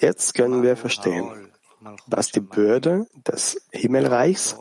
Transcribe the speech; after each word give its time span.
Jetzt 0.00 0.34
können 0.34 0.62
wir 0.62 0.76
verstehen, 0.76 1.50
was 2.06 2.30
die 2.30 2.40
Bürde 2.40 3.06
des 3.14 3.60
Himmelreichs 3.70 4.56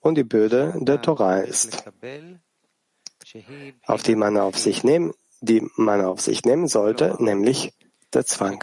und 0.00 0.14
die 0.16 0.24
Bürde 0.24 0.74
der 0.78 1.02
Torah 1.02 1.38
ist, 1.38 1.84
auf 3.86 4.02
die 4.02 4.16
man 4.16 4.36
auf 4.36 4.58
sich 4.58 4.84
nehmen, 4.84 5.12
die 5.40 5.66
man 5.76 6.04
auf 6.04 6.20
sich 6.20 6.44
nehmen 6.44 6.68
sollte, 6.68 7.16
nämlich 7.18 7.74
der 8.12 8.26
Zwang. 8.26 8.62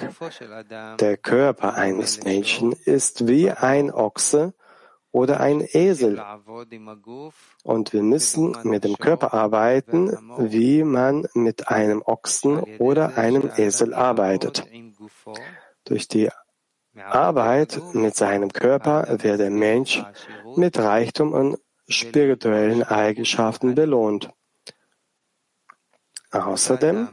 Der 0.99 1.17
Körper 1.17 1.75
eines 1.75 2.23
Menschen 2.23 2.73
ist 2.73 3.27
wie 3.27 3.51
ein 3.51 3.91
Ochse 3.91 4.53
oder 5.17 5.39
ein 5.39 5.67
Esel. 5.73 6.23
Und 7.63 7.93
wir 7.93 8.03
müssen 8.03 8.55
mit 8.63 8.83
dem 8.83 8.97
Körper 8.97 9.33
arbeiten, 9.33 10.15
wie 10.37 10.83
man 10.83 11.27
mit 11.33 11.69
einem 11.69 12.03
Ochsen 12.05 12.59
oder 12.77 13.17
einem 13.17 13.49
Esel 13.57 13.95
arbeitet. 13.95 14.67
Durch 15.85 16.07
die 16.07 16.29
Arbeit 16.95 17.81
mit 17.93 18.15
seinem 18.15 18.53
Körper 18.53 19.07
wird 19.23 19.39
der 19.39 19.49
Mensch 19.49 20.03
mit 20.55 20.77
Reichtum 20.77 21.33
und 21.33 21.57
spirituellen 21.87 22.83
Eigenschaften 22.83 23.73
belohnt. 23.73 24.29
Außerdem 26.31 27.07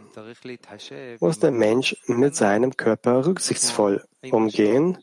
muss 1.20 1.38
der 1.38 1.52
Mensch 1.52 1.96
mit 2.06 2.34
seinem 2.34 2.76
Körper 2.76 3.24
rücksichtsvoll 3.24 4.04
umgehen, 4.30 4.98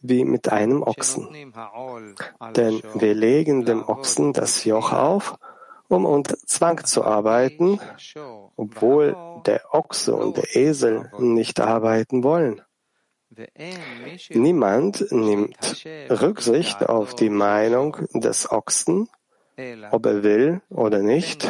wie 0.00 0.24
mit 0.24 0.50
einem 0.50 0.82
Ochsen. 0.82 1.28
Denn 2.54 2.82
wir 2.94 3.14
legen 3.14 3.64
dem 3.64 3.82
Ochsen 3.88 4.32
das 4.32 4.64
Joch 4.64 4.92
auf, 4.92 5.36
um 5.88 6.04
unter 6.04 6.36
Zwang 6.38 6.84
zu 6.84 7.04
arbeiten, 7.04 7.80
obwohl 8.56 9.16
der 9.46 9.74
Ochse 9.74 10.14
und 10.14 10.36
der 10.36 10.56
Esel 10.56 11.10
nicht 11.18 11.60
arbeiten 11.60 12.22
wollen. 12.22 12.62
Niemand 14.30 15.12
nimmt 15.12 15.86
Rücksicht 16.10 16.88
auf 16.88 17.14
die 17.14 17.30
Meinung 17.30 17.96
des 18.14 18.50
Ochsen, 18.50 19.08
ob 19.90 20.06
er 20.06 20.22
will 20.22 20.62
oder 20.70 21.00
nicht. 21.00 21.44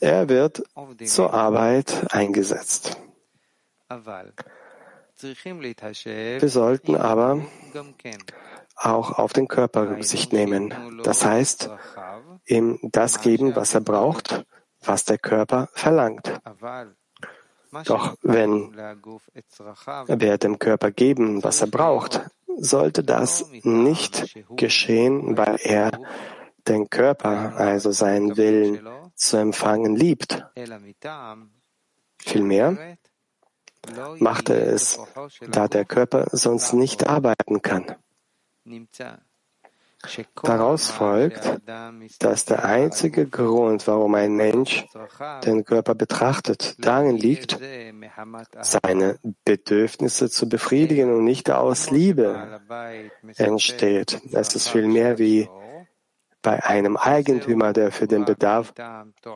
Er 0.00 0.28
wird 0.28 0.62
zur 1.04 1.34
Arbeit 1.34 2.06
eingesetzt. 2.14 3.00
Wir 5.18 6.48
sollten 6.48 6.96
aber 6.96 7.40
auch 8.76 9.18
auf 9.18 9.32
den 9.32 9.48
Körper 9.48 9.90
Rücksicht 9.90 10.32
nehmen. 10.32 10.74
Das 11.02 11.24
heißt, 11.24 11.70
ihm 12.46 12.78
das 12.82 13.20
geben, 13.20 13.56
was 13.56 13.74
er 13.74 13.80
braucht, 13.80 14.44
was 14.84 15.04
der 15.04 15.18
Körper 15.18 15.68
verlangt. 15.72 16.40
Doch 17.84 18.16
wenn 18.22 18.74
wir 18.76 20.38
dem 20.38 20.58
Körper 20.58 20.90
geben, 20.90 21.42
was 21.42 21.60
er 21.60 21.68
braucht, 21.68 22.20
sollte 22.58 23.02
das 23.02 23.46
nicht 23.62 24.36
geschehen, 24.56 25.36
weil 25.36 25.58
er 25.62 25.90
den 26.68 26.90
Körper, 26.90 27.56
also 27.56 27.90
seinen 27.90 28.36
Willen 28.36 28.86
zu 29.14 29.36
empfangen, 29.36 29.94
liebt. 29.96 30.44
Vielmehr 32.18 32.96
macht 34.18 34.50
er 34.50 34.66
es, 34.72 34.98
da 35.50 35.68
der 35.68 35.84
Körper 35.84 36.26
sonst 36.32 36.72
nicht 36.72 37.06
arbeiten 37.06 37.62
kann. 37.62 37.94
Daraus 40.42 40.90
folgt, 40.90 41.60
dass 42.20 42.44
der 42.44 42.64
einzige 42.64 43.26
Grund, 43.26 43.86
warum 43.86 44.14
ein 44.14 44.34
Mensch 44.34 44.86
den 45.44 45.64
Körper 45.64 45.94
betrachtet, 45.94 46.76
darin 46.78 47.16
liegt, 47.16 47.58
seine 48.60 49.18
Bedürfnisse 49.44 50.30
zu 50.30 50.48
befriedigen 50.48 51.12
und 51.12 51.24
nicht 51.24 51.50
aus 51.50 51.90
Liebe 51.90 52.60
entsteht. 53.36 54.20
Es 54.32 54.54
ist 54.54 54.68
vielmehr 54.68 55.18
wie 55.18 55.48
bei 56.46 56.64
einem 56.64 56.96
Eigentümer, 56.96 57.72
der 57.72 57.90
für 57.90 58.06
den 58.06 58.24
Bedarf 58.24 58.72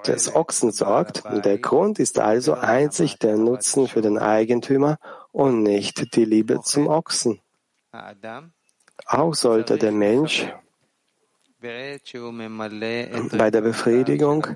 des 0.06 0.32
Ochsen 0.32 0.70
sorgt. 0.70 1.24
Der 1.44 1.58
Grund 1.58 1.98
ist 1.98 2.20
also 2.20 2.54
einzig 2.54 3.18
der 3.18 3.36
Nutzen 3.36 3.88
für 3.88 4.00
den 4.00 4.16
Eigentümer 4.16 4.96
und 5.32 5.64
nicht 5.64 6.14
die 6.14 6.24
Liebe 6.24 6.60
zum 6.62 6.86
Ochsen. 6.86 7.40
Auch 9.06 9.34
sollte 9.34 9.76
der 9.76 9.90
Mensch 9.90 10.46
bei 11.60 13.50
der 13.50 13.60
Befriedigung 13.60 14.46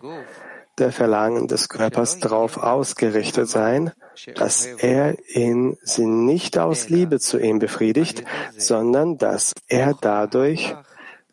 der 0.78 0.92
Verlangen 0.92 1.48
des 1.48 1.68
Körpers 1.68 2.20
darauf 2.20 2.56
ausgerichtet 2.56 3.48
sein, 3.48 3.90
dass 4.36 4.64
er 4.66 5.16
ihn 5.28 5.76
sie 5.82 6.06
nicht 6.06 6.56
aus 6.56 6.88
Liebe 6.88 7.18
zu 7.18 7.40
ihm 7.40 7.58
befriedigt, 7.58 8.24
sondern 8.56 9.18
dass 9.18 9.54
er 9.66 9.94
dadurch 10.00 10.76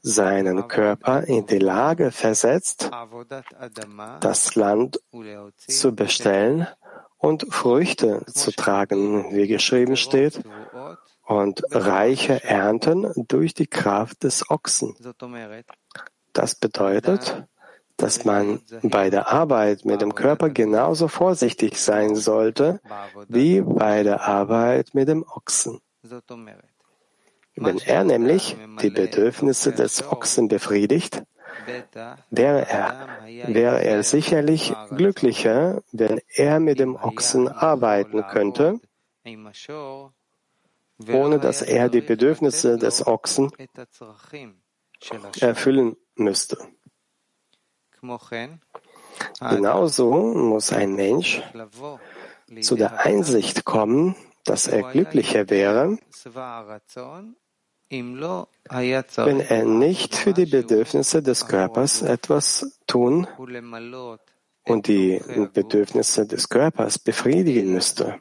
seinen 0.01 0.67
Körper 0.67 1.23
in 1.23 1.45
die 1.45 1.59
Lage 1.59 2.11
versetzt, 2.11 2.89
das 4.19 4.55
Land 4.55 4.99
zu 5.55 5.95
bestellen 5.95 6.67
und 7.17 7.45
Früchte 7.53 8.23
zu 8.25 8.51
tragen, 8.51 9.33
wie 9.35 9.47
geschrieben 9.47 9.95
steht, 9.95 10.41
und 11.25 11.63
reiche 11.71 12.43
Ernten 12.43 13.13
durch 13.27 13.53
die 13.53 13.67
Kraft 13.67 14.23
des 14.23 14.49
Ochsen. 14.49 14.95
Das 16.33 16.55
bedeutet, 16.55 17.45
dass 17.97 18.25
man 18.25 18.61
bei 18.81 19.09
der 19.09 19.31
Arbeit 19.31 19.85
mit 19.85 20.01
dem 20.01 20.15
Körper 20.15 20.49
genauso 20.49 21.07
vorsichtig 21.07 21.79
sein 21.79 22.15
sollte 22.15 22.81
wie 23.27 23.61
bei 23.61 24.03
der 24.03 24.27
Arbeit 24.27 24.93
mit 24.93 25.07
dem 25.07 25.23
Ochsen. 25.23 25.79
Wenn 27.55 27.79
er 27.79 28.03
nämlich 28.03 28.55
die 28.81 28.89
Bedürfnisse 28.89 29.73
des 29.73 30.03
Ochsen 30.09 30.47
befriedigt, 30.47 31.23
wäre 32.29 32.67
er, 32.67 33.07
wäre 33.47 33.83
er 33.83 34.03
sicherlich 34.03 34.73
glücklicher, 34.89 35.83
wenn 35.91 36.21
er 36.35 36.59
mit 36.59 36.79
dem 36.79 36.95
Ochsen 36.95 37.47
arbeiten 37.47 38.23
könnte, 38.27 38.79
ohne 41.07 41.39
dass 41.39 41.61
er 41.61 41.89
die 41.89 42.01
Bedürfnisse 42.01 42.77
des 42.77 43.05
Ochsen 43.05 43.51
erfüllen 45.39 45.97
müsste. 46.15 46.57
Genauso 49.39 50.11
muss 50.33 50.71
ein 50.71 50.95
Mensch 50.95 51.41
zu 52.61 52.75
der 52.75 52.99
Einsicht 53.05 53.65
kommen, 53.65 54.15
dass 54.43 54.67
er 54.67 54.91
glücklicher 54.91 55.49
wäre, 55.49 55.97
wenn 57.91 59.39
er 59.41 59.65
nicht 59.65 60.15
für 60.15 60.33
die 60.33 60.45
Bedürfnisse 60.45 61.21
des 61.21 61.47
Körpers 61.47 62.01
etwas 62.01 62.79
tun 62.87 63.27
und 64.65 64.87
die 64.87 65.21
Bedürfnisse 65.53 66.25
des 66.25 66.47
Körpers 66.47 66.99
befriedigen 66.99 67.73
müsste, 67.73 68.19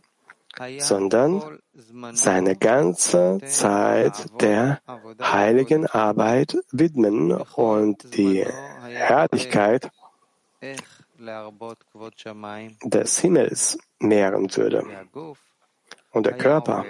sondern 0.78 1.60
seine 2.12 2.56
ganze 2.56 3.38
Zeit 3.46 4.40
der 4.40 4.80
heiligen 5.20 5.86
Arbeit 5.86 6.56
widmen 6.72 7.32
und 7.32 8.16
die 8.16 8.44
Herrlichkeit 8.82 9.90
des 12.84 13.18
Himmels 13.18 13.78
mehren 14.00 14.56
würde. 14.56 14.84
Und 16.12 16.26
der 16.26 16.36
Körper 16.36 16.84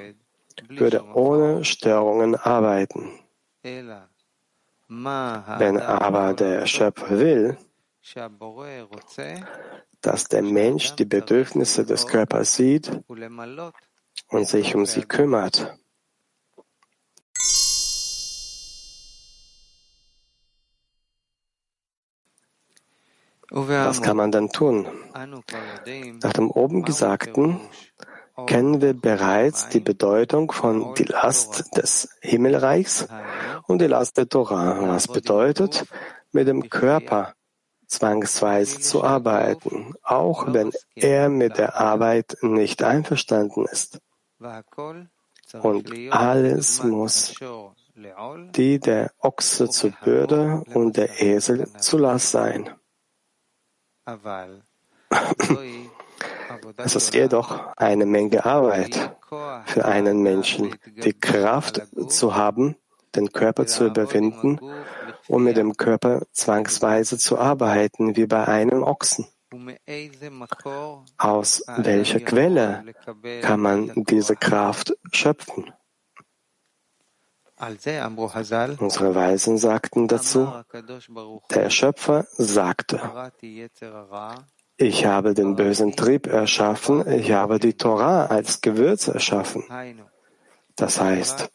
würde 0.68 1.04
ohne 1.14 1.64
Störungen 1.64 2.34
arbeiten. 2.34 3.10
Wenn 3.62 5.78
aber 5.78 6.34
der 6.34 6.66
Schöpfer 6.66 7.18
will, 7.18 7.56
dass 10.00 10.24
der 10.24 10.42
Mensch 10.42 10.94
die 10.96 11.04
Bedürfnisse 11.04 11.84
des 11.84 12.06
Körpers 12.06 12.54
sieht 12.54 12.90
und 14.28 14.48
sich 14.48 14.74
um 14.74 14.86
sie 14.86 15.02
kümmert, 15.02 15.76
Was 23.52 24.00
kann 24.00 24.16
man 24.16 24.30
dann 24.30 24.50
tun? 24.50 24.86
Nach 26.22 26.32
dem 26.32 26.50
oben 26.50 26.84
Gesagten 26.84 27.60
kennen 28.46 28.80
wir 28.80 28.94
bereits 28.94 29.68
die 29.68 29.80
Bedeutung 29.80 30.52
von 30.52 30.94
die 30.94 31.04
Last 31.04 31.76
des 31.76 32.08
Himmelreichs 32.20 33.08
und 33.66 33.80
die 33.80 33.86
Last 33.86 34.16
der 34.16 34.28
Torah, 34.28 34.88
was 34.88 35.08
bedeutet, 35.08 35.86
mit 36.32 36.48
dem 36.48 36.68
Körper 36.68 37.34
zwangsweise 37.86 38.80
zu 38.80 39.02
arbeiten, 39.02 39.94
auch 40.02 40.52
wenn 40.52 40.72
er 40.94 41.28
mit 41.28 41.58
der 41.58 41.80
Arbeit 41.80 42.36
nicht 42.42 42.82
einverstanden 42.82 43.66
ist. 43.66 44.00
Und 45.62 46.12
alles 46.12 46.82
muss 46.84 47.34
die 48.54 48.78
der 48.78 49.12
Ochse 49.18 49.68
zur 49.68 49.90
Bürde 49.90 50.62
und 50.72 50.96
der 50.96 51.20
Esel 51.20 51.68
zu 51.78 51.98
Last 51.98 52.30
sein. 52.30 52.70
Es 56.76 56.96
ist 56.96 57.14
jedoch 57.14 57.76
eine 57.76 58.06
Menge 58.06 58.44
Arbeit 58.44 59.16
für 59.66 59.84
einen 59.84 60.22
Menschen, 60.22 60.74
die 61.04 61.12
Kraft 61.12 61.82
zu 62.08 62.34
haben, 62.34 62.76
den 63.14 63.32
Körper 63.32 63.66
zu 63.66 63.86
überwinden 63.86 64.60
und 65.28 65.44
mit 65.44 65.56
dem 65.56 65.76
Körper 65.76 66.22
zwangsweise 66.32 67.18
zu 67.18 67.38
arbeiten, 67.38 68.16
wie 68.16 68.26
bei 68.26 68.46
einem 68.46 68.82
Ochsen. 68.82 69.26
Aus 71.18 71.64
welcher 71.76 72.20
Quelle 72.20 72.84
kann 73.42 73.60
man 73.60 73.92
diese 74.04 74.36
Kraft 74.36 74.96
schöpfen? 75.12 75.72
Unsere 78.78 79.14
Weisen 79.14 79.58
sagten 79.58 80.08
dazu, 80.08 80.50
der 81.50 81.68
Schöpfer 81.68 82.26
sagte, 82.30 83.00
ich 84.80 85.04
habe 85.04 85.34
den 85.34 85.56
bösen 85.56 85.94
Trieb 85.94 86.26
erschaffen, 86.26 87.06
ich 87.06 87.32
habe 87.32 87.58
die 87.58 87.74
Torah 87.74 88.26
als 88.26 88.62
Gewürz 88.62 89.08
erschaffen. 89.08 89.62
Das 90.74 90.98
heißt, 90.98 91.50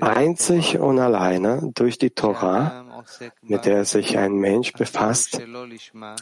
einzig 0.00 0.78
und 0.78 1.00
alleine 1.00 1.72
durch 1.74 1.98
die 1.98 2.10
Torah, 2.10 2.84
mit 3.42 3.64
der 3.64 3.84
sich 3.84 4.16
ein 4.16 4.34
Mensch 4.34 4.72
befasst, 4.74 5.40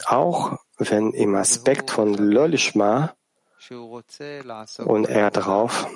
auch 0.07 0.57
wenn 0.79 1.11
im 1.11 1.35
Aspekt 1.35 1.91
von 1.91 2.15
Lolishma 2.15 3.13
und 4.79 5.09
er 5.09 5.29
darauf 5.29 5.87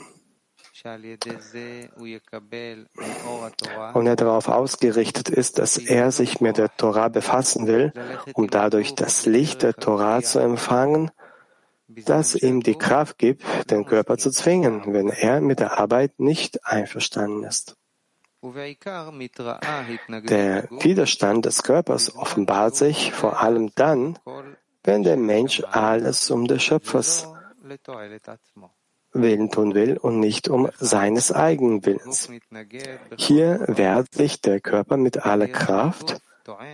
und 3.94 4.08
er 4.08 4.16
darauf 4.16 4.48
ausgerichtet 4.48 5.30
ist, 5.30 5.60
dass 5.60 5.78
er 5.78 6.12
sich 6.12 6.42
mit 6.42 6.58
der 6.58 6.76
Torah 6.76 7.10
befassen 7.10 7.68
will, 7.68 7.94
um 8.34 8.50
dadurch 8.50 8.96
das 8.96 9.26
Licht 9.26 9.62
der 9.62 9.76
Torah 9.76 10.22
zu 10.22 10.40
empfangen, 10.40 11.12
das 11.88 12.36
ihm 12.36 12.62
die 12.62 12.76
Kraft 12.76 13.18
gibt, 13.18 13.44
den 13.70 13.86
Körper 13.86 14.18
zu 14.18 14.32
zwingen, 14.32 14.94
wenn 14.94 15.10
er 15.10 15.42
mit 15.42 15.60
der 15.60 15.80
Arbeit 15.80 16.20
nicht 16.20 16.66
einverstanden 16.66 17.44
ist. 17.44 17.76
Der 18.42 18.52
Widerstand 20.72 21.46
des 21.46 21.62
Körpers 21.62 22.16
offenbart 22.16 22.76
sich 22.76 23.12
vor 23.12 23.42
allem 23.42 23.72
dann, 23.76 24.18
wenn 24.84 25.04
der 25.04 25.18
Mensch 25.18 25.62
alles 25.64 26.32
um 26.32 26.48
des 26.48 26.64
Schöpfers 26.64 27.28
Willen 29.14 29.52
tun 29.52 29.74
will 29.74 29.98
und 29.98 30.20
nicht 30.20 30.48
um 30.48 30.70
seines 30.80 31.32
eigenen 31.32 31.86
Willens. 31.86 32.30
Hier 33.18 33.64
wehrt 33.68 34.14
sich 34.14 34.42
der 34.42 34.60
Körper 34.60 34.98
mit 34.98 35.26
aller 35.26 35.48
Kraft, 35.48 36.22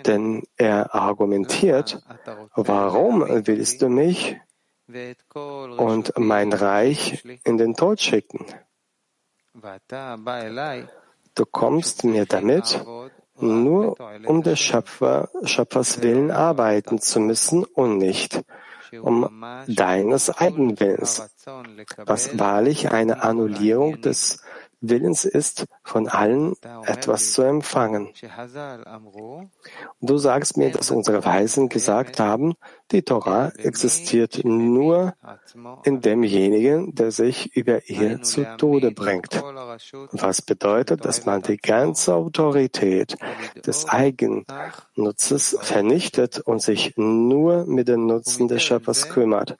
denn 0.05 0.43
er 0.55 0.93
argumentiert, 0.93 2.01
warum 2.55 3.25
willst 3.47 3.81
du 3.81 3.89
mich 3.89 4.37
und 5.77 6.13
mein 6.17 6.53
Reich 6.53 7.23
in 7.43 7.57
den 7.57 7.75
Tod 7.75 7.99
schicken? 7.99 8.45
Du 11.35 11.45
kommst 11.45 12.03
mir 12.03 12.25
damit, 12.25 12.85
nur 13.39 13.97
um 14.25 14.43
des 14.43 14.59
Schöpfer, 14.59 15.29
Schöpfers 15.43 16.01
Willen 16.01 16.31
arbeiten 16.31 16.99
zu 16.99 17.19
müssen 17.19 17.63
und 17.63 17.97
nicht 17.97 18.41
um 19.01 19.43
deines 19.67 20.29
Eigenwillens, 20.29 21.29
was 22.05 22.37
wahrlich 22.39 22.91
eine 22.91 23.23
Annullierung 23.23 24.01
des 24.01 24.43
Willens 24.79 25.25
ist, 25.25 25.65
von 25.83 26.07
allen 26.07 26.55
etwas 26.85 27.33
zu 27.33 27.41
empfangen. 27.41 28.09
Du 30.01 30.17
sagst 30.17 30.57
mir, 30.57 30.71
dass 30.71 30.91
unsere 30.91 31.25
Weisen 31.25 31.69
gesagt 31.69 32.19
haben, 32.19 32.53
die 32.91 33.01
Torah 33.01 33.49
existiert 33.57 34.41
nur 34.43 35.13
in 35.83 36.01
demjenigen, 36.01 36.93
der 36.93 37.11
sich 37.11 37.55
über 37.55 37.89
ihr 37.89 38.21
zu 38.21 38.45
Tode 38.57 38.91
bringt. 38.91 39.41
Was 40.11 40.41
bedeutet, 40.41 41.05
dass 41.05 41.25
man 41.25 41.41
die 41.41 41.57
ganze 41.57 42.13
Autorität 42.13 43.17
des 43.65 43.87
Eigennutzes 43.89 45.57
vernichtet 45.59 46.39
und 46.39 46.61
sich 46.61 46.93
nur 46.97 47.65
mit 47.65 47.87
dem 47.87 48.05
Nutzen 48.05 48.47
des 48.47 48.63
Schöpfers 48.63 49.09
kümmert. 49.09 49.57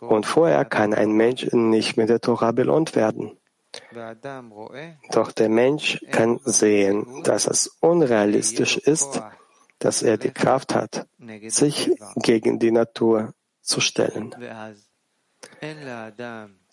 Und 0.00 0.26
vorher 0.26 0.64
kann 0.64 0.94
ein 0.94 1.12
Mensch 1.12 1.46
nicht 1.52 1.96
mit 1.96 2.08
der 2.08 2.20
Tora 2.20 2.52
belohnt 2.52 2.96
werden. 2.96 3.38
Doch 5.10 5.32
der 5.32 5.48
Mensch 5.48 6.00
kann 6.10 6.40
sehen, 6.44 7.22
dass 7.24 7.46
es 7.46 7.66
unrealistisch 7.80 8.78
ist, 8.78 9.22
dass 9.78 10.02
er 10.02 10.16
die 10.16 10.30
Kraft 10.30 10.74
hat, 10.74 11.06
sich 11.48 11.90
gegen 12.16 12.58
die 12.58 12.70
Natur 12.70 13.34
zu 13.60 13.80
stellen. 13.80 14.34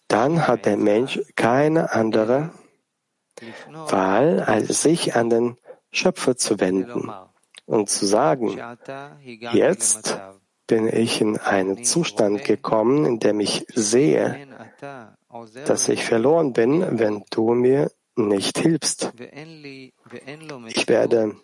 Dann 0.07 0.47
hat 0.47 0.65
der 0.65 0.77
Mensch 0.77 1.19
keine 1.35 1.91
andere 1.91 2.51
Wahl, 3.71 4.39
als 4.41 4.81
sich 4.81 5.15
an 5.15 5.29
den 5.29 5.57
Schöpfer 5.91 6.37
zu 6.37 6.59
wenden 6.59 7.11
und 7.65 7.89
zu 7.89 8.05
sagen, 8.05 8.59
jetzt 9.51 10.17
bin 10.67 10.87
ich 10.87 11.21
in 11.21 11.37
einen 11.37 11.83
Zustand 11.83 12.43
gekommen, 12.43 13.05
in 13.05 13.19
dem 13.19 13.39
ich 13.39 13.65
sehe, 13.73 14.47
dass 15.65 15.89
ich 15.89 16.05
verloren 16.05 16.53
bin, 16.53 16.99
wenn 16.99 17.23
du 17.29 17.53
mir 17.53 17.91
nicht 18.15 18.57
hilfst. 18.57 19.13
Ich 20.67 20.87
werde 20.87 21.35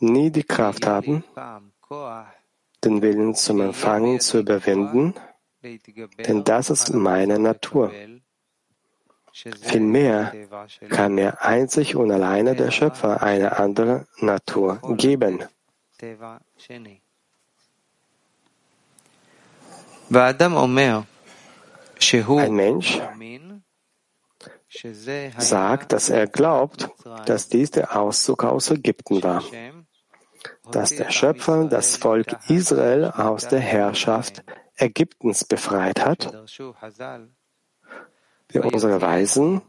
nie 0.00 0.30
die 0.30 0.42
Kraft 0.44 0.86
haben, 0.86 1.24
den 2.84 3.02
Willen 3.02 3.34
zum 3.34 3.60
Empfangen 3.60 4.20
zu 4.20 4.40
überwinden, 4.40 5.14
denn 5.62 6.44
das 6.44 6.70
ist 6.70 6.92
meine 6.92 7.38
Natur. 7.38 7.92
Vielmehr 9.32 10.32
kann 10.88 11.14
mir 11.14 11.42
einzig 11.42 11.94
und 11.94 12.10
alleine 12.10 12.56
der 12.56 12.70
Schöpfer 12.70 13.22
eine 13.22 13.58
andere 13.58 14.06
Natur 14.18 14.80
geben. 14.96 15.44
Ein 20.10 20.36
Mensch 22.54 23.00
sagt, 25.38 25.92
dass 25.92 26.08
er 26.10 26.26
glaubt, 26.26 26.88
dass 27.26 27.48
dies 27.48 27.70
der 27.70 27.96
Auszug 27.96 28.44
aus 28.44 28.70
Ägypten 28.70 29.22
war, 29.22 29.42
dass 30.70 30.90
der 30.90 31.10
Schöpfer 31.10 31.64
das 31.64 31.96
Volk 31.96 32.38
Israel 32.48 33.10
aus 33.10 33.48
der 33.48 33.60
Herrschaft 33.60 34.44
Ägyptens 34.76 35.44
befreit 35.44 36.04
hat, 36.04 36.32
wie 38.48 38.58
unsere 38.60 39.00
Weisen 39.00 39.62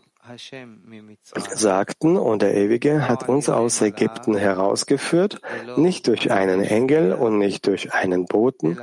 sagten, 1.33 2.17
und 2.17 2.41
der 2.41 2.55
Ewige 2.55 3.07
hat 3.07 3.27
uns 3.27 3.49
aus 3.49 3.81
Ägypten 3.81 4.35
herausgeführt, 4.35 5.41
nicht 5.77 6.07
durch 6.07 6.31
einen 6.31 6.61
Engel 6.61 7.13
und 7.13 7.37
nicht 7.37 7.65
durch 7.67 7.93
einen 7.93 8.25
Boten, 8.25 8.77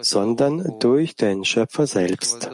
sondern 0.00 0.78
durch 0.80 1.16
den 1.16 1.44
Schöpfer 1.44 1.86
selbst. 1.86 2.50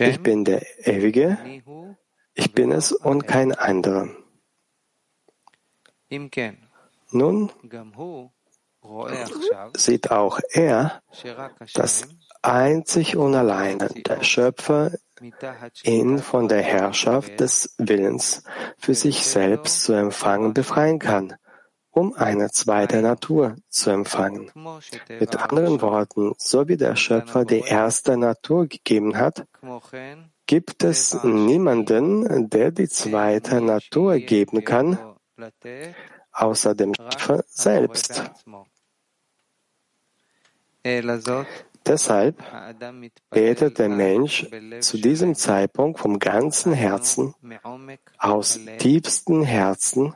Ich 0.00 0.20
bin 0.22 0.44
der 0.44 0.86
Ewige, 0.86 1.38
ich 2.34 2.52
bin 2.52 2.72
es 2.72 2.92
und 2.92 3.26
kein 3.26 3.52
anderer. 3.52 4.08
Nun 7.10 7.50
sieht 9.76 10.10
auch 10.10 10.40
er, 10.52 11.02
dass 11.74 12.08
einzig 12.44 13.16
und 13.16 13.34
alleine 13.34 13.88
der 13.88 14.22
Schöpfer 14.22 14.92
ihn 15.82 16.18
von 16.18 16.48
der 16.48 16.62
Herrschaft 16.62 17.40
des 17.40 17.74
Willens 17.78 18.44
für 18.78 18.94
sich 18.94 19.24
selbst 19.26 19.84
zu 19.84 19.94
empfangen 19.94 20.52
befreien 20.52 20.98
kann, 20.98 21.34
um 21.90 22.14
eine 22.14 22.50
zweite 22.50 23.00
Natur 23.00 23.56
zu 23.68 23.90
empfangen. 23.90 24.50
Mit 25.08 25.36
anderen 25.36 25.80
Worten, 25.80 26.34
so 26.36 26.68
wie 26.68 26.76
der 26.76 26.96
Schöpfer 26.96 27.44
die 27.44 27.60
erste 27.60 28.16
Natur 28.16 28.66
gegeben 28.66 29.16
hat, 29.16 29.46
gibt 30.46 30.84
es 30.84 31.24
niemanden, 31.24 32.50
der 32.50 32.70
die 32.72 32.88
zweite 32.88 33.62
Natur 33.62 34.18
geben 34.18 34.64
kann, 34.64 34.98
außer 36.32 36.74
dem 36.74 36.92
Schöpfer 36.94 37.44
selbst. 37.46 38.22
Deshalb 41.86 42.42
betet 43.30 43.78
der 43.78 43.88
Mensch 43.90 44.46
zu 44.80 44.96
diesem 44.96 45.34
Zeitpunkt 45.34 46.00
vom 46.00 46.18
ganzen 46.18 46.72
Herzen, 46.72 47.34
aus 48.18 48.58
tiefstem 48.78 49.42
Herzen, 49.42 50.14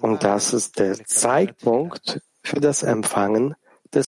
und 0.00 0.24
das 0.24 0.52
ist 0.52 0.78
der 0.78 1.04
Zeitpunkt 1.04 2.20
für 2.42 2.60
das 2.60 2.82
Empfangen 2.82 3.54
des 3.92 4.04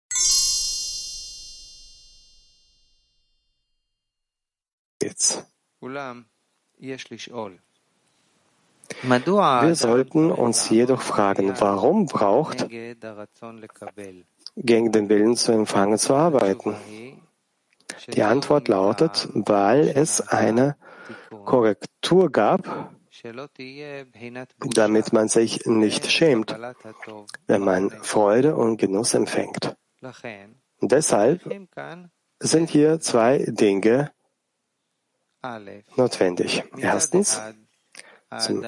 Wir 9.02 9.74
sollten 9.74 10.30
uns 10.30 10.68
jedoch 10.70 11.02
fragen, 11.02 11.52
warum 11.60 12.06
braucht, 12.06 12.66
gegen 14.56 14.92
den 14.92 15.08
Willen 15.08 15.36
zu 15.36 15.52
empfangen 15.52 15.98
zu 15.98 16.14
arbeiten? 16.14 16.76
Die 18.08 18.22
Antwort 18.22 18.68
lautet, 18.68 19.28
weil 19.32 19.88
es 19.88 20.20
eine 20.20 20.76
Korrektur 21.44 22.30
gab, 22.30 22.90
damit 24.74 25.12
man 25.12 25.28
sich 25.28 25.64
nicht 25.66 26.10
schämt, 26.10 26.56
wenn 27.46 27.62
man 27.62 27.90
Freude 27.90 28.56
und 28.56 28.76
Genuss 28.76 29.14
empfängt. 29.14 29.76
Deshalb 30.80 31.40
sind 32.40 32.70
hier 32.70 33.00
zwei 33.00 33.44
Dinge 33.48 34.10
notwendig. 35.96 36.64
Erstens, 36.76 37.40
zum 38.38 38.64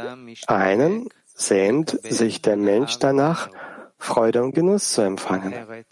einen 0.47 1.09
sehnt 1.27 1.91
sich 2.03 2.41
der 2.41 2.57
Mensch 2.57 2.99
danach, 2.99 3.51
Freude 3.99 4.43
und 4.43 4.55
Genuss 4.55 4.93
zu 4.93 5.03
empfangen. 5.03 5.85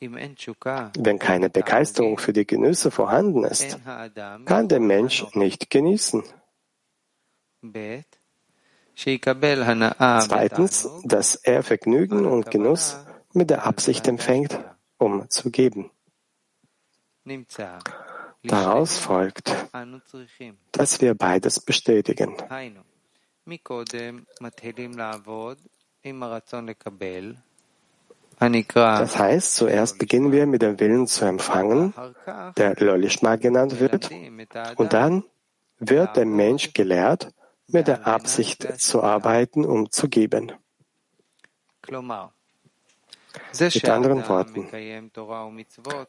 Wenn 0.00 1.18
keine 1.18 1.50
Begeisterung 1.50 2.18
für 2.18 2.32
die 2.32 2.46
Genüsse 2.46 2.90
vorhanden 2.90 3.44
ist, 3.44 3.78
kann 4.44 4.68
der 4.68 4.80
Mensch 4.80 5.26
nicht 5.34 5.70
genießen. 5.70 6.22
Zweitens, 10.20 10.88
dass 11.04 11.34
er 11.34 11.62
Vergnügen 11.62 12.26
und 12.26 12.50
Genuss 12.50 12.98
mit 13.32 13.50
der 13.50 13.66
Absicht 13.66 14.06
empfängt, 14.06 14.58
um 14.98 15.28
zu 15.30 15.50
geben. 15.50 15.90
Daraus 18.44 18.98
folgt, 18.98 19.54
dass 20.72 21.00
wir 21.00 21.14
beides 21.14 21.60
bestätigen. 21.60 22.36
Das 28.40 29.18
heißt, 29.18 29.56
zuerst 29.56 29.98
beginnen 29.98 30.30
wir 30.30 30.46
mit 30.46 30.62
dem 30.62 30.78
Willen 30.78 31.06
zu 31.08 31.24
empfangen, 31.24 31.92
der 32.56 32.76
Lolishma 32.76 33.36
genannt 33.36 33.80
wird, 33.80 34.10
und 34.76 34.92
dann 34.92 35.24
wird 35.78 36.16
der 36.16 36.26
Mensch 36.26 36.72
gelehrt, 36.72 37.32
mit 37.66 37.88
der 37.88 38.06
Absicht 38.06 38.80
zu 38.80 39.02
arbeiten, 39.02 39.64
um 39.64 39.90
zu 39.90 40.08
geben. 40.08 40.52
Mit 43.74 43.88
anderen 43.88 44.28
Worten, 44.28 44.68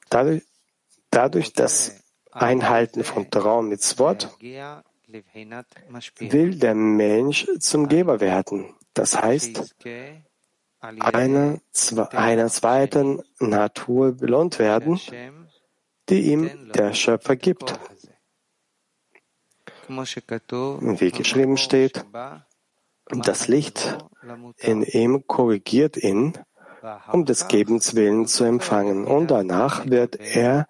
dadurch, 0.09 0.43
dadurch 1.09 1.53
dass 1.53 1.99
Einhalten 2.31 3.03
von 3.03 3.29
Torah 3.29 3.59
und 3.59 3.69
Mitzvot 3.69 4.29
will 6.19 6.59
der 6.59 6.75
Mensch 6.75 7.47
zum 7.59 7.87
Geber 7.89 8.19
werden. 8.19 8.75
Das 8.93 9.21
heißt, 9.21 9.75
einer, 10.81 11.59
einer 12.11 12.47
zweiten 12.47 13.21
Natur 13.39 14.13
belohnt 14.13 14.59
werden, 14.59 14.99
die 16.09 16.31
ihm 16.31 16.71
der 16.73 16.93
Schöpfer 16.93 17.35
gibt. 17.35 17.79
Wie 19.87 21.11
geschrieben 21.11 21.57
steht, 21.57 22.05
das 23.09 23.47
Licht 23.47 23.97
in 24.57 24.83
ihm 24.83 25.25
korrigiert 25.27 25.97
ihn, 25.97 26.33
um 27.11 27.25
des 27.25 27.47
Gebens 27.47 27.95
willen 27.95 28.27
zu 28.27 28.43
empfangen, 28.43 29.05
und 29.05 29.31
danach 29.31 29.87
wird 29.87 30.15
er 30.15 30.67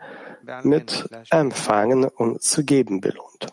mit 0.64 1.08
Empfangen 1.30 2.06
und 2.06 2.42
zu 2.42 2.64
geben 2.64 3.02
belohnt. 3.02 3.48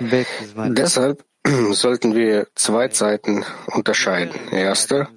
Deshalb 0.00 1.24
sollten 1.72 2.14
wir 2.14 2.46
zwei 2.54 2.88
Zeiten 2.88 3.44
unterscheiden. 3.66 4.34
Erste, 4.50 5.08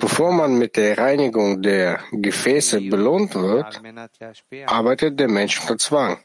bevor 0.00 0.32
man 0.32 0.58
mit 0.58 0.76
der 0.76 0.98
Reinigung 0.98 1.62
der 1.62 2.00
Gefäße 2.12 2.80
belohnt 2.80 3.34
wird, 3.34 3.80
arbeitet 4.66 5.20
der 5.20 5.28
Mensch 5.28 5.60
unter 5.60 5.78
Zwang. 5.78 6.18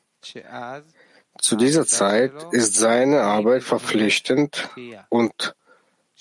Zu 1.39 1.55
dieser 1.55 1.85
Zeit 1.85 2.33
ist 2.51 2.75
seine 2.75 3.21
Arbeit 3.21 3.63
verpflichtend 3.63 4.69
und 5.09 5.55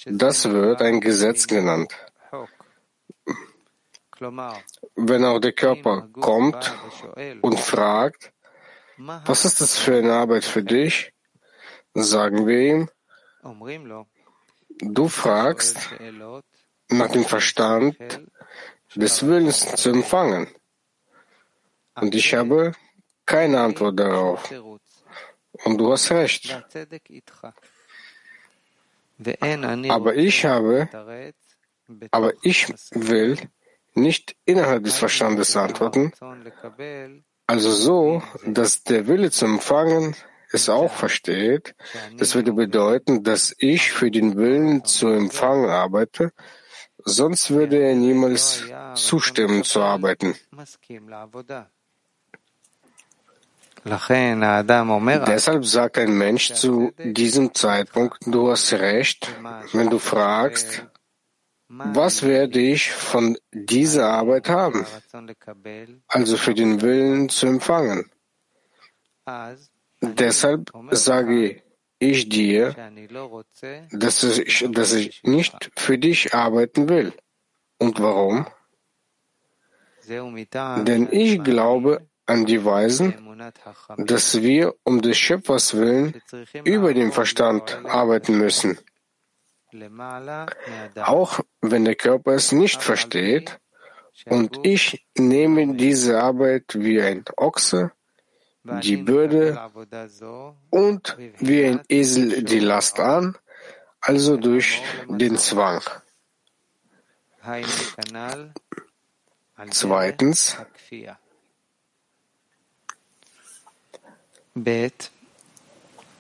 das 0.07 0.49
wird 0.49 0.83
ein 0.83 1.01
Gesetz 1.01 1.47
genannt. 1.47 1.93
Wenn 4.97 5.25
auch 5.25 5.39
der 5.39 5.53
Körper 5.53 6.09
kommt 6.13 6.75
und 7.41 7.59
fragt, 7.59 8.33
was 9.01 9.45
ist 9.45 9.61
das 9.61 9.79
für 9.79 9.97
eine 9.99 10.13
Arbeit 10.13 10.45
für 10.45 10.63
dich? 10.63 11.13
Sagen 11.95 12.47
wir 12.47 12.61
ihm, 12.61 12.91
du 14.81 15.09
fragst 15.09 15.77
nach 16.89 17.11
dem 17.11 17.25
Verstand 17.25 17.97
des 18.95 19.27
Willens 19.27 19.75
zu 19.77 19.91
empfangen. 19.91 20.49
Und 21.95 22.15
ich 22.15 22.35
habe 22.35 22.73
keine 23.27 23.61
Antwort 23.61 23.99
darauf. 23.99 24.51
Und 25.65 25.79
du 25.79 25.93
hast 25.93 26.11
recht. 26.11 26.57
Aber 29.89 30.15
ich 30.15 30.45
habe, 30.45 30.89
aber 32.11 32.33
ich 32.43 32.69
will 32.93 33.39
nicht 33.95 34.37
innerhalb 34.45 34.85
des 34.85 34.99
Verstandes 34.99 35.57
antworten, 35.57 36.13
also 37.51 37.73
so, 37.73 38.23
dass 38.47 38.85
der 38.85 39.09
Wille 39.09 39.33
zu 39.33 39.45
empfangen 39.45 40.15
es 40.53 40.69
auch 40.69 40.93
versteht, 40.93 41.75
das 42.17 42.37
würde 42.37 42.53
bedeuten, 42.53 43.25
dass 43.25 43.55
ich 43.59 43.91
für 43.91 44.13
den 44.13 44.37
Willen 44.37 44.85
zu 44.85 45.09
empfangen 45.09 45.69
arbeite, 45.69 46.33
sonst 47.05 47.51
würde 47.51 47.77
er 47.79 47.97
niemals 47.97 48.65
zustimmen 48.95 49.65
zu 49.65 49.83
arbeiten. 49.83 50.37
Deshalb 55.27 55.65
sagt 55.65 55.99
ein 55.99 56.17
Mensch 56.17 56.53
zu 56.53 56.93
diesem 56.99 57.53
Zeitpunkt, 57.53 58.19
du 58.27 58.51
hast 58.51 58.73
recht, 58.75 59.29
wenn 59.73 59.91
du 59.91 59.99
fragst, 59.99 60.85
was 61.73 62.25
werde 62.25 62.59
ich 62.59 62.91
von 62.91 63.39
dieser 63.53 64.09
Arbeit 64.09 64.49
haben? 64.49 64.85
Also 66.09 66.37
für 66.37 66.53
den 66.53 66.83
Willen 66.83 67.29
zu 67.29 67.47
empfangen. 67.47 68.11
Deshalb 70.01 70.73
sage 70.91 71.63
ich 72.01 72.29
dir, 72.29 72.75
dass 73.93 74.25
ich, 74.25 74.67
dass 74.69 74.93
ich 74.95 75.23
nicht 75.23 75.71
für 75.77 75.97
dich 75.97 76.35
arbeiten 76.35 76.89
will. 76.89 77.13
Und 77.79 78.01
warum? 78.01 78.47
Denn 80.09 81.09
ich 81.13 81.45
glaube 81.45 82.09
an 82.27 82.47
die 82.47 82.65
Weisen, 82.65 83.15
dass 83.97 84.43
wir 84.43 84.75
um 84.83 85.03
des 85.03 85.19
Schöpfers 85.19 85.77
willen 85.77 86.21
über 86.65 86.95
den 86.95 87.13
Verstand 87.13 87.79
arbeiten 87.85 88.39
müssen. 88.39 88.79
Auch 91.03 91.41
wenn 91.61 91.85
der 91.85 91.95
Körper 91.95 92.33
es 92.33 92.53
nicht 92.53 92.83
versteht 92.83 93.59
und 94.27 94.61
ich 94.67 95.07
nehme 95.17 95.75
diese 95.75 96.21
Arbeit 96.21 96.75
wie 96.75 97.01
ein 97.01 97.25
Ochse, 97.37 97.93
die 98.65 98.97
Bürde 98.97 99.59
und 100.71 101.17
wie 101.39 101.65
ein 101.65 101.81
Esel 101.89 102.43
die 102.43 102.61
Last 102.61 103.01
an, 103.01 103.37
also 104.01 104.37
durch 104.37 104.83
den 105.09 105.39
Zwang. 105.39 105.83
Zweitens, 109.71 110.57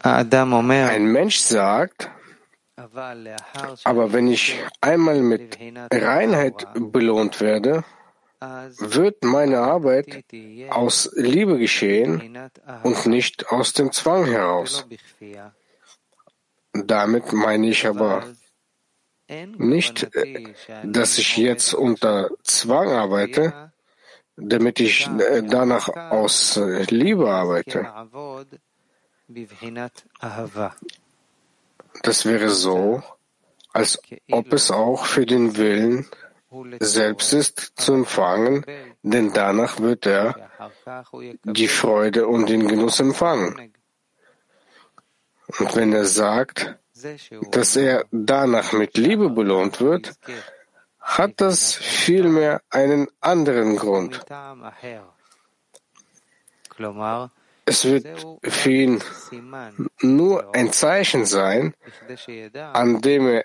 ein 0.02 1.12
Mensch 1.12 1.38
sagt, 1.38 2.11
aber 3.85 4.13
wenn 4.13 4.29
ich 4.29 4.57
einmal 4.81 5.21
mit 5.21 5.59
Reinheit 5.93 6.67
belohnt 6.75 7.41
werde, 7.41 7.85
wird 8.79 9.23
meine 9.23 9.59
Arbeit 9.59 10.25
aus 10.71 11.11
Liebe 11.15 11.59
geschehen 11.59 12.39
und 12.83 13.07
nicht 13.07 13.49
aus 13.51 13.73
dem 13.75 13.93
Zwang 13.93 14.25
heraus. 14.27 14.87
Damit 16.73 17.33
meine 17.33 17.69
ich 17.69 17.87
aber 17.87 18.25
nicht, 19.59 20.09
dass 20.83 21.19
ich 21.19 21.37
jetzt 21.37 21.75
unter 21.75 22.31
Zwang 22.43 22.89
arbeite, 22.89 23.73
damit 24.37 24.81
ich 24.81 25.09
danach 25.49 25.89
aus 25.89 26.59
Liebe 26.89 27.31
arbeite. 27.31 27.87
Das 32.03 32.25
wäre 32.25 32.51
so, 32.51 33.03
als 33.73 34.01
ob 34.31 34.53
es 34.53 34.71
auch 34.71 35.05
für 35.05 35.27
den 35.27 35.57
Willen 35.57 36.07
selbst 36.81 37.33
ist, 37.33 37.73
zu 37.77 37.93
empfangen, 37.93 38.65
denn 39.03 39.33
danach 39.33 39.79
wird 39.81 40.07
er 40.07 40.51
die 41.45 41.69
Freude 41.69 42.27
und 42.27 42.49
den 42.49 42.67
Genuss 42.67 43.01
empfangen. 43.01 43.73
Und 45.59 45.77
wenn 45.77 45.93
er 45.93 46.05
sagt, 46.05 46.77
dass 47.51 47.77
er 47.77 48.05
danach 48.11 48.73
mit 48.73 48.97
Liebe 48.97 49.31
belohnt 49.31 49.81
wird, 49.81 50.13
hat 50.99 51.41
das 51.41 51.75
vielmehr 51.75 52.63
einen 52.71 53.09
anderen 53.21 53.77
Grund. 53.77 54.25
Es 57.71 57.85
wird 57.85 58.05
für 58.43 58.73
ihn 58.73 59.00
nur 60.00 60.53
ein 60.57 60.73
Zeichen 60.73 61.25
sein, 61.25 61.73
an 62.73 63.00
dem 63.00 63.29
er 63.29 63.45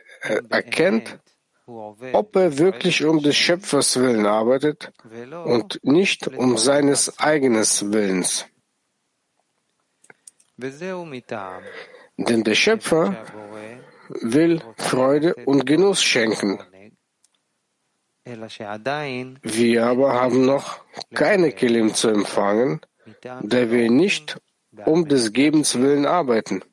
erkennt, 0.50 1.20
ob 1.68 2.36
er 2.36 2.58
wirklich 2.58 3.06
um 3.06 3.22
des 3.22 3.36
Schöpfers 3.36 4.00
Willen 4.00 4.26
arbeitet 4.26 4.92
und 5.46 5.80
nicht 5.84 6.28
um 6.28 6.58
seines 6.58 7.20
eigenen 7.20 7.66
Willens. 7.94 8.48
Denn 12.18 12.44
der 12.44 12.56
Schöpfer 12.56 13.26
will 14.10 14.60
Freude 14.78 15.36
und 15.46 15.68
Genuss 15.68 16.02
schenken. 16.02 16.60
Wir 19.44 19.86
aber 19.86 20.14
haben 20.14 20.46
noch 20.48 20.84
keine 21.14 21.52
Kelim 21.52 21.94
zu 21.94 22.08
empfangen, 22.08 22.82
da 23.22 23.72
wir 23.72 23.90
nicht 23.90 24.38
um 24.86 25.08
des 25.08 25.32
Gebens 25.34 25.76
willen 25.80 26.06
arbeiten. 26.06 26.64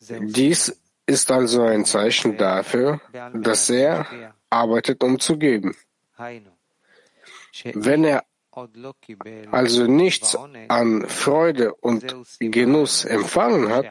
Dies 0.00 0.80
ist 1.06 1.30
also 1.30 1.62
ein 1.62 1.84
Zeichen 1.84 2.36
dafür, 2.36 3.00
dass 3.34 3.70
er 3.70 4.34
arbeitet, 4.48 5.02
um 5.02 5.18
zu 5.18 5.38
geben. 5.38 5.76
Wenn 7.74 8.04
er 8.04 8.24
also 9.50 9.86
nichts 9.86 10.36
an 10.68 11.08
Freude 11.08 11.74
und 11.74 12.16
Genuss 12.40 13.04
empfangen 13.04 13.70
hat, 13.70 13.86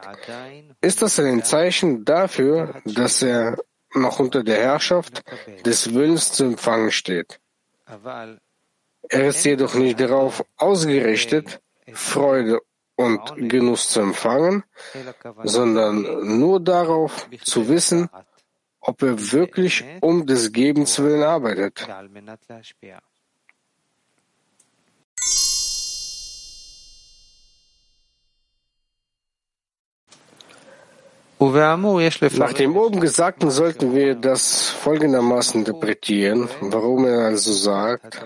ist 0.81 1.01
das 1.01 1.19
ein 1.19 1.43
Zeichen 1.43 2.05
dafür, 2.05 2.81
dass 2.85 3.21
er 3.21 3.57
noch 3.93 4.19
unter 4.19 4.43
der 4.43 4.57
Herrschaft 4.57 5.23
des 5.65 5.93
Willens 5.93 6.31
zu 6.31 6.43
empfangen 6.43 6.91
steht. 6.91 7.39
Er 9.09 9.27
ist 9.27 9.43
jedoch 9.43 9.73
nicht 9.73 9.99
darauf 9.99 10.43
ausgerichtet, 10.57 11.59
Freude 11.93 12.59
und 12.95 13.21
Genuss 13.49 13.89
zu 13.89 14.01
empfangen, 14.01 14.63
sondern 15.43 16.37
nur 16.39 16.59
darauf 16.59 17.27
zu 17.43 17.67
wissen, 17.67 18.09
ob 18.79 19.01
er 19.01 19.31
wirklich 19.31 19.83
um 20.01 20.25
des 20.25 20.51
Gebens 20.51 20.99
willen 20.99 21.23
arbeitet. 21.23 21.87
Nach 31.41 32.53
dem 32.53 32.75
oben 32.75 32.99
Gesagten 32.99 33.49
sollten 33.49 33.95
wir 33.95 34.15
das 34.15 34.71
folgendermaßen 34.71 35.61
interpretieren, 35.61 36.49
warum 36.59 37.05
er 37.05 37.27
also 37.27 37.53
sagt, 37.53 38.25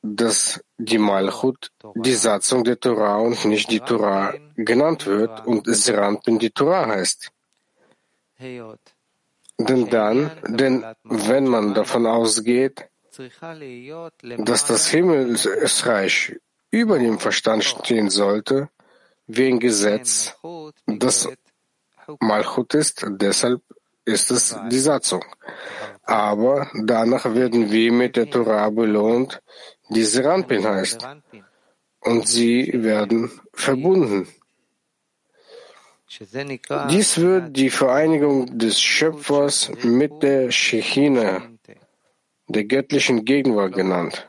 dass 0.00 0.62
die 0.78 0.98
Malchut 0.98 1.72
die 1.96 2.14
Satzung 2.14 2.62
der 2.62 2.78
Torah 2.78 3.16
und 3.16 3.44
nicht 3.46 3.68
die 3.68 3.80
Torah 3.80 4.34
genannt 4.54 5.06
wird 5.06 5.44
und 5.44 5.66
Seranpin 5.66 6.38
die 6.38 6.50
Torah 6.50 6.86
heißt. 6.86 7.32
Denn 8.38 9.90
dann, 9.90 10.30
denn 10.46 10.84
wenn 11.02 11.48
man 11.48 11.74
davon 11.74 12.06
ausgeht, 12.06 12.88
dass 14.38 14.66
das 14.66 14.88
Himmelsreich 14.88 16.36
über 16.70 17.00
dem 17.00 17.18
Verstand 17.18 17.64
stehen 17.64 18.08
sollte, 18.08 18.68
wie 19.26 19.48
ein 19.48 19.58
Gesetz, 19.58 20.36
das 20.86 21.28
Malchut 22.20 22.74
ist, 22.74 23.04
deshalb 23.08 23.62
ist 24.04 24.30
es 24.30 24.56
die 24.70 24.78
Satzung. 24.78 25.24
Aber 26.02 26.68
danach 26.74 27.32
werden 27.34 27.70
wir 27.70 27.92
mit 27.92 28.16
der 28.16 28.28
Torah 28.28 28.70
belohnt, 28.70 29.40
die 29.88 30.04
Seranpin 30.04 30.64
heißt. 30.64 31.06
Und 32.00 32.26
sie 32.26 32.70
werden 32.74 33.30
verbunden. 33.52 34.26
Dies 36.90 37.18
wird 37.18 37.56
die 37.56 37.70
Vereinigung 37.70 38.58
des 38.58 38.80
Schöpfers 38.80 39.70
mit 39.82 40.22
der 40.22 40.50
Shechina, 40.50 41.42
der 42.48 42.64
göttlichen 42.64 43.24
Gegenwart 43.24 43.74
genannt. 43.74 44.28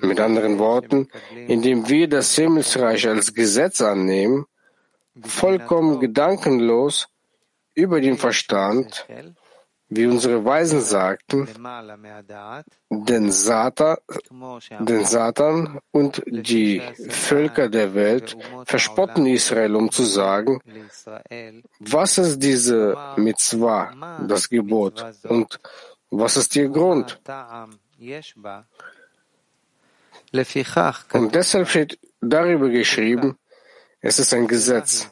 Mit 0.00 0.20
anderen 0.20 0.58
Worten, 0.58 1.08
indem 1.48 1.88
wir 1.88 2.06
das 2.06 2.34
Himmelsreich 2.36 3.08
als 3.08 3.32
Gesetz 3.32 3.80
annehmen, 3.80 4.44
vollkommen 5.22 6.00
gedankenlos 6.00 7.08
über 7.74 8.00
den 8.00 8.16
Verstand, 8.16 9.06
wie 9.92 10.06
unsere 10.06 10.44
Weisen 10.44 10.80
sagten, 10.80 11.48
denn 12.90 13.32
Satan, 13.32 13.96
denn 14.78 15.04
Satan 15.04 15.80
und 15.90 16.22
die 16.26 16.80
Völker 17.08 17.68
der 17.68 17.92
Welt 17.94 18.36
verspotten 18.66 19.26
Israel, 19.26 19.74
um 19.74 19.90
zu 19.90 20.04
sagen, 20.04 20.60
was 21.80 22.18
ist 22.18 22.38
diese 22.38 22.96
Mitzvah, 23.16 24.18
das 24.28 24.48
Gebot, 24.48 25.04
und 25.24 25.58
was 26.10 26.36
ist 26.36 26.54
ihr 26.54 26.68
Grund? 26.68 27.20
Und 31.12 31.34
deshalb 31.34 31.68
steht 31.68 31.98
darüber 32.20 32.68
geschrieben, 32.68 33.36
es 34.00 34.18
ist 34.18 34.34
ein 34.34 34.46
Gesetz, 34.46 35.10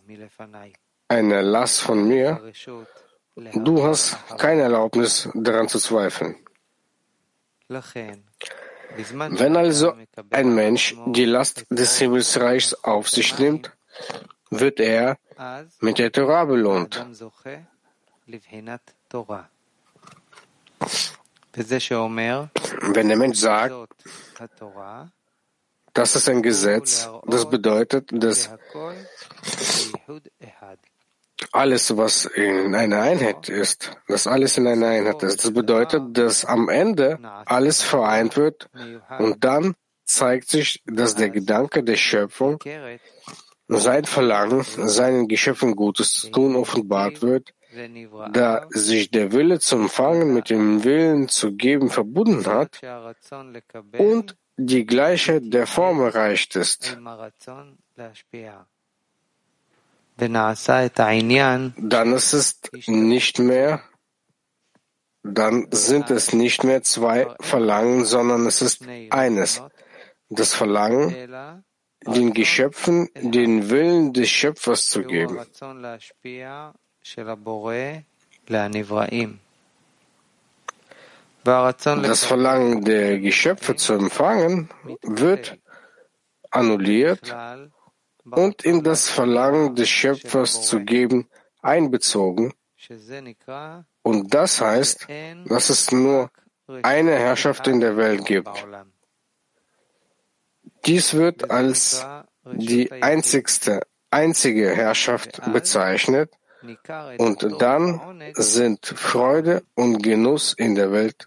ein 1.08 1.30
Erlass 1.30 1.80
von 1.80 2.06
mir. 2.06 2.40
Du 3.54 3.84
hast 3.84 4.16
keine 4.36 4.62
Erlaubnis 4.62 5.28
daran 5.34 5.68
zu 5.68 5.78
zweifeln. 5.78 6.36
Wenn 7.68 9.56
also 9.56 9.94
ein 10.30 10.54
Mensch 10.54 10.96
die 11.06 11.26
Last 11.26 11.66
des 11.70 11.98
Himmelsreichs 11.98 12.74
auf 12.74 13.08
sich 13.08 13.38
nimmt, 13.38 13.70
wird 14.50 14.80
er 14.80 15.18
mit 15.80 15.98
der 15.98 16.10
Torah 16.10 16.44
belohnt. 16.46 17.04
Wenn 22.94 23.08
der 23.08 23.16
Mensch 23.16 23.38
sagt, 23.38 23.74
das 25.98 26.14
ist 26.14 26.28
ein 26.28 26.42
Gesetz. 26.42 27.08
Das 27.26 27.50
bedeutet, 27.50 28.10
dass 28.12 28.50
alles, 31.52 31.96
was 31.96 32.24
in 32.24 32.74
einer 32.74 33.02
Einheit 33.02 33.48
ist, 33.48 33.96
dass 34.06 34.26
alles 34.26 34.58
in 34.58 34.66
einer 34.66 34.88
Einheit 34.88 35.22
ist. 35.22 35.44
Das 35.44 35.52
bedeutet, 35.52 36.02
dass 36.16 36.44
am 36.44 36.68
Ende 36.68 37.18
alles 37.46 37.82
vereint 37.82 38.36
wird 38.36 38.70
und 39.18 39.44
dann 39.44 39.74
zeigt 40.04 40.48
sich, 40.48 40.82
dass 40.86 41.16
der 41.16 41.30
Gedanke 41.30 41.82
der 41.82 41.96
Schöpfung, 41.96 42.62
sein 43.66 44.04
Verlangen, 44.04 44.62
seinen 44.62 45.28
Geschöpfen 45.28 45.76
Gutes 45.76 46.12
zu 46.12 46.30
tun, 46.30 46.56
offenbart 46.56 47.22
wird, 47.22 47.52
da 48.32 48.66
sich 48.70 49.10
der 49.10 49.32
Wille 49.32 49.58
zum 49.58 49.82
Empfangen 49.82 50.32
mit 50.32 50.48
dem 50.48 50.84
Willen 50.84 51.28
zu 51.28 51.52
geben 51.52 51.90
verbunden 51.90 52.46
hat 52.46 52.80
und 53.98 54.36
die 54.58 54.84
gleiche 54.84 55.40
der 55.40 55.66
Form 55.66 56.00
erreicht 56.00 56.56
ist. 56.56 56.98
Dann 61.78 62.12
ist 62.12 62.32
es 62.32 62.60
nicht 62.88 63.38
mehr, 63.38 63.82
dann 65.22 65.68
sind 65.70 66.10
es 66.10 66.32
nicht 66.32 66.64
mehr 66.64 66.82
zwei 66.82 67.28
Verlangen, 67.40 68.04
sondern 68.04 68.46
es 68.46 68.60
ist 68.60 68.82
eines. 69.10 69.62
Das 70.28 70.54
Verlangen, 70.54 71.62
den 72.04 72.32
Geschöpfen 72.34 73.08
den 73.14 73.70
Willen 73.70 74.12
des 74.12 74.28
Schöpfers 74.28 74.86
zu 74.86 75.04
geben. 75.04 75.38
Das 81.44 82.24
Verlangen 82.24 82.84
der 82.84 83.18
Geschöpfe 83.18 83.76
zu 83.76 83.94
empfangen 83.94 84.70
wird 85.02 85.58
annulliert 86.50 87.34
und 88.24 88.64
in 88.64 88.82
das 88.82 89.08
Verlangen 89.08 89.74
des 89.74 89.88
Schöpfers 89.88 90.66
zu 90.66 90.80
geben 90.80 91.28
einbezogen. 91.62 92.52
Und 94.02 94.34
das 94.34 94.60
heißt, 94.60 95.06
dass 95.46 95.70
es 95.70 95.90
nur 95.92 96.30
eine 96.82 97.12
Herrschaft 97.12 97.66
in 97.66 97.80
der 97.80 97.96
Welt 97.96 98.24
gibt. 98.24 98.66
Dies 100.86 101.14
wird 101.14 101.50
als 101.50 102.06
die 102.44 102.90
einzigste, 102.92 103.82
einzige 104.10 104.74
Herrschaft 104.74 105.40
bezeichnet, 105.52 106.32
und 107.18 107.46
dann 107.60 108.32
sind 108.34 108.86
Freude 108.86 109.62
und 109.74 110.02
Genuss 110.02 110.54
in 110.54 110.74
der 110.74 110.90
Welt 110.92 111.26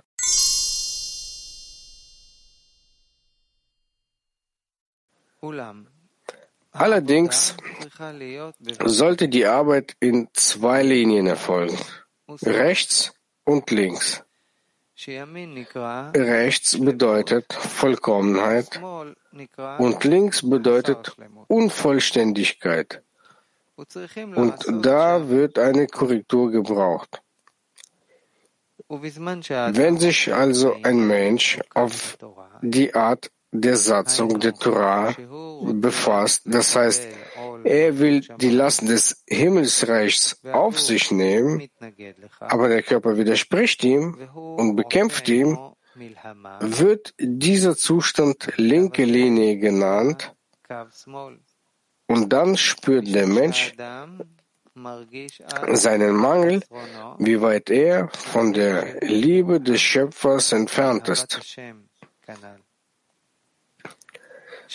Allerdings 6.71 7.55
sollte 8.85 9.27
die 9.27 9.45
Arbeit 9.45 9.95
in 9.99 10.29
zwei 10.33 10.83
Linien 10.83 11.27
erfolgen, 11.27 11.77
rechts 12.43 13.13
und 13.43 13.71
links. 13.71 14.23
Rechts 16.15 16.79
bedeutet 16.79 17.51
Vollkommenheit 17.53 18.79
und 19.79 20.03
links 20.03 20.47
bedeutet 20.47 21.15
Unvollständigkeit. 21.47 23.01
Und 23.75 24.85
da 24.85 25.29
wird 25.29 25.57
eine 25.57 25.87
Korrektur 25.87 26.51
gebraucht. 26.51 27.21
Wenn 28.89 29.97
sich 29.97 30.33
also 30.33 30.75
ein 30.83 31.07
Mensch 31.07 31.59
auf 31.73 32.17
die 32.61 32.93
Art 32.93 33.31
der 33.51 33.77
Satzung 33.77 34.39
der 34.39 34.53
Torah 34.53 35.13
befasst, 35.73 36.41
das 36.45 36.75
heißt, 36.75 37.07
er 37.63 37.99
will 37.99 38.21
die 38.37 38.49
Last 38.49 38.87
des 38.87 39.23
Himmelsreichs 39.27 40.41
auf 40.51 40.79
sich 40.79 41.11
nehmen, 41.11 41.69
aber 42.39 42.67
der 42.67 42.83
Körper 42.83 43.17
widerspricht 43.17 43.83
ihm 43.83 44.17
und 44.33 44.75
bekämpft 44.75 45.29
ihn, 45.29 45.57
wird 46.59 47.13
dieser 47.19 47.75
Zustand 47.75 48.53
linke 48.57 49.05
Linie 49.05 49.57
genannt 49.57 50.33
und 52.11 52.29
dann 52.33 52.57
spürt 52.57 53.07
der 53.13 53.27
Mensch 53.27 53.73
seinen 55.73 56.15
Mangel, 56.15 56.61
wie 57.19 57.41
weit 57.41 57.69
er 57.69 58.09
von 58.09 58.53
der 58.53 58.99
Liebe 59.01 59.59
des 59.59 59.81
Schöpfers 59.81 60.51
entfernt 60.51 61.09
ist. 61.09 61.39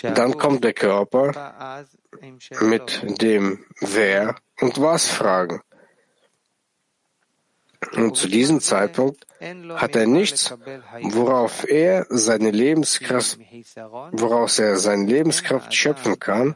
Dann 0.03 0.37
kommt 0.37 0.65
der 0.65 0.75
Körper 0.75 1.85
mit 2.61 3.23
dem 3.23 3.65
Wer 3.81 4.37
und 4.61 4.81
Was 4.81 5.09
Fragen. 5.09 5.61
Und 7.95 8.17
zu 8.17 8.29
diesem 8.29 8.61
Zeitpunkt 8.61 9.27
hat 9.75 9.97
er 9.97 10.07
nichts, 10.07 10.55
worauf 11.03 11.69
er 11.69 12.07
seine 12.09 12.51
Lebenskraft, 12.51 13.39
woraus 14.13 14.59
er 14.59 14.77
seine 14.77 15.07
Lebenskraft 15.07 15.75
schöpfen 15.75 16.19
kann, 16.19 16.55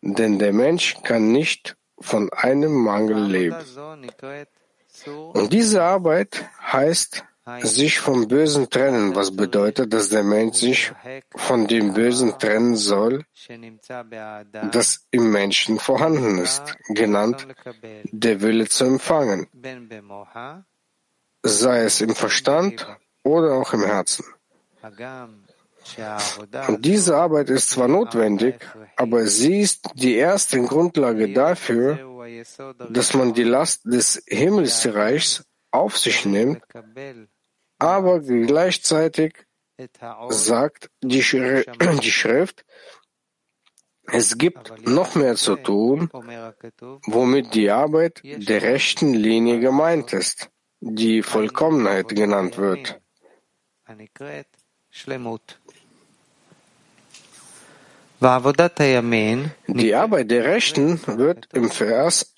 denn 0.00 0.38
der 0.38 0.52
Mensch 0.52 0.96
kann 1.02 1.32
nicht 1.32 1.76
von 2.00 2.30
einem 2.32 2.72
Mangel 2.72 3.24
leben. 3.24 3.56
Und 5.06 5.52
diese 5.52 5.82
Arbeit 5.82 6.48
heißt 6.60 7.24
sich 7.62 7.98
vom 7.98 8.28
Bösen 8.28 8.68
trennen, 8.70 9.14
was 9.14 9.34
bedeutet, 9.34 9.92
dass 9.92 10.08
der 10.10 10.22
Mensch 10.22 10.58
sich 10.58 10.92
von 11.34 11.66
dem 11.66 11.94
Bösen 11.94 12.38
trennen 12.38 12.76
soll, 12.76 13.24
das 14.72 15.06
im 15.10 15.30
Menschen 15.30 15.78
vorhanden 15.78 16.38
ist, 16.38 16.76
genannt 16.88 17.46
der 18.04 18.40
Wille 18.40 18.68
zu 18.68 18.84
empfangen, 18.84 19.46
sei 21.42 21.84
es 21.84 22.00
im 22.00 22.14
Verstand 22.14 22.86
oder 23.22 23.54
auch 23.54 23.72
im 23.72 23.84
Herzen. 23.84 24.24
Und 26.68 26.84
diese 26.84 27.16
Arbeit 27.16 27.48
ist 27.50 27.70
zwar 27.70 27.88
notwendig, 27.88 28.56
aber 28.96 29.26
sie 29.26 29.60
ist 29.60 29.88
die 29.94 30.16
erste 30.16 30.60
Grundlage 30.62 31.32
dafür, 31.32 31.98
dass 32.90 33.14
man 33.14 33.32
die 33.32 33.44
Last 33.44 33.84
des 33.84 34.22
Himmelsreichs 34.26 35.44
auf 35.70 35.96
sich 35.96 36.26
nimmt 36.26 36.62
aber 37.78 38.20
gleichzeitig 38.20 39.46
sagt 40.30 40.90
die, 41.02 41.22
Schri 41.22 41.64
die 42.02 42.10
Schrift, 42.10 42.64
es 44.10 44.38
gibt 44.38 44.86
noch 44.86 45.14
mehr 45.14 45.36
zu 45.36 45.56
tun, 45.56 46.08
womit 47.06 47.54
die 47.54 47.70
Arbeit 47.70 48.22
der 48.24 48.62
rechten 48.62 49.12
Linie 49.12 49.60
gemeint 49.60 50.12
ist, 50.12 50.50
die 50.80 51.22
Vollkommenheit 51.22 52.08
genannt 52.08 52.56
wird. 52.56 53.00
Die 59.66 59.94
Arbeit 59.94 60.30
der 60.30 60.44
Rechten 60.44 61.00
wird 61.06 61.48
im 61.52 61.70
Vers 61.70 62.34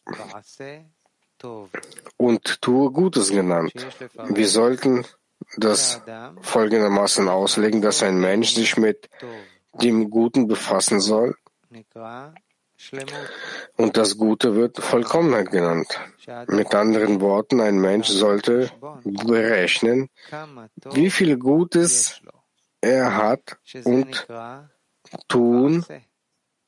und 2.17 2.61
tue 2.61 2.91
Gutes 2.91 3.31
genannt. 3.31 3.73
Wir 4.29 4.49
sollten 4.49 5.07
das 5.57 6.03
folgendermaßen 6.41 7.29
auslegen, 7.29 7.83
dass 7.83 8.03
ein 8.03 8.19
Mensch 8.19 8.55
sich 8.55 8.77
mit 8.77 9.09
dem 9.75 10.11
Guten 10.11 10.47
befassen 10.47 11.01
soll. 11.01 11.37
Und 13.77 13.97
das 13.97 14.17
Gute 14.17 14.55
wird 14.55 14.79
Vollkommenheit 14.79 15.51
genannt. 15.51 16.01
Mit 16.49 16.75
anderen 16.75 17.21
Worten, 17.21 17.61
ein 17.61 17.79
Mensch 17.79 18.09
sollte 18.09 18.71
berechnen, 19.05 20.09
wie 20.93 21.11
viel 21.11 21.37
Gutes 21.37 22.23
er 22.81 23.17
hat 23.17 23.59
und 23.85 24.27
tun 25.29 25.85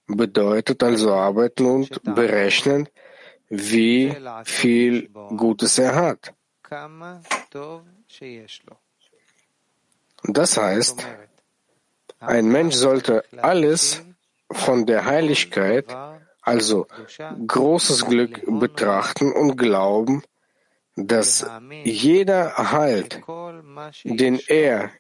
bedeutet 0.07 0.83
also 0.83 1.15
arbeiten 1.15 1.67
und 1.67 2.03
berechnen, 2.03 2.89
wie 3.49 4.15
viel 4.45 5.09
Gutes 5.09 5.79
er 5.79 5.95
hat. 5.95 6.35
Das 10.25 10.57
heißt, 10.57 11.07
ein 12.21 12.47
Mensch 12.47 12.77
sollte 12.77 13.25
alles 13.39 14.03
von 14.51 14.87
der 14.87 15.05
Heiligkeit, 15.05 15.87
also 16.43 16.87
großes 17.47 18.07
Glück 18.07 18.43
betrachten 18.47 19.33
und 19.33 19.57
glauben, 19.57 20.23
dass 20.97 21.47
jeder 21.85 22.57
Halt, 22.73 23.23
den 24.05 24.41
er 24.47 24.91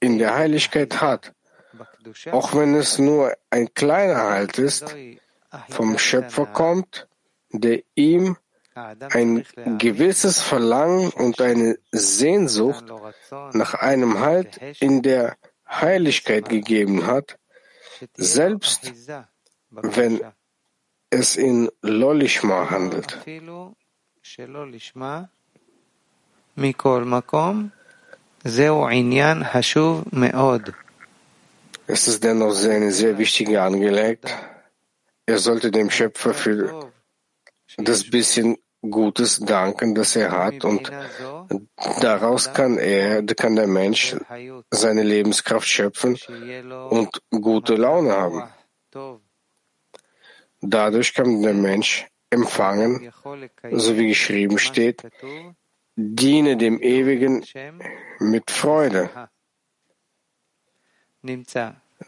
in 0.00 0.18
der 0.18 0.34
Heiligkeit 0.34 1.00
hat, 1.00 1.34
auch 2.30 2.54
wenn 2.54 2.74
es 2.74 2.98
nur 2.98 3.36
ein 3.50 3.72
kleiner 3.74 4.22
Halt 4.22 4.58
ist, 4.58 4.94
vom 5.68 5.98
Schöpfer 5.98 6.46
kommt, 6.46 7.08
der 7.50 7.82
ihm 7.94 8.36
ein 8.74 9.44
gewisses 9.78 10.40
Verlangen 10.40 11.10
und 11.10 11.40
eine 11.40 11.78
Sehnsucht 11.90 12.84
nach 13.52 13.74
einem 13.74 14.20
Halt 14.20 14.60
in 14.80 15.02
der 15.02 15.36
Heiligkeit 15.68 16.48
gegeben 16.48 17.06
hat, 17.06 17.38
selbst 18.14 18.92
wenn 19.70 20.20
es 21.10 21.36
in 21.36 21.70
Lolishma 21.82 22.70
handelt. 22.70 23.18
Es 31.86 32.08
ist 32.08 32.24
dennoch 32.24 32.64
eine 32.64 32.92
sehr 32.92 33.18
wichtige 33.18 33.62
Angelegenheit. 33.62 34.36
Er 35.26 35.38
sollte 35.38 35.70
dem 35.70 35.90
Schöpfer 35.90 36.34
für 36.34 36.92
das 37.76 38.10
bisschen 38.10 38.56
Gutes 38.82 39.38
danken, 39.38 39.94
das 39.94 40.16
er 40.16 40.32
hat, 40.32 40.64
und 40.64 40.90
daraus 42.00 42.52
kann 42.52 42.78
er, 42.78 43.24
kann 43.26 43.54
der 43.54 43.68
Mensch 43.68 44.16
seine 44.70 45.04
Lebenskraft 45.04 45.68
schöpfen 45.68 46.18
und 46.90 47.22
gute 47.30 47.76
Laune 47.76 48.12
haben. 48.12 48.42
Dadurch 50.60 51.14
kann 51.14 51.42
der 51.42 51.54
Mensch 51.54 52.06
empfangen, 52.30 53.12
so 53.70 53.96
wie 53.96 54.08
geschrieben 54.08 54.58
steht, 54.58 55.02
diene 55.96 56.56
dem 56.56 56.80
Ewigen 56.80 57.44
mit 58.18 58.50
Freude. 58.50 59.10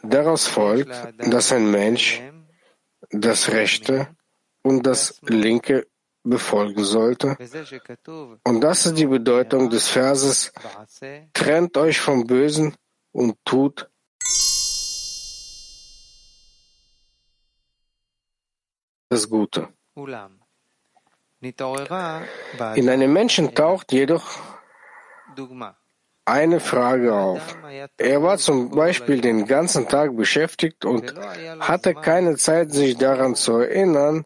Daraus 0.02 0.46
folgt, 0.46 0.90
dass 1.18 1.52
ein 1.52 1.70
Mensch 1.70 2.20
das 3.10 3.50
Rechte 3.50 4.08
und 4.62 4.86
das 4.86 5.20
Linke 5.22 5.86
befolgen 6.24 6.82
sollte. 6.84 7.36
Und 8.44 8.60
das 8.60 8.86
ist 8.86 8.98
die 8.98 9.06
Bedeutung 9.06 9.70
des 9.70 9.88
Verses, 9.88 10.52
trennt 11.32 11.76
euch 11.76 12.00
vom 12.00 12.26
Bösen 12.26 12.74
und 13.12 13.36
tut 13.44 13.88
das 19.10 19.28
Gute. 19.28 19.68
In 22.74 22.88
einem 22.88 23.12
Menschen 23.12 23.54
taucht 23.54 23.92
jedoch 23.92 24.24
eine 26.24 26.60
Frage 26.60 27.14
auf. 27.14 27.56
Er 27.98 28.22
war 28.22 28.38
zum 28.38 28.70
Beispiel 28.70 29.20
den 29.20 29.46
ganzen 29.46 29.86
Tag 29.88 30.16
beschäftigt 30.16 30.86
und 30.86 31.14
hatte 31.60 31.94
keine 31.94 32.36
Zeit, 32.36 32.72
sich 32.72 32.96
daran 32.96 33.34
zu 33.34 33.58
erinnern, 33.58 34.24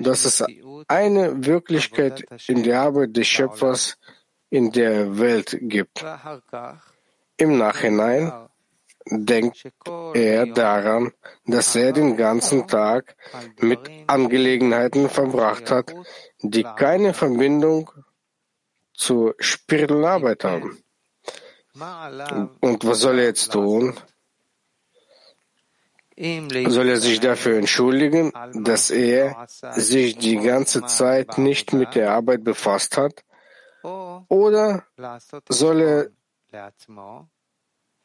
dass 0.00 0.24
es 0.24 0.44
eine 0.88 1.44
Wirklichkeit 1.44 2.24
in 2.48 2.62
der 2.62 2.80
Arbeit 2.82 3.16
des 3.16 3.26
Schöpfers 3.26 3.98
in 4.50 4.72
der 4.72 5.18
Welt 5.18 5.56
gibt. 5.60 6.04
Im 7.36 7.58
Nachhinein 7.58 8.32
denkt 9.06 9.72
er 10.14 10.46
daran, 10.46 11.12
dass 11.46 11.74
er 11.74 11.92
den 11.92 12.16
ganzen 12.16 12.68
Tag 12.68 13.16
mit 13.60 13.80
Angelegenheiten 14.06 15.08
verbracht 15.08 15.70
hat, 15.70 15.94
die 16.40 16.62
keine 16.62 17.14
Verbindung 17.14 17.90
zur 18.94 19.34
spirituellen 19.38 20.36
haben. 20.44 20.82
Und 22.60 22.84
was 22.84 23.00
soll 23.00 23.18
er 23.18 23.24
jetzt 23.26 23.52
tun? 23.52 23.98
Soll 26.68 26.88
er 26.88 26.98
sich 26.98 27.18
dafür 27.18 27.58
entschuldigen, 27.58 28.32
dass 28.54 28.90
er 28.90 29.46
sich 29.72 30.16
die 30.18 30.38
ganze 30.38 30.86
Zeit 30.86 31.36
nicht 31.36 31.72
mit 31.72 31.96
der 31.96 32.12
Arbeit 32.12 32.44
befasst 32.44 32.96
hat? 32.96 33.24
Oder 34.28 34.84
soll 35.48 35.80
er 35.80 36.10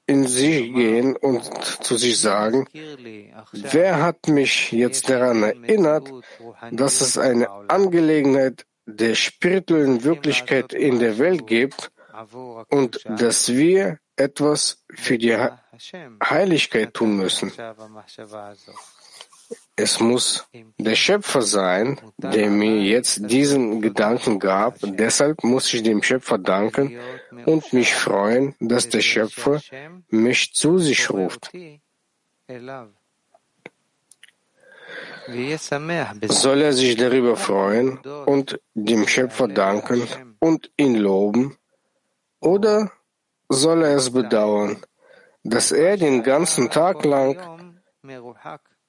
in 0.07 0.25
sich 0.25 0.73
gehen 0.73 1.15
und 1.15 1.43
zu 1.83 1.97
sich 1.97 2.19
sagen, 2.19 2.67
wer 3.51 4.01
hat 4.01 4.27
mich 4.27 4.71
jetzt 4.71 5.09
daran 5.09 5.43
erinnert, 5.43 6.09
dass 6.71 7.01
es 7.01 7.19
eine 7.19 7.49
Angelegenheit 7.67 8.65
der 8.87 9.13
spirituellen 9.15 10.03
Wirklichkeit 10.03 10.73
in 10.73 10.99
der 10.99 11.19
Welt 11.19 11.45
gibt 11.45 11.91
und 12.69 13.03
dass 13.05 13.49
wir 13.49 13.99
etwas 14.15 14.83
für 14.95 15.17
die 15.17 15.37
Heiligkeit 16.23 16.93
tun 16.93 17.17
müssen. 17.17 17.51
Es 19.75 19.99
muss 19.99 20.47
der 20.77 20.95
Schöpfer 20.95 21.41
sein, 21.41 22.01
der 22.17 22.49
mir 22.49 22.81
jetzt 22.81 23.29
diesen 23.29 23.81
Gedanken 23.81 24.39
gab. 24.39 24.77
Deshalb 24.81 25.43
muss 25.43 25.73
ich 25.73 25.83
dem 25.83 26.01
Schöpfer 26.03 26.37
danken 26.37 26.97
und 27.45 27.71
mich 27.73 27.93
freuen, 27.93 28.55
dass 28.59 28.89
der 28.89 29.01
Schöpfer 29.01 29.61
mich 30.09 30.53
zu 30.53 30.79
sich 30.79 31.09
ruft. 31.09 31.51
Soll 36.29 36.61
er 36.61 36.73
sich 36.73 36.95
darüber 36.95 37.35
freuen 37.35 37.97
und 38.25 38.59
dem 38.73 39.07
Schöpfer 39.07 39.47
danken 39.47 40.35
und 40.39 40.71
ihn 40.77 40.95
loben? 40.95 41.57
Oder 42.39 42.91
soll 43.49 43.83
er 43.83 43.95
es 43.97 44.09
bedauern, 44.09 44.81
dass 45.47 45.71
er 45.71 45.97
den 45.97 46.23
ganzen 46.23 46.69
Tag 46.69 47.05
lang 47.05 47.81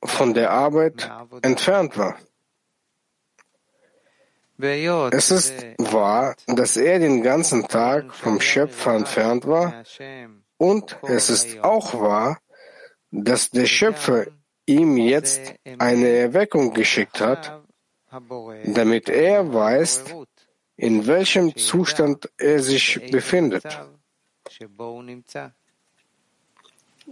von 0.03 0.35
der 0.35 0.51
Arbeit 0.51 1.11
entfernt 1.43 1.97
war. 1.97 2.19
Es 5.13 5.31
ist 5.31 5.55
wahr, 5.79 6.35
dass 6.49 6.77
er 6.77 6.99
den 6.99 7.23
ganzen 7.23 7.69
Tag 7.69 8.13
vom 8.13 8.41
Schöpfer 8.41 8.95
entfernt 8.95 9.47
war 9.47 9.85
und 10.57 10.99
es 11.03 11.31
ist 11.31 11.61
auch 11.61 11.95
wahr, 11.95 12.41
dass 13.13 13.51
der 13.51 13.67
Schöpfer 13.67 14.27
ihm 14.67 14.97
jetzt 14.97 15.55
eine 15.79 16.09
Erweckung 16.09 16.75
geschickt 16.75 17.21
hat, 17.21 17.63
damit 18.65 19.09
er 19.09 19.55
weiß, 19.55 20.05
in 20.77 21.07
welchem 21.07 21.57
Zustand 21.57 22.29
er 22.37 22.61
sich 22.61 23.01
befindet. 23.13 23.65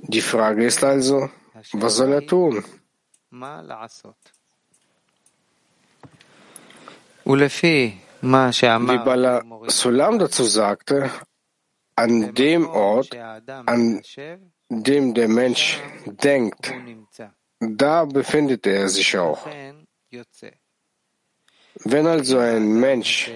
Die 0.03 0.21
Frage 0.21 0.65
ist 0.67 0.85
also, 0.85 1.31
was 1.73 1.97
soll 1.97 2.13
er 2.13 2.27
tun? 2.27 2.65
Wie 7.25 8.99
Bala 9.05 9.43
Sulam 9.69 10.19
dazu 10.19 10.45
sagte, 10.45 11.11
an 11.97 12.35
dem 12.35 12.69
Ort, 12.69 13.15
an 13.67 14.03
dem 14.69 15.15
der 15.15 15.29
Mensch 15.29 15.81
denkt, 16.05 16.75
da 17.59 18.05
befindet 18.05 18.67
er 18.67 18.89
sich 18.89 19.17
auch. 19.19 19.47
Wenn 21.85 22.07
also 22.07 22.39
ein 22.39 22.81
Mensch 22.81 23.31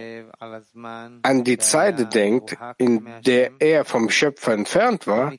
an 1.23 1.45
die 1.45 1.59
Zeit 1.59 2.15
denkt, 2.15 2.57
in 2.79 3.07
der 3.27 3.53
er 3.59 3.85
vom 3.85 4.09
Schöpfer 4.09 4.53
entfernt 4.53 5.07
war 5.07 5.35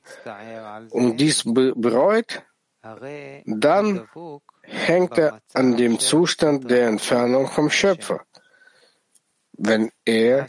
und 0.90 1.16
dies 1.18 1.42
bereut, 1.44 2.42
dann 3.46 4.08
hängt 4.62 5.18
er 5.18 5.40
an 5.54 5.76
dem 5.76 5.98
Zustand 5.98 6.70
der 6.70 6.88
Entfernung 6.88 7.48
vom 7.48 7.70
Schöpfer. 7.70 8.20
Wenn 9.52 9.90
er 10.04 10.46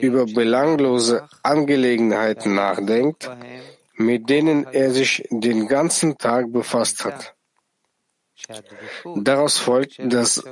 über 0.00 0.26
belanglose 0.26 1.28
Angelegenheiten 1.42 2.54
nachdenkt, 2.54 3.30
mit 3.94 4.28
denen 4.30 4.64
er 4.64 4.90
sich 4.90 5.26
den 5.30 5.68
ganzen 5.68 6.18
Tag 6.18 6.52
befasst 6.52 7.04
hat. 7.04 7.34
Daraus 9.16 9.58
folgt, 9.58 9.98
dass 9.98 10.42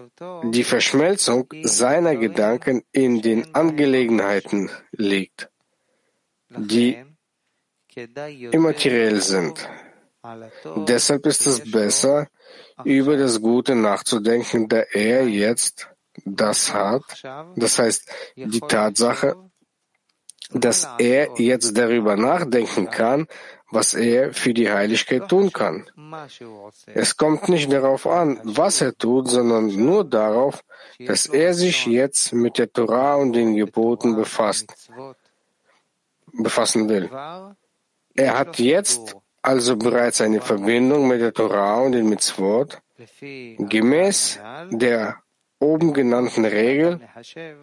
die 0.45 0.65
Verschmelzung 0.65 1.49
seiner 1.63 2.17
Gedanken 2.17 2.83
in 2.93 3.23
den 3.23 3.55
Angelegenheiten 3.55 4.71
liegt, 4.93 5.49
die 6.49 7.05
immateriell 8.53 9.21
sind. 9.21 9.69
Deshalb 10.87 11.27
ist 11.27 11.47
es 11.47 11.71
besser, 11.71 12.29
über 12.85 13.17
das 13.17 13.41
Gute 13.41 13.75
nachzudenken, 13.75 14.69
da 14.69 14.81
er 14.93 15.27
jetzt 15.27 15.89
das 16.25 16.73
hat, 16.75 17.03
das 17.57 17.79
heißt 17.79 18.11
die 18.37 18.61
Tatsache, 18.61 19.37
dass 20.53 20.89
er 20.99 21.29
jetzt 21.39 21.77
darüber 21.77 22.17
nachdenken 22.17 22.91
kann, 22.91 23.27
was 23.71 23.95
er 23.95 24.33
für 24.33 24.53
die 24.53 24.71
Heiligkeit 24.71 25.29
tun 25.29 25.53
kann. 25.53 25.87
Es 26.87 27.17
kommt 27.17 27.49
nicht 27.49 27.73
darauf 27.73 28.07
an, 28.07 28.41
was 28.45 28.81
er 28.81 28.97
tut, 28.97 29.29
sondern 29.29 29.67
nur 29.67 30.05
darauf, 30.05 30.63
dass 30.99 31.27
er 31.27 31.55
sich 31.55 31.87
jetzt 31.87 32.33
mit 32.33 32.59
der 32.59 32.73
Torah 32.73 33.15
und 33.15 33.33
den 33.33 33.55
Geboten 33.55 34.17
befasst, 34.17 34.91
befassen 36.33 36.89
will. 36.89 37.09
Er 38.15 38.39
hat 38.39 38.59
jetzt 38.59 39.17
also 39.43 39.77
bereits 39.77 40.21
eine 40.21 40.41
Verbindung 40.41 41.09
mit 41.09 41.21
der 41.21 41.33
Torah 41.33 41.81
und 41.81 41.93
den 41.93 42.09
Mitzvot, 42.09 42.79
gemäß 43.59 44.39
der 44.71 45.23
oben 45.59 45.93
genannten 45.93 46.45
Regel, 46.45 47.01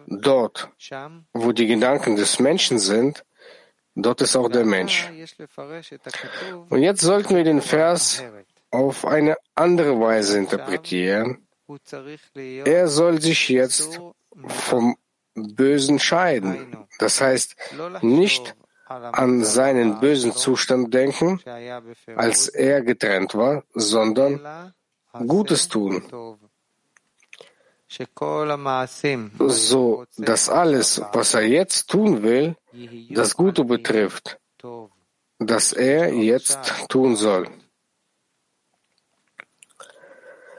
dort, 0.06 0.70
wo 1.32 1.52
die 1.52 1.66
Gedanken 1.66 2.16
des 2.16 2.38
Menschen 2.38 2.78
sind, 2.78 3.24
dort 4.02 4.20
ist 4.20 4.36
auch 4.36 4.48
der 4.48 4.64
Mensch. 4.64 5.10
Und 6.68 6.82
jetzt 6.82 7.00
sollten 7.00 7.36
wir 7.36 7.44
den 7.44 7.62
Vers 7.62 8.22
auf 8.70 9.06
eine 9.06 9.36
andere 9.54 9.98
Weise 10.00 10.38
interpretieren. 10.38 11.46
Er 12.64 12.88
soll 12.88 13.20
sich 13.20 13.48
jetzt 13.48 14.00
vom 14.46 14.96
Bösen 15.34 15.98
scheiden. 15.98 16.86
Das 16.98 17.20
heißt, 17.20 17.56
nicht 18.02 18.54
an 18.88 19.44
seinen 19.44 20.00
bösen 20.00 20.32
Zustand 20.32 20.94
denken, 20.94 21.40
als 22.16 22.48
er 22.48 22.82
getrennt 22.82 23.34
war, 23.34 23.64
sondern 23.74 24.72
Gutes 25.26 25.68
tun. 25.68 26.02
So, 29.48 30.04
dass 30.16 30.48
alles, 30.48 31.02
was 31.12 31.34
er 31.34 31.42
jetzt 31.42 31.88
tun 31.90 32.22
will, 32.22 32.56
das 33.10 33.34
Gute 33.36 33.64
betrifft, 33.64 34.38
das 35.38 35.72
er 35.72 36.12
jetzt 36.12 36.88
tun 36.88 37.16
soll. 37.16 37.48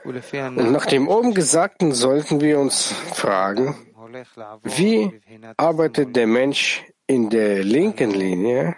Und 0.04 0.72
nach 0.72 0.86
dem 0.86 1.08
oben 1.08 1.34
Gesagten 1.34 1.92
sollten 1.92 2.40
wir 2.40 2.58
uns 2.58 2.86
fragen, 2.86 3.76
wie 4.62 5.20
arbeitet 5.56 6.16
der 6.16 6.26
Mensch 6.26 6.84
in 7.06 7.28
der 7.28 7.62
linken 7.62 8.10
Linie, 8.10 8.76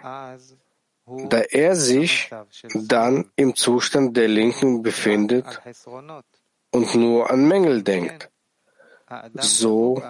da 1.05 1.39
er 1.39 1.75
sich 1.75 2.29
dann 2.73 3.31
im 3.35 3.55
Zustand 3.55 4.15
der 4.17 4.27
Linken 4.27 4.83
befindet 4.83 5.45
und 6.71 6.95
nur 6.95 7.29
an 7.29 7.47
Mängel 7.47 7.83
denkt, 7.83 8.29
so 9.33 10.01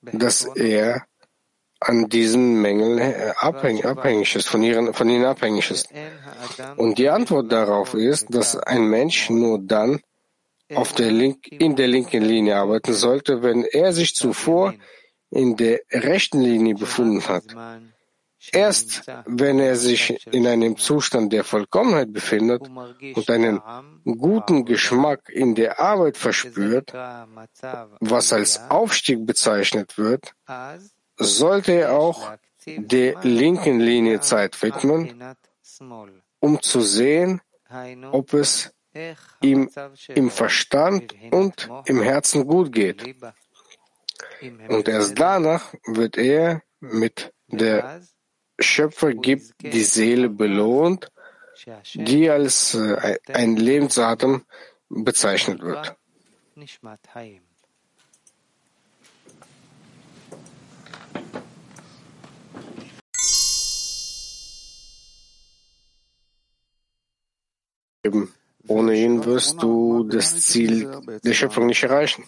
dass 0.00 0.44
er 0.44 1.06
an 1.80 2.08
diesen 2.08 2.60
Mängeln 2.60 2.98
äh, 2.98 3.32
abhängig, 3.36 3.86
abhängig 3.86 4.34
ist, 4.34 4.48
von, 4.48 4.62
ihren, 4.62 4.94
von 4.94 5.08
ihnen 5.08 5.24
abhängig 5.24 5.70
ist. 5.70 5.88
Und 6.76 6.98
die 6.98 7.08
Antwort 7.08 7.52
darauf 7.52 7.94
ist, 7.94 8.26
dass 8.30 8.56
ein 8.56 8.84
Mensch 8.88 9.30
nur 9.30 9.60
dann 9.60 10.00
auf 10.74 10.92
der 10.92 11.10
Link, 11.10 11.46
in 11.48 11.76
der 11.76 11.88
linken 11.88 12.22
Linie 12.22 12.56
arbeiten 12.56 12.92
sollte, 12.92 13.42
wenn 13.42 13.64
er 13.64 13.92
sich 13.92 14.14
zuvor 14.14 14.74
in 15.30 15.56
der 15.56 15.80
rechten 15.90 16.40
Linie 16.40 16.74
befunden 16.74 17.26
hat. 17.26 17.44
Erst 18.52 19.02
wenn 19.26 19.58
er 19.58 19.76
sich 19.76 20.26
in 20.32 20.46
einem 20.46 20.76
Zustand 20.76 21.32
der 21.32 21.44
Vollkommenheit 21.44 22.12
befindet 22.12 22.62
und 22.62 23.30
einen 23.30 23.60
guten 24.04 24.64
Geschmack 24.64 25.28
in 25.28 25.54
der 25.54 25.80
Arbeit 25.80 26.16
verspürt, 26.16 26.92
was 28.00 28.32
als 28.32 28.70
Aufstieg 28.70 29.26
bezeichnet 29.26 29.98
wird, 29.98 30.34
sollte 31.18 31.72
er 31.72 31.98
auch 31.98 32.32
der 32.66 33.20
linken 33.22 33.80
Linie 33.80 34.20
Zeit 34.20 34.60
widmen 34.62 35.36
um 36.40 36.62
zu 36.62 36.80
sehen, 36.80 37.40
ob 38.12 38.32
es 38.34 38.72
ihm 39.40 39.70
im 40.08 40.30
Verstand 40.30 41.14
und 41.30 41.68
im 41.86 42.02
Herzen 42.02 42.46
gut 42.46 42.72
geht. 42.72 43.16
Und 44.68 44.88
erst 44.88 45.18
danach 45.18 45.74
wird 45.86 46.16
er 46.16 46.62
mit 46.80 47.32
der 47.46 48.00
Schöpfer 48.60 49.14
gibt 49.14 49.54
die 49.62 49.84
Seele 49.84 50.28
belohnt, 50.28 51.08
die 51.94 52.28
als 52.28 52.74
äh, 52.74 53.18
ein 53.28 53.56
Lebensatem 53.56 54.44
bezeichnet 54.88 55.60
wird. 55.60 55.96
Ohne 68.68 68.94
ihn 68.94 69.24
wirst 69.24 69.62
du 69.62 70.04
das 70.04 70.40
Ziel 70.40 70.90
der 71.24 71.32
Schöpfung 71.32 71.66
nicht 71.66 71.82
erreichen. 71.82 72.24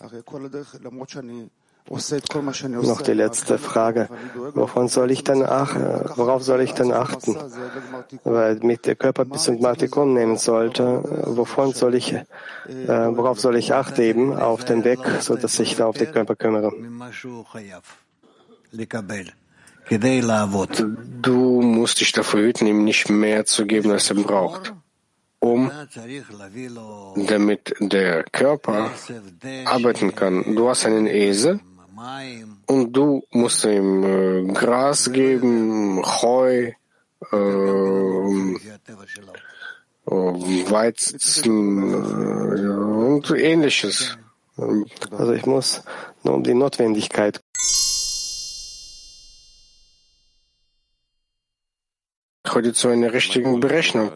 Noch 1.90 3.02
die 3.02 3.12
letzte 3.12 3.58
Frage. 3.58 4.08
Wovon 4.54 4.88
soll 4.88 5.10
ich 5.10 5.24
dann 5.24 5.42
ach, 5.42 5.74
worauf 6.16 6.42
soll 6.42 6.60
ich 6.60 6.72
dann 6.72 6.92
achten? 6.92 7.36
Weil 8.24 8.56
mit 8.56 8.86
der 8.86 8.94
Körper 8.94 9.24
bis 9.24 9.44
zum 9.44 9.60
Matikon 9.60 10.14
nehmen 10.14 10.36
sollte, 10.36 11.02
wovon 11.24 11.72
soll 11.72 11.94
ich, 11.94 12.12
äh, 12.12 12.24
worauf 12.86 13.40
soll 13.40 13.56
ich 13.56 13.74
Acht 13.74 13.96
geben 13.96 14.36
auf 14.36 14.64
den 14.64 14.84
Weg, 14.84 15.00
so 15.20 15.36
dass 15.36 15.58
ich 15.58 15.76
da 15.76 15.86
auf 15.86 15.96
den 15.96 16.12
Körper 16.12 16.36
kümmere? 16.36 16.72
Du 21.22 21.62
musst 21.62 22.00
dich 22.00 22.12
dafür 22.12 22.42
hüten, 22.42 22.66
ihm 22.66 22.84
nicht 22.84 23.08
mehr 23.08 23.44
zu 23.44 23.66
geben, 23.66 23.90
als 23.90 24.10
er 24.10 24.16
braucht 24.16 24.72
um 25.40 25.70
damit 27.16 27.74
der 27.80 28.24
Körper 28.24 28.90
arbeiten 29.64 30.14
kann. 30.14 30.54
Du 30.54 30.68
hast 30.68 30.86
einen 30.86 31.06
Esel 31.06 31.60
und 32.66 32.92
du 32.92 33.24
musst 33.30 33.64
ihm 33.64 34.52
Gras 34.54 35.10
geben, 35.10 36.02
Heu, 36.04 36.72
äh, 37.32 37.36
Weizen 40.70 41.94
und 41.94 43.30
ähnliches. 43.30 44.18
Also 45.10 45.32
ich 45.32 45.46
muss 45.46 45.82
nur 46.22 46.34
um 46.34 46.42
die 46.42 46.54
Notwendigkeit 46.54 47.40
heute 52.54 52.72
zu 52.72 52.88
einer 52.88 53.12
richtigen 53.12 53.60
Berechnung. 53.60 54.10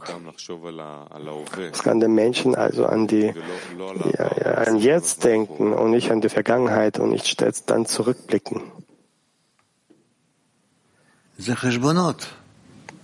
Es 1.72 1.82
kann 1.82 2.00
der 2.00 2.08
Menschen 2.08 2.54
also 2.54 2.86
an 2.86 3.06
die 3.06 3.34
ja, 4.18 4.30
ja, 4.44 4.54
an 4.54 4.78
jetzt 4.78 5.24
denken 5.24 5.72
und 5.72 5.90
nicht 5.90 6.10
an 6.10 6.20
die 6.20 6.28
Vergangenheit 6.28 6.98
und 6.98 7.10
nicht 7.10 7.26
stets 7.26 7.64
dann 7.64 7.86
zurückblicken. 7.86 8.62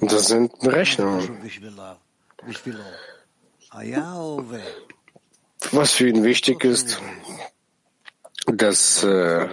Das 0.01 0.27
sind 0.29 0.59
Berechnungen. 0.61 1.39
Was 5.73 5.93
für 5.93 6.09
ihn 6.09 6.25
wichtig 6.25 6.65
ist, 6.65 7.01
das, 8.47 9.05
äh, 9.05 9.49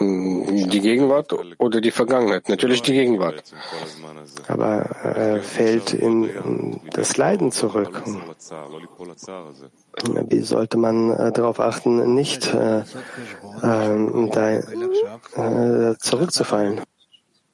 die 0.00 0.80
Gegenwart 0.80 1.32
oder 1.58 1.80
die 1.80 1.90
Vergangenheit? 1.90 2.48
Natürlich 2.48 2.82
die 2.82 2.92
Gegenwart. 2.92 3.42
Aber 4.48 4.68
er 5.02 5.36
äh, 5.36 5.40
fällt 5.40 5.92
in 5.94 6.80
das 6.92 7.16
Leiden 7.16 7.50
zurück. 7.52 8.02
Wie 10.28 10.40
sollte 10.40 10.78
man 10.78 11.10
äh, 11.10 11.32
darauf 11.32 11.60
achten, 11.60 12.14
nicht 12.14 12.54
äh, 12.54 12.82
ähm, 13.62 14.30
da, 14.32 14.58
äh, 14.58 15.96
zurückzufallen? 15.98 16.80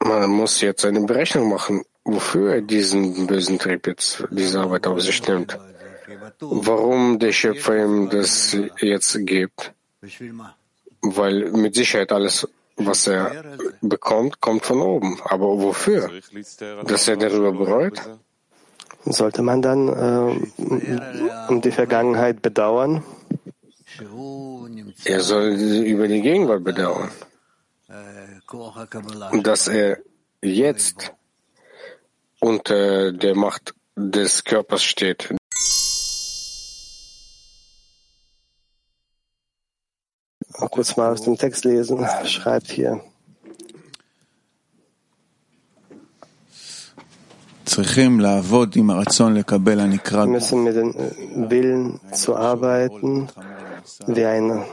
Man 0.04 0.30
muss 0.30 0.60
jetzt 0.60 0.84
eine 0.84 1.00
Berechnung 1.00 1.48
machen, 1.48 1.82
wofür 2.04 2.54
er 2.56 2.60
diesen 2.60 3.26
bösen 3.26 3.58
Trieb 3.58 3.86
jetzt, 3.86 4.24
diese 4.30 4.60
Arbeit 4.60 4.86
auf 4.86 5.00
sich 5.00 5.26
nimmt. 5.26 5.58
Warum 6.40 7.18
der 7.18 7.32
Schöpfer 7.32 7.82
ihm 7.82 8.10
das 8.10 8.56
jetzt 8.80 9.18
gibt 9.26 9.72
weil 11.14 11.50
mit 11.52 11.74
Sicherheit 11.74 12.10
alles, 12.12 12.48
was 12.76 13.06
er 13.06 13.44
bekommt, 13.80 14.40
kommt 14.40 14.64
von 14.64 14.80
oben. 14.80 15.20
Aber 15.24 15.46
wofür? 15.60 16.10
Dass 16.84 17.08
er 17.08 17.16
darüber 17.16 17.52
bereut? 17.52 18.00
Sollte 19.04 19.42
man 19.42 19.62
dann 19.62 19.88
äh, 19.88 21.48
um 21.48 21.60
die 21.60 21.70
Vergangenheit 21.70 22.42
bedauern? 22.42 23.04
Er 25.04 25.20
soll 25.20 25.52
über 25.94 26.08
die 26.08 26.22
Gegenwart 26.22 26.64
bedauern. 26.64 27.10
Dass 29.42 29.68
er 29.68 29.98
jetzt 30.42 31.12
unter 32.40 33.12
der 33.12 33.34
Macht 33.34 33.74
des 33.96 34.44
Körpers 34.44 34.82
steht, 34.82 35.34
kurz 40.70 40.96
mal 40.96 41.12
aus 41.12 41.22
dem 41.22 41.36
Text 41.36 41.64
lesen, 41.64 42.06
schreibt 42.24 42.70
hier. 42.70 43.00
Wir 50.32 50.38
müssen 50.38 50.64
mit 50.64 50.76
dem 50.76 51.50
Willen 51.50 52.00
zu 52.12 52.34
arbeiten, 52.36 53.28
wie 54.06 54.24
ein 54.24 54.64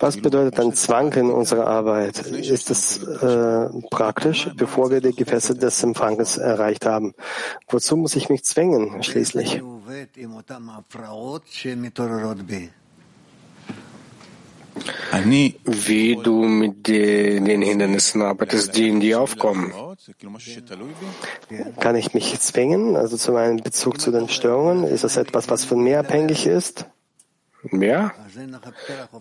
was 0.00 0.16
bedeutet 0.16 0.58
ein 0.58 0.74
Zwang 0.74 1.12
in 1.12 1.30
unserer 1.30 1.68
Arbeit? 1.68 2.18
Ist 2.18 2.68
es 2.70 3.00
äh, 3.00 3.68
praktisch, 3.90 4.50
bevor 4.56 4.90
wir 4.90 5.00
die 5.00 5.14
Gefäße 5.14 5.54
des 5.54 5.82
Empfanges 5.84 6.36
erreicht 6.38 6.84
haben? 6.84 7.14
Wozu 7.68 7.96
muss 7.96 8.16
ich 8.16 8.28
mich 8.28 8.42
zwängen, 8.44 9.04
schließlich? 9.04 9.62
Wie 15.64 16.16
du 16.16 16.44
mit 16.44 16.88
den 16.88 17.62
Hindernissen 17.62 18.22
arbeitest, 18.22 18.76
die 18.76 18.88
in 18.88 19.00
dir 19.00 19.20
aufkommen. 19.20 19.72
Kann 21.78 21.96
ich 21.96 22.14
mich 22.14 22.40
zwingen, 22.40 22.96
also 22.96 23.16
zu 23.16 23.32
meinem 23.32 23.58
Bezug 23.58 24.00
zu 24.00 24.10
den 24.10 24.28
Störungen? 24.28 24.84
Ist 24.84 25.04
das 25.04 25.16
etwas, 25.16 25.48
was 25.50 25.64
von 25.64 25.84
mir 25.84 26.00
abhängig 26.00 26.46
ist? 26.46 26.86
Mehr. 27.70 28.12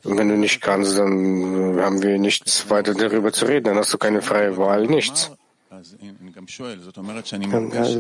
Und 0.04 0.18
wenn 0.18 0.30
du 0.30 0.38
nicht 0.38 0.62
kannst, 0.62 0.98
dann 0.98 1.80
haben 1.80 2.02
wir 2.02 2.18
nichts 2.18 2.70
weiter 2.70 2.94
darüber 2.94 3.32
zu 3.32 3.46
reden. 3.46 3.66
Dann 3.66 3.78
hast 3.78 3.94
du 3.94 3.98
keine 3.98 4.22
freie 4.22 4.58
Wahl, 4.58 4.88
nichts. 4.88 5.32
Also 5.70 5.98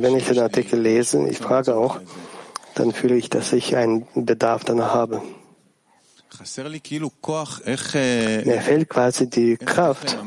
wenn 0.01 0.15
ich 0.15 0.27
den 0.27 0.39
Artikel 0.39 0.79
lese, 0.79 1.27
ich 1.27 1.37
frage 1.37 1.75
auch, 1.75 1.99
dann 2.75 2.91
fühle 2.91 3.15
ich, 3.15 3.29
dass 3.29 3.53
ich 3.53 3.75
einen 3.75 4.07
Bedarf 4.13 4.63
danach 4.63 4.93
habe. 4.93 5.21
Mir 7.93 8.61
fehlt 8.61 8.89
quasi 8.89 9.29
die 9.29 9.57
Kraft, 9.57 10.17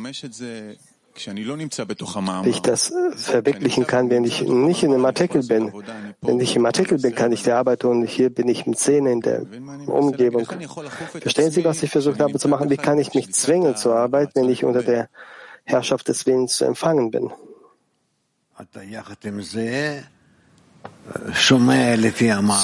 ich 2.45 2.61
das 2.63 2.93
verwirklichen 3.17 3.87
kann, 3.87 4.11
wenn 4.11 4.25
ich 4.25 4.43
nicht 4.43 4.83
in 4.83 4.93
einem 4.93 5.05
Artikel 5.05 5.43
bin. 5.43 5.73
Wenn 6.21 6.41
ich 6.41 6.57
im 6.57 6.67
Artikel 6.67 6.99
bin, 6.99 7.15
kann 7.15 7.33
ich 7.33 7.43
die 7.45 7.53
Arbeit 7.53 7.81
tun. 7.81 8.05
Hier 8.05 8.31
bin 8.31 8.49
ich 8.49 8.67
mit 8.67 8.79
Szene 8.79 9.13
in 9.13 9.21
der 9.21 9.43
Umgebung. 9.87 10.47
Verstehen 11.21 11.51
Sie, 11.51 11.65
was 11.65 11.83
ich 11.83 11.91
versucht 11.91 12.21
habe 12.21 12.39
zu 12.39 12.49
machen? 12.49 12.69
Wie 12.71 12.77
kann 12.77 12.99
ich 12.99 13.15
mich 13.15 13.33
zwingen 13.33 13.77
zur 13.77 13.95
Arbeit, 13.95 14.31
wenn 14.35 14.49
ich 14.49 14.65
unter 14.65 14.83
der 14.83 15.09
Herrschaft 15.65 16.09
des 16.09 16.27
Willens 16.27 16.57
zu 16.57 16.65
empfangen 16.65 17.11
bin? 17.11 17.31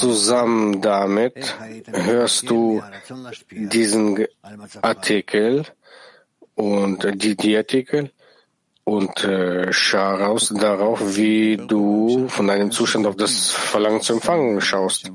Zusammen 0.00 0.80
damit 0.80 1.56
hörst 1.92 2.50
du 2.50 2.82
diesen 3.50 4.26
Artikel 4.82 5.64
und 6.54 7.22
die, 7.22 7.36
die 7.36 7.56
Artikel 7.56 8.10
und 8.84 9.24
äh, 9.24 9.72
schau 9.72 10.16
raus 10.16 10.52
darauf, 10.56 11.16
wie 11.16 11.56
du 11.56 12.28
von 12.28 12.46
deinem 12.48 12.70
Zustand 12.70 13.06
auf 13.06 13.16
das 13.16 13.50
Verlangen 13.50 14.00
zu 14.00 14.14
empfangen 14.14 14.60
schaust. 14.60 15.10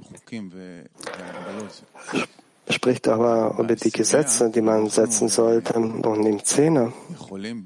Spricht 2.67 3.07
aber 3.07 3.55
über 3.59 3.75
die 3.75 3.91
Gesetze, 3.91 4.49
die 4.49 4.61
man 4.61 4.89
setzen 4.89 5.27
sollte. 5.29 5.75
Und 5.75 6.25
im 6.25 6.43
Zehner 6.43 6.91
können 7.29 7.65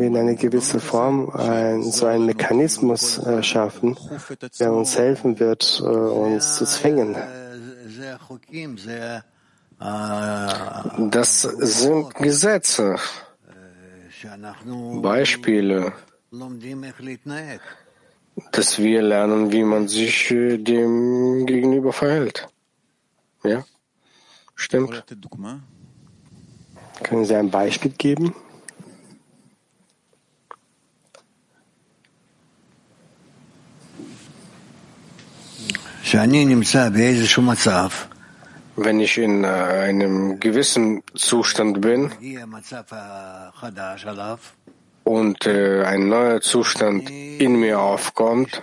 wir 0.00 0.06
in 0.06 0.16
einer 0.16 0.34
gewissen 0.34 0.80
Form 0.80 1.30
ein, 1.30 1.82
so 1.82 2.06
einen 2.06 2.26
Mechanismus 2.26 3.18
äh, 3.18 3.40
schaffen, 3.42 3.96
der 4.58 4.72
uns 4.72 4.98
helfen 4.98 5.38
wird, 5.38 5.80
äh, 5.80 5.84
uns 5.86 6.56
zu 6.56 6.64
zwingen. 6.64 7.16
Das 11.10 11.42
sind 11.42 12.14
Gesetze, 12.16 12.96
Beispiele, 15.02 15.92
dass 18.52 18.78
wir 18.78 19.02
lernen, 19.02 19.50
wie 19.52 19.62
man 19.64 19.88
sich 19.88 20.30
äh, 20.30 20.58
dem 20.58 21.46
gegenüber 21.46 21.92
verhält. 21.92 22.48
Ja, 23.42 23.64
stimmt. 24.54 25.04
Können 27.02 27.24
Sie 27.24 27.34
ein 27.34 27.50
Beispiel 27.50 27.92
geben? 27.92 28.34
Wenn 38.82 38.98
ich 38.98 39.18
in 39.18 39.44
äh, 39.44 39.48
einem 39.48 40.40
gewissen 40.40 41.02
Zustand 41.14 41.82
bin 41.82 42.10
und 45.04 45.46
äh, 45.46 45.84
ein 45.84 46.08
neuer 46.08 46.40
Zustand 46.40 47.10
in 47.10 47.60
mir 47.60 47.78
aufkommt, 47.78 48.62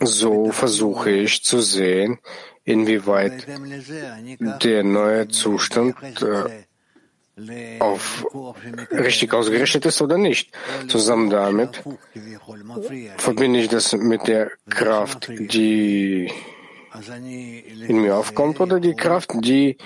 so 0.00 0.50
versuche 0.50 1.10
ich 1.10 1.44
zu 1.44 1.60
sehen, 1.60 2.18
inwieweit 2.64 3.46
der 4.64 4.82
neue 4.82 5.28
Zustand 5.28 5.96
äh, 6.22 6.64
auf 7.78 8.26
richtig 8.90 9.32
ausgerichtet 9.32 9.86
ist 9.86 10.02
oder 10.02 10.18
nicht. 10.18 10.52
Zusammen 10.88 11.30
damit 11.30 11.82
verbinde 13.16 13.60
ich 13.60 13.68
das 13.68 13.92
mit 13.92 14.26
der 14.26 14.50
Kraft, 14.68 15.28
die 15.28 16.30
in 17.88 18.02
mir 18.02 18.16
aufkommt 18.16 18.60
oder 18.60 18.80
die 18.80 18.94
Kraft, 18.94 19.32
die 19.34 19.76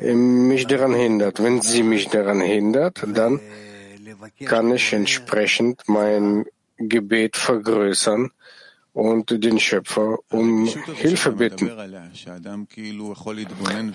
mich 0.00 0.66
daran 0.66 0.94
hindert. 0.94 1.42
Wenn 1.42 1.60
sie 1.60 1.82
mich 1.82 2.08
daran 2.08 2.40
hindert, 2.40 3.04
dann 3.06 3.40
kann 4.44 4.72
ich 4.72 4.92
entsprechend 4.92 5.82
mein 5.86 6.46
Gebet 6.78 7.36
vergrößern 7.36 8.30
und 8.96 9.44
den 9.44 9.58
Schöpfer 9.60 10.18
um 10.30 10.66
Hilfe 10.94 11.32
bitten. 11.32 11.70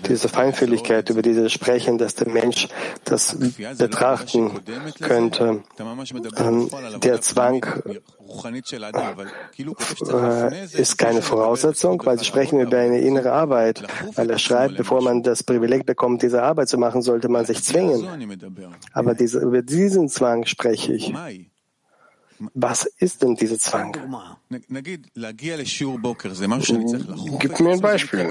Diese 0.08 0.28
Feinfühligkeit, 0.28 1.10
über 1.10 1.22
die 1.22 1.34
Sie 1.34 1.50
sprechen, 1.50 1.98
dass 1.98 2.14
der 2.14 2.28
Mensch 2.28 2.68
das 3.04 3.36
betrachten 3.78 4.60
könnte, 5.00 5.64
ähm, 6.36 6.70
der 7.02 7.20
Zwang 7.20 7.66
äh, 10.08 10.66
ist 10.72 10.96
keine 10.98 11.22
Voraussetzung, 11.22 12.00
weil 12.04 12.16
Sie 12.20 12.24
sprechen 12.24 12.60
über 12.60 12.78
eine 12.78 13.00
innere 13.00 13.32
Arbeit, 13.32 13.82
weil 14.14 14.30
er 14.30 14.38
schreibt, 14.38 14.76
bevor 14.76 15.02
man 15.02 15.24
das 15.24 15.42
Privileg 15.42 15.84
bekommt, 15.84 16.22
diese 16.22 16.44
Arbeit 16.44 16.68
zu 16.68 16.78
machen, 16.78 17.02
sollte 17.02 17.28
man 17.28 17.44
sich 17.44 17.64
zwingen. 17.64 18.06
Aber 18.92 19.14
diese, 19.14 19.40
über 19.40 19.62
diesen 19.62 20.08
Zwang 20.08 20.46
spreche 20.46 20.92
ich. 20.92 21.12
Was 22.54 22.84
ist 22.84 23.22
denn 23.22 23.34
dieser 23.36 23.58
Zwang? 23.58 23.92
Gib 27.38 27.60
mir 27.60 27.72
ein 27.72 27.80
Beispiel. 27.80 28.30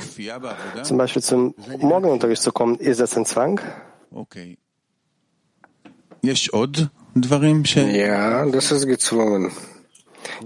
Zum 0.83 0.97
Beispiel 0.97 1.21
zum 1.21 1.55
Morgenunterricht 1.79 2.41
zu 2.41 2.51
kommen, 2.51 2.75
ist 2.75 2.99
das 2.99 3.17
ein 3.17 3.25
Zwang? 3.25 3.59
Ja, 7.95 8.45
das 8.45 8.71
ist 8.71 8.85
gezwungen. 8.85 9.51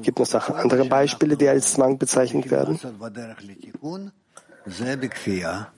Gibt 0.02 0.20
es 0.20 0.34
noch 0.34 0.50
andere 0.50 0.86
Beispiele, 0.86 1.38
die 1.38 1.48
als 1.48 1.74
Zwang 1.74 1.98
bezeichnet 1.98 2.50
werden? 2.50 2.80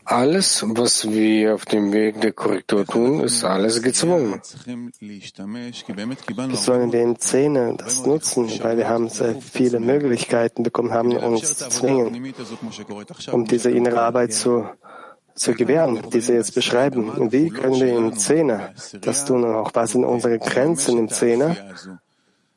Alles, 0.06 0.64
was 0.66 1.10
wir 1.10 1.56
auf 1.56 1.66
dem 1.66 1.92
Weg 1.92 2.22
der 2.22 2.32
Korrektur 2.32 2.86
tun, 2.86 3.20
ist 3.20 3.44
alles 3.44 3.82
gezwungen. 3.82 4.42
Sollen 6.54 6.94
wir 6.94 7.02
in 7.02 7.20
Zähne 7.20 7.76
das 7.78 8.06
nutzen, 8.06 8.50
weil 8.64 8.78
wir 8.78 8.88
haben 8.88 9.10
sehr 9.10 9.36
viele 9.36 9.82
Möglichkeiten 9.82 10.64
bekommen 10.64 10.94
haben, 10.94 11.18
uns 11.18 11.58
zu 11.58 11.70
zwingen, 11.70 12.34
um 13.34 13.46
diese 13.46 13.72
innere 13.72 14.02
Arbeit 14.02 14.32
zu, 14.32 14.70
zu 15.36 15.54
gewähren, 15.54 16.10
die 16.14 16.22
Sie 16.22 16.34
jetzt 16.34 16.56
beschreiben. 16.56 17.32
Wie 17.32 17.50
können 17.50 17.82
wir 17.82 17.98
in 17.98 18.18
Zähne 18.18 18.74
das 19.02 19.26
tun 19.26 19.44
und 19.44 19.54
auch 19.54 19.72
was 19.74 19.92
sind 19.92 20.06
unsere 20.06 20.40
Grenzen 20.40 20.98
im 20.98 21.10
Zähne? 21.10 21.58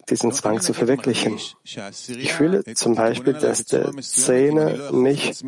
Diesen 0.08 0.32
Zwang 0.32 0.60
zu 0.60 0.72
verwirklichen. 0.72 1.38
Ich 1.64 2.32
fühle 2.32 2.64
zum 2.74 2.94
Beispiel, 2.94 3.34
dass 3.34 3.64
der 3.64 3.92
Zähne 4.00 4.90
mich 4.92 5.44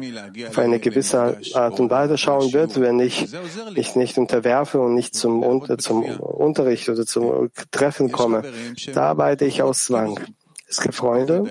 auf 0.49 0.59
eine 0.59 0.79
gewisse 0.81 1.39
Art 1.55 1.81
und 1.81 1.91
Weise 1.91 2.19
schauen 2.19 2.53
wird, 2.53 2.81
wenn 2.81 3.01
ich 3.01 3.29
mich 3.75 3.97
nicht 3.97 4.19
unterwerfe 4.19 4.81
und 4.81 4.95
nicht 4.95 5.15
zum, 5.15 5.43
zum 5.79 6.03
Unterricht 6.03 6.89
oder 6.89 7.07
zum 7.07 7.51
Treffen 7.71 8.13
komme. 8.13 8.43
Da 8.93 9.11
arbeite 9.11 9.45
ich 9.45 9.63
aus 9.63 9.85
Zwang. 9.85 10.21
Es 10.73 10.81
gibt 10.81 10.95
Freunde, 10.95 11.45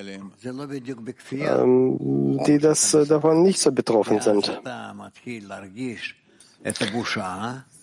ähm, 1.32 2.40
die 2.48 2.58
das 2.58 2.94
äh, 2.96 3.06
davon 3.06 3.44
nicht 3.44 3.60
so 3.60 3.72
betroffen 3.72 4.20
sind. 4.20 4.60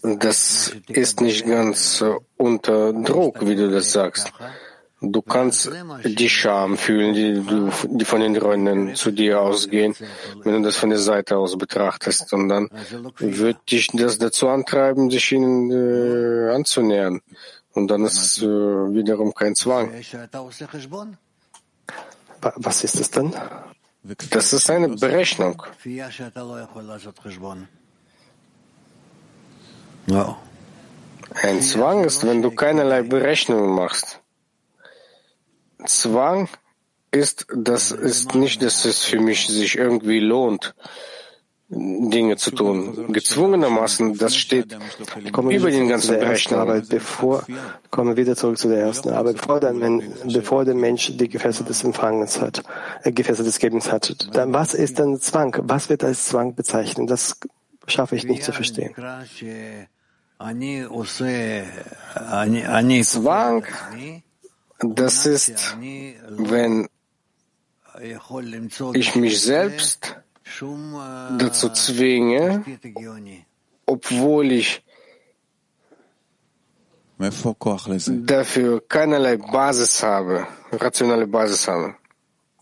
Das 0.03 0.73
ist 0.89 1.21
nicht 1.21 1.47
ganz 1.47 2.01
äh, 2.01 2.15
unter 2.37 2.93
Druck, 2.93 3.47
wie 3.47 3.55
du 3.55 3.71
das 3.71 3.93
sagst. 3.93 4.33
Du 5.01 5.23
kannst 5.23 5.71
die 6.05 6.29
Scham 6.29 6.77
fühlen, 6.77 7.15
die, 7.15 7.35
du, 7.35 7.71
die 7.85 8.05
von 8.05 8.21
den 8.21 8.37
Rönnen 8.37 8.97
zu 8.97 9.13
dir 9.13 9.41
ausgehen, 9.41 9.95
wenn 10.43 10.55
du 10.55 10.63
das 10.63 10.77
von 10.77 10.91
der 10.91 10.99
Seite 10.99 11.37
aus 11.37 11.57
betrachtest. 11.57 12.33
Und 12.33 12.49
dann 12.49 12.69
wird 13.19 13.71
dich 13.71 13.89
das 13.93 14.19
dazu 14.19 14.49
antreiben, 14.49 15.09
sich 15.09 15.31
ihnen 15.31 15.71
äh, 15.71 16.53
anzunähern. 16.53 17.21
Und 17.75 17.89
dann 17.89 18.05
ist 18.05 18.19
es 18.19 18.43
äh, 18.43 18.47
wiederum 18.47 19.33
kein 19.35 19.55
Zwang. 19.55 19.93
Was 22.57 22.85
ist 22.85 22.99
das 22.99 23.11
denn? 23.11 23.33
Das 24.31 24.53
ist 24.53 24.71
eine 24.71 24.89
Berechnung. 24.89 25.63
Ein 31.35 31.63
Zwang 31.63 32.05
ist, 32.05 32.27
wenn 32.27 32.43
du 32.43 32.51
keinerlei 32.51 33.03
Berechnungen 33.03 33.75
machst. 33.75 34.21
Zwang 35.87 36.49
ist, 37.11 37.47
das 37.55 37.91
ist 37.91 38.35
nicht, 38.35 38.63
dass 38.63 38.85
es 38.85 39.05
für 39.05 39.21
mich 39.21 39.47
sich 39.47 39.79
irgendwie 39.79 40.21
lohnt, 40.21 40.75
Dinge 41.71 42.37
zu 42.37 42.51
tun. 42.51 43.13
Gezwungenermaßen, 43.13 44.17
das 44.17 44.37
steht 44.37 44.77
kommen 45.33 45.51
über 45.51 45.71
den 45.71 45.89
ganzen 45.89 46.19
Berechnungen. 46.19 46.67
Arbeit, 46.67 46.89
bevor, 46.89 47.45
kommen 47.91 48.11
wir 48.11 48.17
wieder 48.17 48.37
zurück 48.37 48.57
zu 48.57 48.69
der 48.69 48.81
ersten 48.81 49.11
Arbeit, 49.11 49.37
bevor 49.37 49.61
der, 49.61 49.75
bevor 50.33 50.65
der 50.65 50.75
Mensch 50.75 51.13
die 51.15 51.29
Gefäße 51.29 51.65
des 51.65 51.85
Empfangens 51.85 52.41
hat, 52.41 52.63
äh, 53.03 53.13
Gefäße 53.13 53.45
des 53.45 53.59
Gebens 53.59 53.93
hat. 53.93 54.29
Dann, 54.33 54.55
was 54.55 54.73
ist 54.73 54.99
denn 54.99 55.21
Zwang? 55.21 55.55
Was 55.61 55.91
wird 55.91 56.05
als 56.05 56.27
Zwang 56.27 56.55
bezeichnet? 56.55 57.11
Das 57.11 57.39
schaffe 57.87 58.17
ich 58.17 58.25
nicht 58.25 58.45
zu 58.45 58.53
verstehen. 58.53 58.95
Zwang 63.05 63.67
das 64.79 65.27
ist, 65.27 65.77
wenn 66.29 66.89
ich 68.95 69.15
mich 69.17 69.41
selbst 69.41 70.17
dazu 71.39 71.69
zwinge, 71.71 72.65
obwohl 73.87 74.53
ich 74.53 74.83
dafür 77.19 78.89
keinerlei 78.89 79.37
Basis 79.37 80.03
habe, 80.03 80.47
rationale 80.71 81.27
Basis 81.27 81.67
habe. 81.67 81.95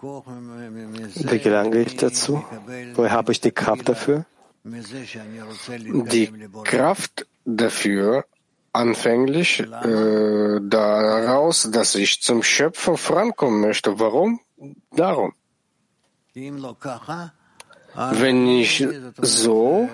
Wie 0.00 1.38
gelange 1.38 1.82
ich 1.82 1.96
dazu? 1.96 2.44
Woher 2.94 3.10
habe 3.12 3.32
ich 3.32 3.40
die 3.40 3.50
Kraft 3.50 3.88
dafür? 3.88 4.24
Die 4.64 6.32
Kraft 6.64 7.26
dafür 7.44 8.24
anfänglich 8.76 9.60
äh, 9.60 10.60
daraus, 10.62 11.70
dass 11.70 11.94
ich 11.94 12.22
zum 12.22 12.42
Schöpfer 12.42 12.96
vorankommen 12.96 13.60
möchte. 13.60 13.98
Warum? 13.98 14.40
Darum. 14.92 15.32
Wenn 17.94 18.46
ich 18.46 18.86
so, 19.22 19.88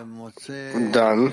dann 0.92 1.32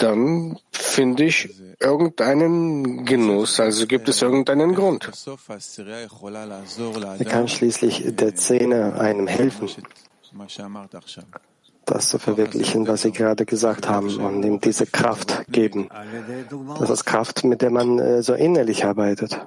dann 0.00 0.58
finde 0.70 1.24
ich 1.24 1.50
irgendeinen 1.80 3.04
Genuss, 3.04 3.60
also 3.60 3.86
gibt 3.86 4.08
es 4.08 4.22
irgendeinen 4.22 4.74
Grund. 4.74 5.10
Wie 7.18 7.24
kann 7.24 7.48
schließlich 7.48 8.16
der 8.16 8.34
Zähne 8.34 8.98
einem 8.98 9.26
helfen? 9.26 9.68
das 11.86 12.08
zu 12.08 12.18
verwirklichen, 12.18 12.86
was 12.86 13.02
Sie 13.02 13.12
gerade 13.12 13.46
gesagt 13.46 13.88
haben 13.88 14.18
und 14.18 14.44
ihm 14.44 14.60
diese 14.60 14.86
Kraft 14.86 15.44
geben. 15.48 15.88
Das 16.78 16.90
ist 16.90 17.04
Kraft, 17.04 17.44
mit 17.44 17.62
der 17.62 17.70
man 17.70 17.98
äh, 17.98 18.22
so 18.22 18.34
innerlich 18.34 18.84
arbeitet. 18.84 19.40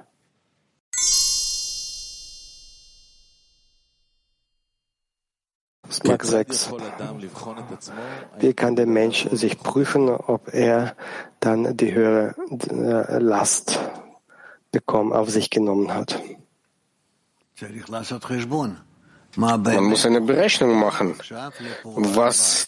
Mark 6.04 6.24
6. 6.24 6.72
Wie 8.38 8.54
kann 8.54 8.76
der 8.76 8.86
Mensch 8.86 9.28
sich 9.32 9.58
prüfen, 9.58 10.08
ob 10.08 10.52
er 10.54 10.96
dann 11.40 11.76
die 11.76 11.92
höhere 11.92 12.34
äh, 12.70 13.18
Last 13.18 13.78
bekommen, 14.72 15.12
auf 15.12 15.30
sich 15.30 15.50
genommen 15.50 15.92
hat? 15.92 16.20
Man 19.36 19.84
muss 19.84 20.06
eine 20.06 20.20
Berechnung 20.20 20.78
machen, 20.78 21.14
was 21.84 22.66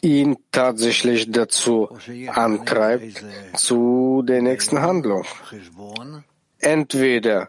ihn 0.00 0.36
tatsächlich 0.50 1.30
dazu 1.30 1.88
antreibt 2.28 3.24
zu 3.54 4.22
der 4.26 4.42
nächsten 4.42 4.80
Handlung. 4.80 5.24
Entweder 6.58 7.48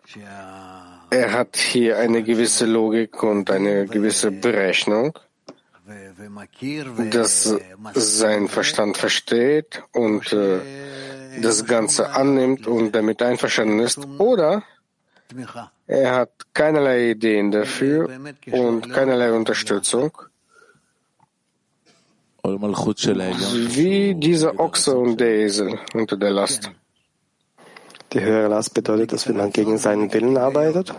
er 1.10 1.32
hat 1.32 1.58
hier 1.58 1.97
eine 1.97 2.24
gewisse 2.24 2.66
Logik 2.66 3.22
und 3.24 3.49
eine 3.51 3.88
gewisse 3.88 4.32
Berechnung, 4.32 5.18
dass 7.12 7.56
sein 7.93 8.47
Verstand 8.47 8.97
versteht 8.97 9.84
und 9.91 10.32
äh, 10.32 10.60
das 11.41 11.66
Ganze 11.66 12.12
annimmt 12.12 12.68
und 12.68 12.93
damit 12.93 13.22
einverstanden 13.22 13.80
ist, 13.80 13.99
oder 14.18 14.64
er 15.88 16.15
hat 16.15 16.53
keinerlei 16.53 17.11
Ideen 17.11 17.51
dafür 17.51 18.09
und 18.51 18.89
keinerlei 18.91 19.34
Unterstützung, 19.34 20.11
wie 22.43 24.15
dieser 24.15 24.59
Ochse 24.59 24.97
und 24.97 25.19
der 25.19 25.36
Esel 25.36 25.80
unter 25.93 26.17
der 26.17 26.32
Last. 26.32 26.71
Die 28.11 28.21
höhere 28.21 28.47
Last 28.47 28.74
bedeutet, 28.74 29.13
dass 29.13 29.28
man 29.28 29.51
gegen 29.51 29.78
seinen 29.78 30.13
Willen 30.13 30.38
arbeitet? 30.38 30.93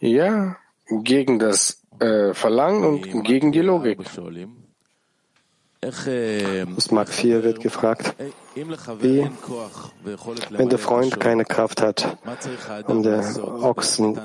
Ja, 0.00 0.56
gegen 0.90 1.38
das 1.38 1.82
äh, 2.00 2.34
Verlangen 2.34 2.84
und 2.84 3.24
gegen 3.24 3.52
die 3.52 3.60
Logik. 3.60 3.98
Aus 5.82 6.90
Mark 6.90 7.08
4 7.08 7.42
wird 7.42 7.60
gefragt, 7.60 8.14
wie, 8.98 9.30
wenn 10.50 10.68
der 10.68 10.78
Freund 10.78 11.18
keine 11.18 11.46
Kraft 11.46 11.80
hat, 11.80 12.18
um 12.86 13.02
den 13.02 13.20
Ochsen 13.40 14.20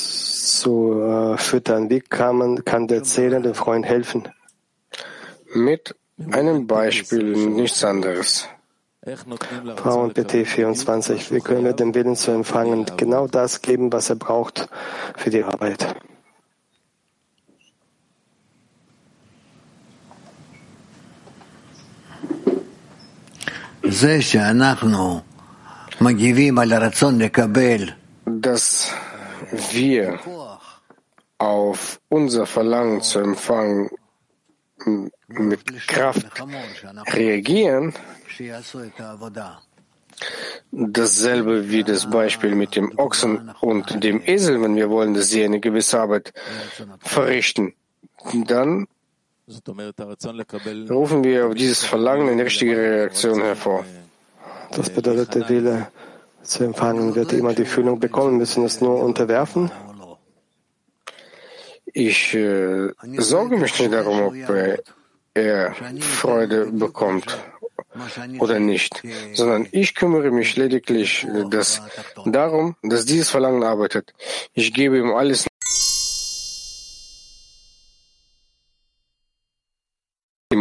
zu 0.00 1.00
äh, 1.00 1.38
füttern, 1.38 1.88
wie 1.88 2.00
kann, 2.00 2.36
man, 2.36 2.64
kann 2.64 2.88
der 2.88 3.04
zählende 3.04 3.54
Freund 3.54 3.86
helfen? 3.86 4.28
Mit 5.54 5.94
einem 6.30 6.66
Beispiel, 6.66 7.48
nichts 7.48 7.82
anderes. 7.82 8.48
Frauen 9.76 10.12
PT 10.12 10.46
24. 10.46 11.32
Wie 11.32 11.40
können 11.40 11.64
wir 11.64 11.72
den 11.72 11.94
Willen 11.94 12.16
zu 12.16 12.30
empfangen 12.32 12.84
genau 12.98 13.26
das 13.26 13.62
geben, 13.62 13.92
was 13.92 14.10
er 14.10 14.16
braucht 14.16 14.68
für 15.16 15.30
die 15.30 15.42
Arbeit? 15.42 15.96
Dass 28.24 28.92
wir 29.72 30.18
auf 31.38 32.00
unser 32.08 32.46
Verlangen 32.46 33.02
zu 33.02 33.18
empfangen 33.18 33.90
mit 35.28 35.88
Kraft 35.88 36.26
reagieren, 37.12 37.92
dasselbe 40.70 41.68
wie 41.68 41.84
das 41.84 42.08
Beispiel 42.08 42.54
mit 42.54 42.76
dem 42.76 42.96
Ochsen 42.98 43.50
und 43.60 44.02
dem 44.04 44.22
Esel, 44.24 44.62
wenn 44.62 44.76
wir 44.76 44.90
wollen, 44.90 45.14
dass 45.14 45.30
sie 45.30 45.44
eine 45.44 45.60
gewisse 45.60 46.00
Arbeit 46.00 46.32
verrichten, 47.00 47.74
dann 48.46 48.86
rufen 50.90 51.24
wir 51.24 51.46
auf 51.46 51.54
dieses 51.54 51.84
Verlangen 51.84 52.28
eine 52.28 52.44
richtige 52.44 52.76
Reaktion 52.76 53.40
hervor. 53.42 53.84
Das 54.70 54.90
bedeutet, 54.90 55.34
der 55.34 55.48
Wille 55.48 55.88
zu 56.42 56.64
empfangen 56.64 57.14
wird 57.14 57.32
immer 57.32 57.54
die 57.54 57.64
Fühlung 57.64 58.00
bekommen, 58.00 58.38
müssen 58.38 58.64
es 58.64 58.80
nur 58.80 59.00
unterwerfen. 59.02 59.70
Ich 61.94 62.34
äh, 62.34 62.90
sorge 63.18 63.58
mich 63.58 63.78
nicht 63.78 63.92
darum, 63.92 64.22
ob 64.22 64.34
äh, 64.48 64.78
er 65.34 65.74
Freude 66.00 66.66
bekommt 66.72 67.38
oder 68.38 68.58
nicht, 68.58 69.02
sondern 69.34 69.68
ich 69.70 69.94
kümmere 69.94 70.30
mich 70.30 70.56
lediglich 70.56 71.26
dass, 71.50 71.82
darum, 72.24 72.76
dass 72.82 73.04
dieses 73.04 73.30
Verlangen 73.30 73.62
arbeitet. 73.62 74.14
Ich 74.54 74.72
gebe 74.72 74.98
ihm 74.98 75.12
alles 75.12 75.46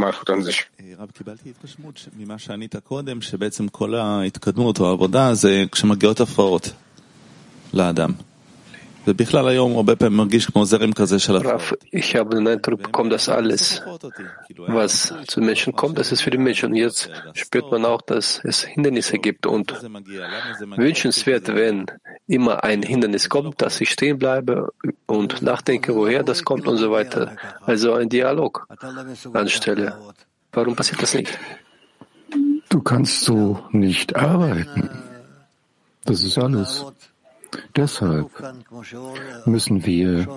המערכות 0.02 0.30
הנזש. 0.30 0.64
אה, 0.80 0.86
רב, 0.99 1.12
קיבלתי 1.12 1.49
התרשמות 1.49 2.08
ממה 2.18 2.38
שענית 2.38 2.76
קודם, 2.76 3.22
שבעצם 3.22 3.68
כל 3.68 3.95
ההתקדמות 3.95 4.80
או 4.80 4.88
העבודה 4.88 5.34
זה 5.34 5.64
כשמגיעות 5.72 6.20
הפרעות 6.20 6.74
לאדם. 7.74 8.12
Ich 11.91 12.16
habe 12.16 12.36
den 12.36 12.47
Eindruck 12.47 12.84
bekommen, 12.84 13.10
dass 13.10 13.30
alles, 13.30 13.82
was 14.58 15.14
zu 15.28 15.41
Menschen 15.41 15.76
kommt, 15.76 15.97
das 15.97 16.12
ist 16.12 16.22
für 16.22 16.30
die 16.30 16.38
Menschen. 16.38 16.70
Und 16.70 16.76
jetzt 16.76 17.10
spürt 17.34 17.72
man 17.72 17.86
auch, 17.86 18.02
dass 18.02 18.41
es 18.43 18.64
Hindernisse 18.64 19.18
gibt. 19.18 19.47
Und 19.47 19.74
wünschenswert, 20.78 21.47
wenn 21.47 21.88
immer 22.28 22.64
ein 22.64 22.84
Hindernis 22.84 23.28
kommt, 23.28 23.62
dass 23.62 23.82
ich 23.82 23.89
stehen 23.89 24.20
bleibe 24.20 24.72
und 25.08 25.41
nachdenke, 25.41 25.95
woher 25.95 26.24
das 26.24 26.43
kommt 26.43 26.68
und 26.68 26.78
so 26.78 26.91
weiter. 26.91 27.36
Also 27.62 27.93
ein 27.93 28.10
Dialog 28.10 28.68
anstelle. 29.34 29.97
Warum 30.52 30.76
passiert 30.76 31.02
das 31.02 31.14
nicht? 31.16 31.39
Du 32.70 32.82
kannst 32.82 33.22
so 33.24 33.64
nicht 33.72 34.16
arbeiten. 34.16 34.89
Das 36.06 36.24
ist 36.24 36.38
alles. 36.38 36.86
Deshalb 37.76 38.30
müssen 39.45 39.86
wir, 39.86 40.28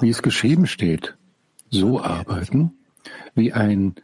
wie 0.00 0.10
es 0.10 0.22
geschrieben 0.22 0.66
steht, 0.66 1.16
so 1.70 2.00
arbeiten, 2.00 2.72
wie 3.34 3.52
ein 3.52 3.94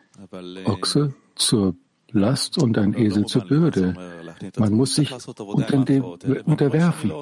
Ochse 0.65 1.15
zur 1.35 1.75
Last 2.11 2.59
und 2.59 2.79
ein 2.79 2.95
Esel 2.95 3.27
zur 3.27 3.45
Bürde. 3.45 3.95
Man 4.57 4.73
muss 4.73 4.95
sich 4.95 5.13
unterwerfen. 5.13 7.13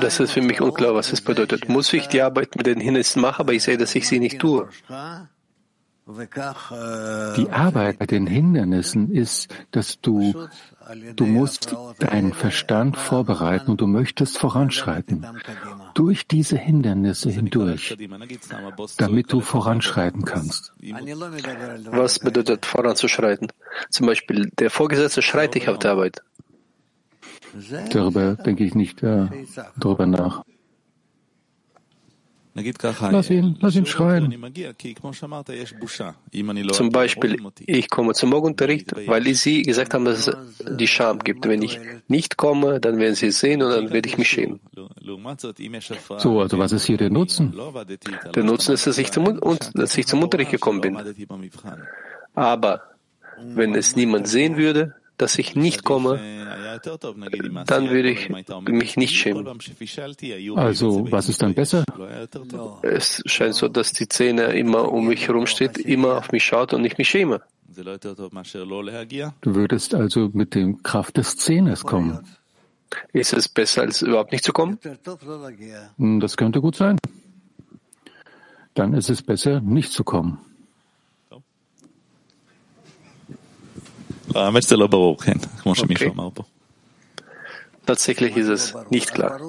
Das 0.00 0.20
ist 0.20 0.32
für 0.32 0.42
mich 0.42 0.60
unklar, 0.60 0.94
was 0.94 1.12
es 1.12 1.20
bedeutet. 1.20 1.68
Muss 1.68 1.92
ich 1.92 2.06
die 2.06 2.22
Arbeit 2.22 2.54
mit 2.56 2.66
den 2.66 2.78
Hindernissen 2.78 3.20
machen, 3.20 3.40
aber 3.40 3.52
ich 3.52 3.64
sehe, 3.64 3.76
dass 3.76 3.94
ich 3.96 4.06
sie 4.06 4.20
nicht 4.20 4.38
tue. 4.38 4.68
Die 7.36 7.50
Arbeit 7.50 7.98
bei 7.98 8.06
den 8.06 8.28
Hindernissen 8.28 9.10
ist, 9.10 9.52
dass 9.72 10.00
du 10.00 10.46
Du 11.16 11.26
musst 11.26 11.74
deinen 11.98 12.32
Verstand 12.32 12.96
vorbereiten 12.96 13.72
und 13.72 13.80
du 13.80 13.86
möchtest 13.86 14.38
voranschreiten. 14.38 15.26
Durch 15.94 16.26
diese 16.26 16.56
Hindernisse 16.56 17.30
hindurch, 17.30 17.96
damit 18.96 19.32
du 19.32 19.40
voranschreiten 19.40 20.24
kannst. 20.24 20.72
Was 21.90 22.18
bedeutet 22.20 22.66
voranzuschreiten? 22.66 23.48
Zum 23.90 24.06
Beispiel, 24.06 24.50
der 24.58 24.70
Vorgesetzte 24.70 25.22
schreit 25.22 25.54
dich 25.54 25.68
auf 25.68 25.78
der 25.78 25.92
Arbeit. 25.92 26.22
Darüber 27.90 28.34
denke 28.34 28.64
ich 28.64 28.74
nicht 28.74 29.02
äh, 29.02 29.26
darüber 29.76 30.06
nach. 30.06 30.44
Lass 33.12 33.28
ihn, 33.28 33.58
lass 33.60 33.76
ihn 33.76 33.84
schreien. 33.84 34.32
Zum 36.72 36.90
Beispiel, 36.90 37.36
ich 37.66 37.90
komme 37.90 38.14
zum 38.14 38.30
Morgenunterricht, 38.30 38.92
weil 39.06 39.34
Sie 39.34 39.62
gesagt 39.62 39.92
haben, 39.92 40.06
dass 40.06 40.28
es 40.28 40.36
die 40.64 40.86
Scham 40.86 41.18
gibt. 41.18 41.46
Wenn 41.46 41.60
ich 41.60 41.78
nicht 42.08 42.38
komme, 42.38 42.80
dann 42.80 42.96
werden 42.98 43.14
Sie 43.14 43.26
es 43.26 43.40
sehen 43.40 43.62
und 43.62 43.70
dann 43.70 43.92
werde 43.92 44.08
ich 44.08 44.16
mich 44.16 44.28
schämen. 44.28 44.60
So, 46.18 46.40
also 46.40 46.58
was 46.58 46.72
ist 46.72 46.86
hier 46.86 46.96
der 46.96 47.10
Nutzen? 47.10 47.54
Der 48.34 48.44
Nutzen 48.44 48.72
ist, 48.72 48.86
dass 48.86 48.96
ich 48.96 49.12
zum, 49.12 49.38
dass 49.74 49.98
ich 49.98 50.06
zum 50.06 50.22
Unterricht 50.22 50.50
gekommen 50.50 50.80
bin. 50.80 50.96
Aber 52.34 52.82
wenn 53.38 53.74
es 53.74 53.96
niemand 53.96 54.28
sehen 54.28 54.56
würde, 54.56 54.94
dass 55.18 55.38
ich 55.38 55.56
nicht 55.56 55.84
komme, 55.84 56.20
dann 57.66 57.90
würde 57.90 58.10
ich 58.10 58.28
mich 58.68 58.96
nicht 58.96 59.14
schämen. 59.14 59.46
Also, 60.56 61.10
was 61.10 61.28
ist 61.28 61.42
dann 61.42 61.54
besser? 61.54 61.84
Es 62.82 63.22
scheint 63.26 63.54
so, 63.54 63.68
dass 63.68 63.92
die 63.92 64.04
Szene 64.04 64.52
immer 64.58 64.92
um 64.92 65.06
mich 65.06 65.26
herum 65.28 65.46
steht, 65.46 65.78
immer 65.78 66.18
auf 66.18 66.32
mich 66.32 66.44
schaut 66.44 66.74
und 66.74 66.84
ich 66.84 66.98
mich 66.98 67.08
schäme. 67.08 67.40
Du 69.40 69.54
würdest 69.54 69.94
also 69.94 70.30
mit 70.32 70.54
der 70.54 70.74
Kraft 70.82 71.16
des 71.16 71.36
Zehnes 71.36 71.82
kommen. 71.84 72.20
Ist 73.12 73.32
es 73.32 73.48
besser, 73.48 73.82
als 73.82 74.02
überhaupt 74.02 74.32
nicht 74.32 74.44
zu 74.44 74.52
kommen? 74.52 74.78
Hm, 75.98 76.20
das 76.20 76.36
könnte 76.36 76.60
gut 76.60 76.76
sein. 76.76 76.98
Dann 78.74 78.94
ist 78.94 79.10
es 79.10 79.22
besser, 79.22 79.60
nicht 79.60 79.92
zu 79.92 80.04
kommen. 80.04 80.38
האמת 84.35 84.63
שזה 84.63 84.75
לא 84.75 84.87
ברור, 84.87 85.17
כן, 85.21 85.37
כמו 85.57 85.75
שמישהו 85.75 86.13
אמר 86.13 86.29
פה. 86.33 86.43
Tatsächlich 87.85 88.37
ist 88.37 88.47
es 88.47 88.75
nicht 88.91 89.13
klar. 89.13 89.39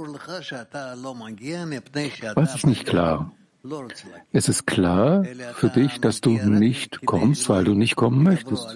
Was 2.35 2.55
ist 2.57 2.66
nicht 2.66 2.87
klar? 2.87 3.31
Es 4.33 4.49
ist 4.49 4.66
klar 4.66 5.25
für 5.55 5.68
dich, 5.68 6.01
dass 6.01 6.20
du 6.20 6.31
nicht 6.31 7.05
kommst, 7.07 7.49
weil 7.49 7.64
du 7.64 7.75
nicht 7.75 7.95
kommen 7.95 8.23
möchtest. 8.23 8.66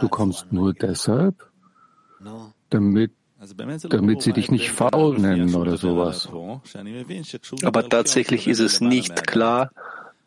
Du 0.00 0.08
kommst 0.08 0.52
nur 0.52 0.72
deshalb, 0.74 1.36
damit, 2.70 3.12
damit 3.88 4.22
sie 4.22 4.32
dich 4.32 4.50
nicht 4.50 4.70
faul 4.70 5.18
nennen 5.18 5.54
oder 5.54 5.76
sowas. 5.76 6.28
Aber 7.62 7.88
tatsächlich 7.88 8.48
ist 8.48 8.58
es 8.60 8.80
nicht 8.80 9.26
klar, 9.26 9.70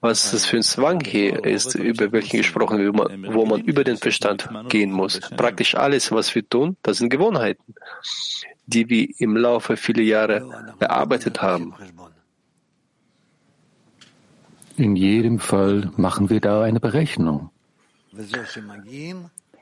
was 0.06 0.30
das 0.30 0.46
für 0.46 0.56
ein 0.56 0.62
Zwang 0.62 1.00
hier 1.00 1.44
ist, 1.44 1.74
über 1.74 2.12
welchen 2.12 2.38
gesprochen 2.38 2.78
wird, 2.78 2.94
wo 3.34 3.44
man 3.44 3.60
über 3.62 3.82
den 3.84 3.96
Verstand 3.96 4.48
gehen 4.68 4.92
muss. 4.92 5.20
Praktisch 5.36 5.74
alles, 5.74 6.12
was 6.12 6.34
wir 6.34 6.48
tun, 6.48 6.76
das 6.82 6.98
sind 6.98 7.10
Gewohnheiten, 7.10 7.74
die 8.66 8.88
wir 8.88 9.08
im 9.18 9.36
Laufe 9.36 9.76
vieler 9.76 10.02
Jahre 10.02 10.74
bearbeitet 10.78 11.42
haben. 11.42 11.74
In 14.76 14.94
jedem 14.94 15.38
Fall 15.38 15.90
machen 15.96 16.30
wir 16.30 16.40
da 16.40 16.62
eine 16.62 16.80
Berechnung. 16.80 17.50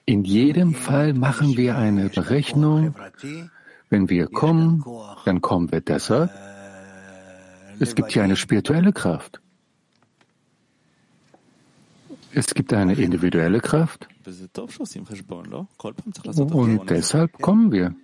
In 0.07 0.25
jedem 0.25 0.75
Fall 0.75 1.15
machen 1.15 1.57
wir 1.57 1.77
eine 1.77 2.09
Berechnung. 2.09 2.95
Wenn 3.91 4.09
wir 4.11 4.27
kommen, 4.27 4.85
dann 5.25 5.41
kommen 5.41 5.71
wir 5.73 5.81
deshalb. 5.81 6.31
Es 7.81 7.95
gibt 7.95 8.13
hier 8.13 8.23
eine 8.23 8.37
spirituelle 8.37 8.93
Kraft. 8.93 9.41
Es 12.35 12.55
gibt 12.55 12.73
eine 12.73 12.95
individuelle 12.95 13.61
Kraft. 13.61 14.09
Und 16.51 16.91
deshalb 16.91 17.33
kommen 17.41 17.73
wir. 17.73 17.95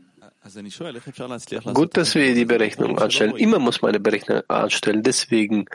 Gut, 1.75 1.97
dass 1.99 2.15
wir 2.15 2.35
die 2.35 2.47
Berechnung 2.47 2.99
anstellen. 2.99 3.37
Immer 3.37 3.59
muss 3.59 3.83
man 3.83 3.91
eine 3.91 4.01
Berechnung 4.01 4.41
anstellen. 4.49 5.03
Deswegen 5.03 5.67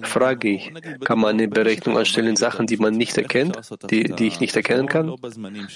frage 0.00 0.48
ich, 0.48 0.72
kann 1.04 1.20
man 1.20 1.34
eine 1.34 1.48
Berechnung 1.48 1.98
anstellen 1.98 2.28
in 2.28 2.36
Sachen, 2.36 2.66
die 2.66 2.78
man 2.78 2.94
nicht 2.94 3.18
erkennt, 3.18 3.58
die, 3.90 4.04
die 4.04 4.26
ich 4.26 4.40
nicht 4.40 4.56
erkennen 4.56 4.88
kann? 4.88 5.14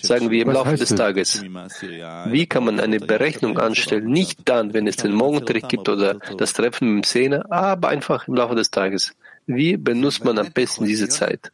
Sagen 0.00 0.30
wir 0.30 0.42
im 0.42 0.50
Laufe 0.50 0.76
des 0.76 0.94
Tages. 0.94 1.42
Wie 1.42 2.46
kann 2.46 2.64
man 2.64 2.80
eine 2.80 3.00
Berechnung 3.00 3.58
anstellen? 3.58 4.06
Nicht 4.06 4.48
dann, 4.48 4.72
wenn 4.72 4.86
es 4.86 4.96
den 4.96 5.12
Morgenunterricht 5.12 5.68
gibt 5.68 5.88
oder 5.88 6.14
das 6.14 6.54
Treffen 6.54 6.94
mit 6.94 7.04
dem 7.04 7.08
Szene, 7.08 7.52
aber 7.52 7.88
einfach 7.88 8.28
im 8.28 8.34
Laufe 8.34 8.54
des 8.54 8.70
Tages. 8.70 9.12
Wie 9.46 9.76
benutzt 9.76 10.24
man 10.24 10.38
am 10.38 10.52
besten 10.52 10.86
diese 10.86 11.08
Zeit? 11.08 11.52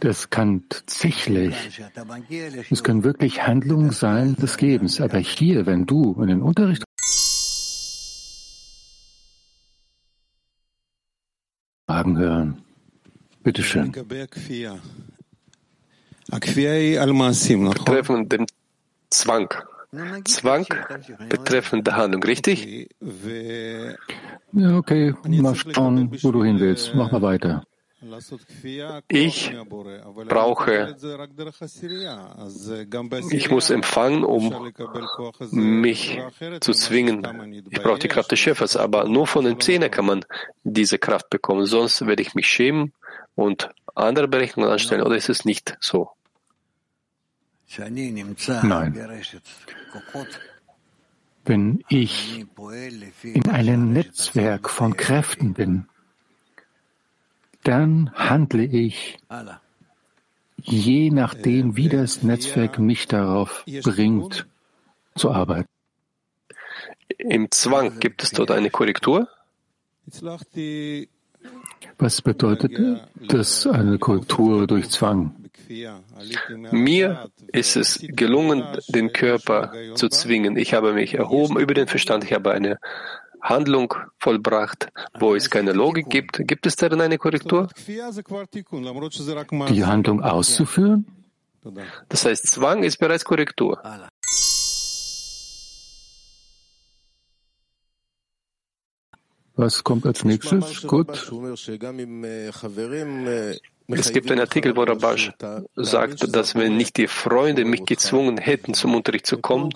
Das 0.00 0.28
kann 0.28 0.64
tatsächlich, 0.68 1.54
es 2.70 2.82
können 2.84 3.04
wirklich 3.04 3.46
Handlungen 3.46 3.90
sein 3.90 4.34
des 4.36 4.58
Gebens. 4.58 5.00
Aber 5.00 5.18
hier, 5.18 5.64
wenn 5.64 5.86
du 5.86 6.14
in 6.20 6.28
den 6.28 6.42
Unterricht 6.42 6.84
Fragen 11.88 12.18
hören, 12.18 12.62
bitteschön. 13.42 13.92
Betreffend 17.84 18.32
den 18.32 18.46
Zwang. 19.08 19.54
Zwang 20.24 20.66
betreffend 21.28 21.86
der 21.86 21.96
Handlung, 21.96 22.22
richtig? 22.22 22.88
Ja, 24.52 24.76
okay, 24.76 25.14
mal 25.26 25.54
schauen, 25.54 26.10
wo 26.22 26.32
du 26.32 26.44
hin 26.44 26.58
willst. 26.60 26.94
Mach 26.94 27.10
mal 27.12 27.22
weiter. 27.22 27.64
Ich 29.08 29.52
brauche, 30.28 30.96
ich 33.30 33.50
muss 33.50 33.70
empfangen, 33.70 34.24
um 34.24 34.72
mich 35.50 36.20
zu 36.60 36.72
zwingen. 36.72 37.64
Ich 37.70 37.82
brauche 37.82 37.98
die 37.98 38.08
Kraft 38.08 38.30
des 38.30 38.38
Schöpfers, 38.38 38.76
aber 38.76 39.08
nur 39.08 39.26
von 39.26 39.44
den 39.44 39.60
Zähnen 39.60 39.90
kann 39.90 40.06
man 40.06 40.24
diese 40.62 40.98
Kraft 40.98 41.30
bekommen. 41.30 41.66
Sonst 41.66 42.06
werde 42.06 42.22
ich 42.22 42.34
mich 42.34 42.46
schämen 42.46 42.92
und 43.34 43.70
andere 43.94 44.28
Berechnungen 44.28 44.70
anstellen, 44.70 45.02
oder 45.02 45.16
ist 45.16 45.30
es 45.30 45.44
nicht 45.44 45.76
so? 45.80 46.10
Nein. 48.62 48.94
Wenn 51.44 51.84
ich 51.88 52.46
in 53.22 53.48
einem 53.48 53.92
Netzwerk 53.92 54.68
von 54.70 54.96
Kräften 54.96 55.54
bin, 55.54 55.86
dann 57.62 58.12
handle 58.14 58.64
ich 58.64 59.18
je 60.62 61.10
nachdem, 61.10 61.76
wie 61.76 61.88
das 61.88 62.22
Netzwerk 62.22 62.78
mich 62.78 63.06
darauf 63.06 63.64
bringt, 63.82 64.46
zu 65.14 65.30
arbeiten. 65.30 65.68
Im 67.18 67.50
Zwang 67.50 67.98
gibt 68.00 68.22
es 68.22 68.30
dort 68.32 68.50
eine 68.50 68.70
Korrektur? 68.70 69.28
Was 71.98 72.22
bedeutet 72.22 72.72
das, 73.28 73.66
eine 73.66 73.98
Korrektur 73.98 74.66
durch 74.66 74.90
Zwang? 74.90 75.34
Mir 76.70 77.30
ist 77.52 77.76
es 77.76 77.98
gelungen, 78.00 78.64
den 78.88 79.12
Körper 79.12 79.72
zu 79.94 80.08
zwingen. 80.08 80.56
Ich 80.56 80.74
habe 80.74 80.92
mich 80.92 81.14
erhoben 81.14 81.58
über 81.58 81.74
den 81.74 81.86
Verstand. 81.88 82.24
Ich 82.24 82.32
habe 82.32 82.52
eine 82.52 82.78
Handlung 83.40 83.94
vollbracht, 84.18 84.88
wo 85.18 85.34
es 85.34 85.50
keine 85.50 85.72
Logik 85.72 86.08
gibt. 86.08 86.40
Gibt 86.46 86.66
es 86.66 86.76
darin 86.76 87.00
eine 87.00 87.18
Korrektur? 87.18 87.68
Die 89.68 89.84
Handlung 89.84 90.22
auszuführen? 90.22 91.06
Das 92.08 92.24
heißt, 92.24 92.46
Zwang 92.46 92.82
ist 92.82 92.98
bereits 92.98 93.24
Korrektur. 93.24 93.82
Was 99.56 99.82
kommt 99.82 100.04
als 100.04 100.22
nächstes? 100.24 100.86
Gut. 100.86 101.32
Es 103.88 104.12
gibt 104.12 104.30
einen 104.30 104.40
Artikel, 104.40 104.76
wo 104.76 104.82
Rabash 104.82 105.32
sagt, 105.76 106.34
dass 106.34 106.54
wenn 106.54 106.76
nicht 106.76 106.96
die 106.96 107.06
Freunde 107.06 107.64
mich 107.64 107.84
gezwungen 107.84 108.38
hätten, 108.38 108.74
zum 108.74 108.94
Unterricht 108.94 109.26
zu 109.26 109.38
kommen, 109.38 109.70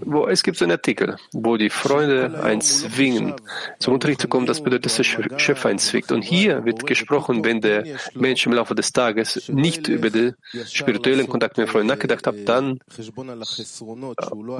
wo 0.00 0.26
es 0.26 0.42
gibt 0.42 0.60
einen 0.62 0.72
Artikel, 0.72 1.16
wo 1.32 1.56
die 1.56 1.70
Freunde 1.70 2.42
einen 2.42 2.60
zwingen, 2.60 3.34
zum 3.78 3.94
Unterricht 3.94 4.20
zu 4.20 4.28
kommen, 4.28 4.46
das 4.46 4.62
bedeutet, 4.62 4.86
dass 4.86 4.96
der 4.96 5.04
Schöpfer 5.04 5.68
einen 5.68 5.78
zwingt. 5.78 6.12
Und 6.12 6.22
hier 6.22 6.64
wird 6.64 6.86
gesprochen, 6.86 7.44
wenn 7.44 7.60
der 7.60 7.84
Mensch 8.14 8.46
im 8.46 8.52
Laufe 8.52 8.74
des 8.74 8.92
Tages 8.92 9.48
nicht 9.48 9.88
über 9.88 10.10
den 10.10 10.34
spirituellen 10.66 11.26
Kontakt 11.26 11.56
mit 11.56 11.66
den 11.66 11.70
Freunden 11.70 11.88
nachgedacht 11.88 12.26
hat, 12.26 12.36
dann 12.44 12.80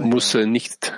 muss 0.03 0.35
er 0.35 0.47
nicht 0.47 0.93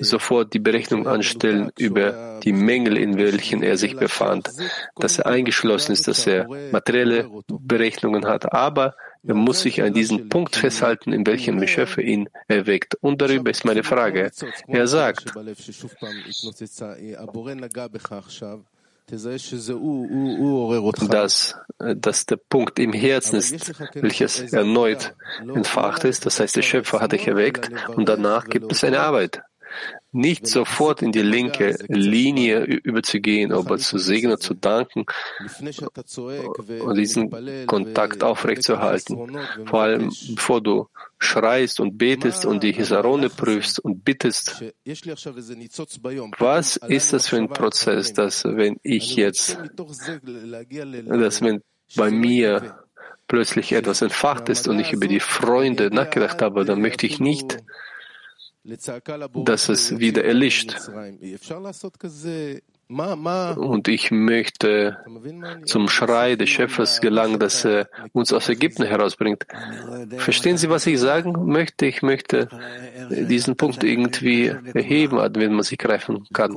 sofort 0.00 0.52
die 0.52 0.58
Berechnung 0.58 1.06
anstellen 1.06 1.70
über 1.78 2.40
die 2.42 2.52
Mängel, 2.52 2.96
in 2.96 3.16
welchen 3.16 3.62
er 3.62 3.76
sich 3.76 3.96
befand, 3.96 4.50
dass 4.96 5.18
er 5.18 5.26
eingeschlossen 5.26 5.92
ist, 5.92 6.08
dass 6.08 6.26
er 6.26 6.48
materielle 6.72 7.30
Berechnungen 7.48 8.26
hat, 8.26 8.52
aber 8.52 8.94
er 9.26 9.34
muss 9.34 9.60
sich 9.60 9.82
an 9.82 9.94
diesen 9.94 10.28
Punkt 10.28 10.56
festhalten, 10.56 11.12
in 11.12 11.26
welchem 11.26 11.58
der 11.58 11.66
Schöpfer 11.66 12.02
ihn 12.02 12.28
erweckt. 12.46 12.96
Und 13.00 13.22
darüber 13.22 13.50
ist 13.50 13.64
meine 13.64 13.82
Frage. 13.82 14.30
Er 14.66 14.86
sagt, 14.86 15.32
dass, 21.08 21.54
dass 21.78 22.26
der 22.26 22.36
Punkt 22.36 22.78
im 22.78 22.92
Herzen 22.92 23.36
ist, 23.36 23.72
welches 23.94 24.52
erneut 24.52 25.14
entfacht 25.40 26.04
ist. 26.04 26.26
Das 26.26 26.40
heißt, 26.40 26.56
der 26.56 26.62
Schöpfer 26.62 27.00
hat 27.00 27.12
dich 27.12 27.26
erweckt 27.26 27.70
und 27.88 28.08
danach 28.08 28.46
gibt 28.46 28.72
es 28.72 28.84
eine 28.84 29.00
Arbeit 29.00 29.42
nicht 30.12 30.46
sofort 30.46 31.02
in 31.02 31.10
die 31.10 31.22
linke 31.22 31.76
Linie 31.88 32.64
überzugehen, 32.64 33.52
aber 33.52 33.78
zu 33.78 33.98
segnen, 33.98 34.38
zu 34.38 34.54
danken 34.54 35.04
und 36.80 36.94
diesen 36.96 37.66
Kontakt 37.66 38.22
aufrechtzuerhalten. 38.22 39.36
Vor 39.66 39.82
allem, 39.82 40.12
bevor 40.34 40.60
du 40.60 40.88
schreist 41.18 41.80
und 41.80 41.98
betest 41.98 42.46
und 42.46 42.62
die 42.62 42.72
Hisarone 42.72 43.28
prüfst 43.28 43.80
und 43.80 44.04
bittest, 44.04 44.62
was 46.38 46.76
ist 46.76 47.12
das 47.12 47.28
für 47.28 47.36
ein 47.36 47.48
Prozess, 47.48 48.12
dass 48.12 48.44
wenn 48.44 48.78
ich 48.82 49.16
jetzt, 49.16 49.58
dass 51.06 51.42
wenn 51.42 51.62
bei 51.96 52.10
mir 52.10 52.78
plötzlich 53.26 53.72
etwas 53.72 54.02
entfacht 54.02 54.48
ist 54.48 54.68
und 54.68 54.78
ich 54.78 54.92
über 54.92 55.08
die 55.08 55.20
Freunde 55.20 55.90
nachgedacht 55.92 56.42
habe, 56.42 56.64
dann 56.64 56.80
möchte 56.80 57.06
ich 57.06 57.20
nicht 57.20 57.58
dass 58.64 59.68
es 59.68 59.98
wieder 59.98 60.24
erlischt. 60.24 60.76
Und 63.56 63.88
ich 63.88 64.10
möchte 64.10 64.98
zum 65.64 65.88
Schrei 65.88 66.36
des 66.36 66.50
Schöpfers 66.50 67.00
gelangen, 67.00 67.38
dass 67.38 67.64
er 67.64 67.88
uns 68.12 68.32
aus 68.32 68.48
Ägypten 68.48 68.84
herausbringt. 68.84 69.46
Verstehen 70.16 70.56
Sie, 70.56 70.68
was 70.68 70.86
ich 70.86 71.00
sagen 71.00 71.46
möchte? 71.46 71.86
Ich 71.86 72.02
möchte 72.02 72.48
diesen 73.10 73.56
Punkt 73.56 73.84
irgendwie 73.84 74.46
erheben, 74.74 75.18
wenn 75.34 75.54
man 75.54 75.62
sich 75.62 75.78
greifen 75.78 76.26
kann. 76.32 76.56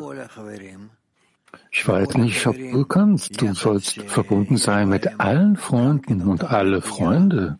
Ich 1.72 1.88
weiß 1.88 2.16
nicht, 2.16 2.46
ob 2.48 2.56
du 2.56 2.86
kannst. 2.86 3.42
Du 3.42 3.54
sollst 3.54 4.02
verbunden 4.04 4.58
sein 4.58 4.90
mit 4.90 5.20
allen 5.20 5.56
Freunden 5.56 6.24
und 6.24 6.44
alle 6.44 6.82
Freunde, 6.82 7.60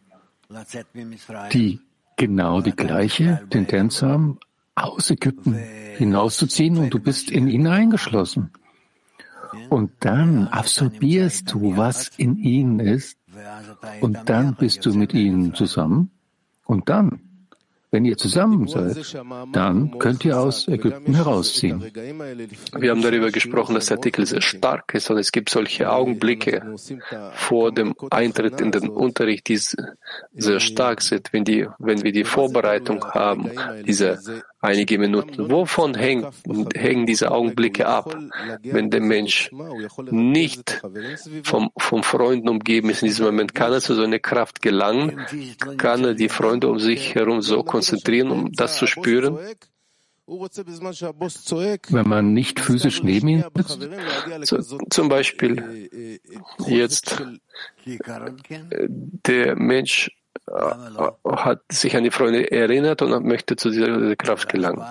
die 1.52 1.80
genau 2.18 2.62
die 2.62 2.76
gleiche 2.76 3.42
Tendenz 3.50 4.02
haben, 4.02 4.40
aus 4.76 5.10
Ägypten 5.10 5.54
hinauszuziehen 5.98 6.78
und 6.78 6.94
du 6.94 7.00
bist 7.00 7.32
in 7.32 7.48
ihn 7.48 7.68
eingeschlossen. 7.68 8.52
Und 9.70 9.92
dann 10.02 10.48
absorbierst 10.48 11.52
du, 11.54 11.78
was 11.78 12.10
in 12.18 12.38
ihnen 12.38 12.80
ist, 12.80 13.18
und 14.02 14.18
dann 14.26 14.56
bist 14.56 14.86
du 14.86 14.94
mit 14.94 15.14
ihnen 15.14 15.54
zusammen, 15.54 16.12
und 16.66 16.90
dann 16.90 17.22
wenn 17.98 18.06
ihr 18.06 18.16
zusammen 18.16 18.68
seid, 18.68 18.96
dann 19.54 19.98
könnt 19.98 20.24
ihr 20.24 20.40
aus 20.40 20.68
Ägypten 20.68 21.16
herausziehen. 21.16 21.82
Wir 22.78 22.92
haben 22.92 23.02
darüber 23.02 23.32
gesprochen, 23.32 23.74
dass 23.74 23.88
der 23.88 23.98
Artikel 23.98 24.24
sehr 24.28 24.42
stark 24.42 24.94
ist 24.94 25.10
und 25.10 25.18
es 25.18 25.32
gibt 25.32 25.50
solche 25.50 25.90
Augenblicke 25.92 26.76
vor 27.34 27.72
dem 27.72 27.96
Eintritt 28.12 28.62
in 28.62 28.70
den 28.70 28.90
Unterricht, 28.90 29.48
die 29.48 29.58
sehr 29.58 30.60
stark 30.60 31.02
sind, 31.02 31.34
wenn, 31.34 31.44
die, 31.44 31.68
wenn 31.80 32.04
wir 32.04 32.12
die 32.12 32.24
Vorbereitung 32.24 33.04
haben, 33.04 33.50
diese 33.88 34.20
einige 34.68 35.00
Minuten. 35.00 35.50
Wovon 35.50 35.96
hängt, 35.96 36.28
hängen 36.76 37.06
diese 37.06 37.32
Augenblicke 37.32 37.88
ab, 37.88 38.16
wenn 38.64 38.90
der 38.90 39.02
Mensch 39.02 39.50
nicht 40.12 40.82
vom, 41.44 41.72
vom 41.78 42.04
Freunden 42.04 42.50
umgeben 42.50 42.90
ist 42.90 43.02
in 43.02 43.08
diesem 43.08 43.26
Moment? 43.26 43.56
Kann 43.56 43.72
er 43.74 43.82
zu 43.82 43.96
so 43.96 44.04
einer 44.04 44.20
Kraft 44.20 44.62
gelangen? 44.62 45.26
Kann 45.78 46.04
er 46.04 46.14
die 46.14 46.30
Freunde 46.30 46.68
um 46.70 46.80
sich 46.80 47.16
herum 47.16 47.42
so 47.42 47.64
konzentrieren, 47.64 48.30
um 48.30 48.52
das 48.52 48.78
zu 48.78 48.88
spüren? 48.88 49.38
Wenn 51.90 52.10
man 52.10 52.34
nicht 52.34 52.60
physisch 52.60 53.02
neben 53.02 53.28
ihm 53.30 53.44
sitzt? 53.56 53.80
So, 54.42 54.78
zum 54.90 55.08
Beispiel 55.08 56.20
jetzt 56.66 57.24
der 59.26 59.56
Mensch 59.56 60.10
äh, 60.10 60.12
hat 60.48 61.62
sich 61.72 61.96
an 61.96 62.04
die 62.04 62.12
Freunde 62.12 62.52
erinnert 62.52 63.02
und 63.02 63.26
möchte 63.26 63.56
zu 63.56 63.70
dieser 63.70 64.16
Kraft 64.16 64.50
gelangen. 64.50 64.84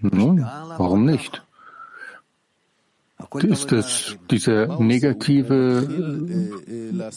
Nun, 0.00 0.40
warum 0.42 1.04
nicht? 1.04 1.42
Ist 3.34 3.72
es 3.72 4.18
dieser 4.30 4.80
negative 4.80 5.86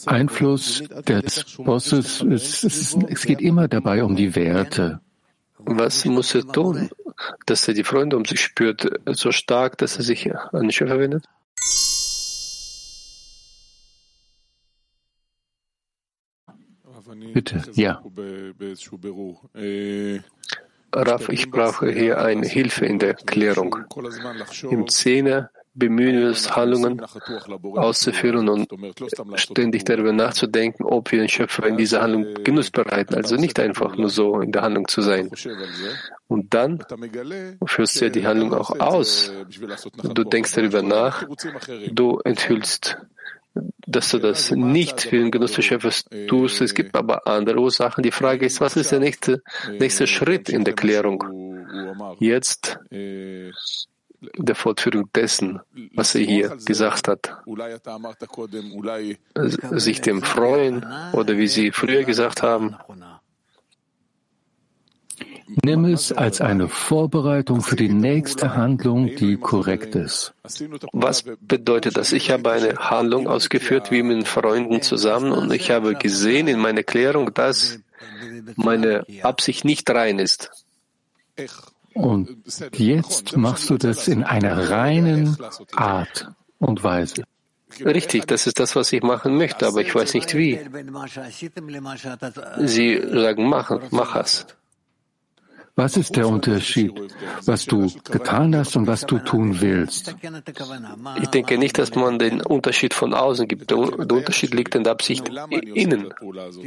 Einfluss 0.06 0.84
des 1.06 1.56
Bosses? 1.56 2.22
Es, 2.22 2.62
es, 2.64 2.96
es 3.08 3.22
geht 3.22 3.40
immer 3.40 3.68
dabei 3.68 4.04
um 4.04 4.14
die 4.14 4.34
Werte. 4.36 5.00
Was 5.58 6.04
muss 6.04 6.34
er 6.34 6.42
tun, 6.42 6.90
dass 7.46 7.66
er 7.66 7.74
die 7.74 7.82
Freunde 7.82 8.16
um 8.16 8.24
sich 8.24 8.40
spürt, 8.40 8.88
so 9.06 9.32
stark, 9.32 9.78
dass 9.78 9.96
er 9.96 10.04
sich 10.04 10.32
an 10.32 10.62
den 10.62 10.70
Schöpfer 10.70 10.98
wendet? 10.98 11.24
Bitte, 17.32 17.62
ja. 17.74 18.02
Raf, 20.92 21.28
ich 21.28 21.50
brauche 21.50 21.90
hier 21.90 22.18
eine 22.18 22.46
Hilfe 22.46 22.86
in 22.86 22.98
der 22.98 23.14
Klärung. 23.14 23.76
Im 24.70 24.88
Zehner 24.88 25.50
bemühen 25.76 26.18
wir 26.18 26.28
uns, 26.28 26.56
Handlungen 26.56 27.02
auszuführen 27.74 28.48
und 28.48 28.68
ständig 29.34 29.84
darüber 29.84 30.12
nachzudenken, 30.12 30.84
ob 30.84 31.12
wir 31.12 31.18
den 31.18 31.28
Schöpfer 31.28 31.66
in 31.66 31.76
dieser 31.76 32.02
Handlung 32.02 32.42
Genuss 32.42 32.70
bereiten. 32.70 33.14
Also 33.14 33.36
nicht 33.36 33.60
einfach 33.60 33.96
nur 33.96 34.08
so 34.08 34.40
in 34.40 34.52
der 34.52 34.62
Handlung 34.62 34.88
zu 34.88 35.02
sein. 35.02 35.30
Und 36.28 36.54
dann 36.54 36.82
führst 37.66 38.00
du 38.00 38.06
ja 38.06 38.10
die 38.10 38.26
Handlung 38.26 38.54
auch 38.54 38.80
aus. 38.80 39.30
Du 40.02 40.24
denkst 40.24 40.54
darüber 40.54 40.82
nach, 40.82 41.24
du 41.92 42.20
enthüllst 42.24 42.96
dass 43.86 44.10
du 44.10 44.18
das 44.18 44.50
nicht 44.50 45.02
für 45.02 45.18
den 45.18 45.30
Genuss 45.30 45.52
des 45.52 45.64
Schöpfers 45.64 46.04
tust. 46.28 46.60
Es 46.60 46.74
gibt 46.74 46.96
aber 46.96 47.26
andere 47.26 47.58
Ursachen. 47.58 48.02
Die 48.02 48.10
Frage 48.10 48.46
ist, 48.46 48.60
was 48.60 48.76
ist 48.76 48.92
der 48.92 49.00
nächste, 49.00 49.42
nächste 49.78 50.06
Schritt 50.06 50.48
in 50.48 50.64
der 50.64 50.74
Klärung? 50.74 51.24
Jetzt 52.18 52.78
der 52.90 54.54
Fortführung 54.54 55.10
dessen, 55.14 55.60
was 55.94 56.14
er 56.14 56.22
hier 56.22 56.56
gesagt 56.64 57.08
hat. 57.08 57.36
Sich 59.72 60.00
dem 60.00 60.22
freuen 60.22 60.86
oder 61.12 61.36
wie 61.36 61.48
Sie 61.48 61.70
früher 61.70 62.04
gesagt 62.04 62.42
haben, 62.42 62.76
Nimm 65.48 65.84
es 65.84 66.12
als 66.12 66.40
eine 66.40 66.68
Vorbereitung 66.68 67.60
für 67.62 67.76
die 67.76 67.88
nächste 67.88 68.56
Handlung, 68.56 69.14
die 69.14 69.36
korrekt 69.36 69.94
ist. 69.94 70.34
Was 70.92 71.24
bedeutet 71.40 71.96
das? 71.96 72.12
Ich 72.12 72.30
habe 72.30 72.50
eine 72.50 72.76
Handlung 72.76 73.28
ausgeführt 73.28 73.90
wie 73.90 74.02
mit 74.02 74.26
Freunden 74.26 74.82
zusammen 74.82 75.32
und 75.32 75.52
ich 75.52 75.70
habe 75.70 75.94
gesehen 75.94 76.48
in 76.48 76.58
meiner 76.58 76.82
Klärung, 76.82 77.32
dass 77.32 77.78
meine 78.56 79.04
Absicht 79.22 79.64
nicht 79.64 79.88
rein 79.88 80.18
ist. 80.18 80.50
Und 81.94 82.28
jetzt 82.74 83.36
machst 83.36 83.70
du 83.70 83.78
das 83.78 84.08
in 84.08 84.24
einer 84.24 84.70
reinen 84.70 85.36
Art 85.74 86.30
und 86.58 86.82
Weise. 86.82 87.24
Richtig, 87.84 88.26
das 88.26 88.46
ist 88.46 88.58
das, 88.58 88.74
was 88.74 88.92
ich 88.92 89.02
machen 89.02 89.36
möchte, 89.36 89.66
aber 89.66 89.80
ich 89.80 89.94
weiß 89.94 90.14
nicht 90.14 90.34
wie. 90.34 90.60
Sie 92.58 93.02
sagen, 93.12 93.48
machen, 93.48 93.80
mach 93.90 94.16
es. 94.16 94.46
Was 95.78 95.98
ist 95.98 96.16
der 96.16 96.26
Unterschied, 96.26 96.92
was 97.44 97.66
du 97.66 97.92
getan 98.10 98.56
hast 98.56 98.76
und 98.76 98.86
was 98.86 99.02
du 99.04 99.18
tun 99.18 99.60
willst? 99.60 100.16
Ich 101.20 101.28
denke 101.28 101.58
nicht, 101.58 101.76
dass 101.78 101.94
man 101.94 102.18
den 102.18 102.40
Unterschied 102.40 102.94
von 102.94 103.12
außen 103.12 103.46
gibt. 103.46 103.70
Der 103.70 103.76
Unterschied 103.76 104.54
liegt 104.54 104.74
in 104.74 104.84
der 104.84 104.92
Absicht 104.92 105.28
innen. 105.50 106.14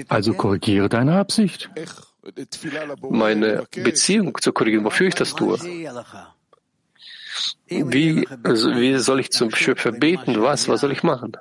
Also 0.10 0.34
korrigiere 0.34 0.90
deine 0.90 1.18
Absicht. 1.18 1.72
Meine 3.10 3.66
Beziehung 3.72 4.38
zu 4.40 4.54
korrigieren, 4.54 4.86
wofür 4.86 5.08
ich 5.08 5.16
das 5.16 5.34
tue. 5.34 5.58
Wie, 7.68 8.28
also 8.44 8.76
wie 8.76 8.98
soll 9.00 9.22
ich 9.22 9.32
zum 9.32 9.50
Schöpfer 9.56 9.92
beten? 9.92 10.40
Was? 10.40 10.68
Was 10.68 10.82
soll 10.82 10.92
ich 10.92 11.02
machen? 11.02 11.32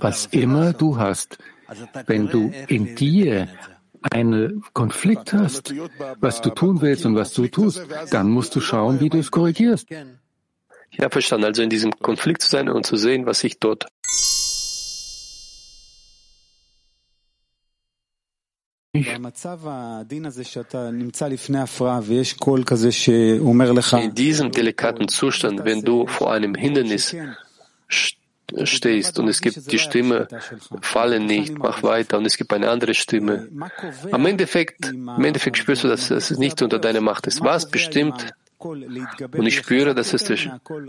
Was 0.00 0.26
immer 0.26 0.72
du 0.72 0.98
hast, 0.98 1.38
wenn 2.06 2.26
du 2.26 2.52
in 2.66 2.96
dir 2.96 3.46
einen 4.10 4.62
Konflikt 4.72 5.32
hast, 5.32 5.74
was 6.20 6.40
du 6.40 6.50
tun 6.50 6.80
willst 6.80 7.06
und 7.06 7.14
was 7.14 7.32
du 7.32 7.48
tust, 7.48 7.86
dann 8.10 8.30
musst 8.30 8.54
du 8.54 8.60
schauen, 8.60 9.00
wie 9.00 9.08
du 9.08 9.18
es 9.18 9.30
korrigierst. 9.30 9.88
Ja, 10.90 11.08
verstanden. 11.08 11.46
Also 11.46 11.62
in 11.62 11.70
diesem 11.70 11.92
Konflikt 11.92 12.42
zu 12.42 12.50
sein 12.50 12.68
und 12.68 12.86
zu 12.86 12.96
sehen, 12.96 13.26
was 13.26 13.42
ich 13.42 13.58
dort 13.58 13.86
In 24.04 24.14
diesem 24.14 24.52
delikaten 24.52 25.08
Zustand, 25.08 25.64
wenn 25.64 25.82
du 25.82 26.06
vor 26.06 26.32
einem 26.32 26.54
Hindernis 26.54 27.16
stehst 27.88 28.23
und 29.18 29.28
es 29.28 29.40
gibt 29.40 29.70
die 29.72 29.78
Stimme, 29.78 30.28
falle 30.80 31.20
nicht, 31.20 31.58
mach 31.58 31.82
weiter 31.82 32.18
und 32.18 32.26
es 32.26 32.36
gibt 32.36 32.52
eine 32.52 32.70
andere 32.70 32.94
Stimme. 32.94 33.48
Am 34.12 34.26
Endeffekt, 34.26 34.90
im 34.90 35.24
Endeffekt 35.24 35.58
spürst 35.58 35.84
du, 35.84 35.88
dass 35.88 36.10
es 36.10 36.30
nicht 36.38 36.62
unter 36.62 36.78
deiner 36.78 37.00
Macht 37.00 37.26
ist. 37.26 37.42
Was 37.42 37.68
bestimmt, 37.68 38.32
und 38.58 39.46
ich 39.46 39.56
spüre, 39.56 39.94
dass 39.94 40.14
es 40.14 40.24
der 40.24 40.38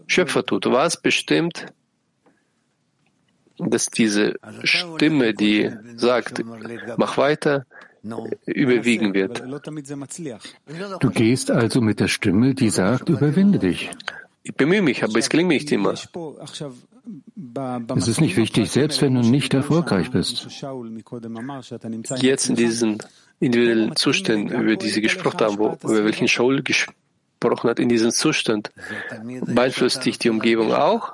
Schöpfer 0.07 0.45
tut, 0.45 0.65
was 0.67 1.01
bestimmt, 1.01 1.65
dass 3.57 3.87
diese 3.87 4.35
Stimme, 4.63 5.33
die 5.33 5.71
sagt, 5.95 6.43
mach 6.97 7.17
weiter, 7.17 7.65
überwiegen 8.45 9.13
wird. 9.13 9.43
Du 10.99 11.09
gehst 11.09 11.49
also 11.49 11.81
mit 11.81 11.99
der 11.99 12.07
Stimme, 12.07 12.53
die 12.53 12.69
sagt, 12.69 13.09
überwinde 13.09 13.59
dich. 13.59 13.89
Ich 14.47 14.53
bemühe 14.53 14.83
mich, 14.83 15.03
aber 15.03 15.17
es 15.17 15.27
gelingt 15.27 15.47
mir 15.49 15.55
nicht 15.55 15.71
immer. 15.71 15.93
Es 17.95 18.07
ist 18.07 18.21
nicht 18.21 18.37
wichtig, 18.37 18.69
selbst 18.69 19.01
wenn 19.01 19.15
du 19.15 19.21
nicht 19.21 19.55
erfolgreich 19.55 20.11
bist. 20.11 20.47
Jetzt 22.21 22.49
in 22.49 22.55
diesen 22.55 22.99
individuellen 23.39 23.95
Zuständen, 23.95 24.61
über 24.61 24.75
die 24.75 24.89
Sie 24.89 25.01
gesprochen 25.01 25.39
haben, 25.39 25.57
wo, 25.57 25.69
über 25.83 26.05
welchen 26.05 26.27
Shaul 26.27 26.61
gesprochen 26.61 27.69
hat, 27.69 27.79
in 27.79 27.89
diesem 27.89 28.11
Zustand, 28.11 28.71
beeinflusst 29.47 30.05
dich 30.05 30.19
die 30.19 30.29
Umgebung 30.29 30.73
auch? 30.73 31.13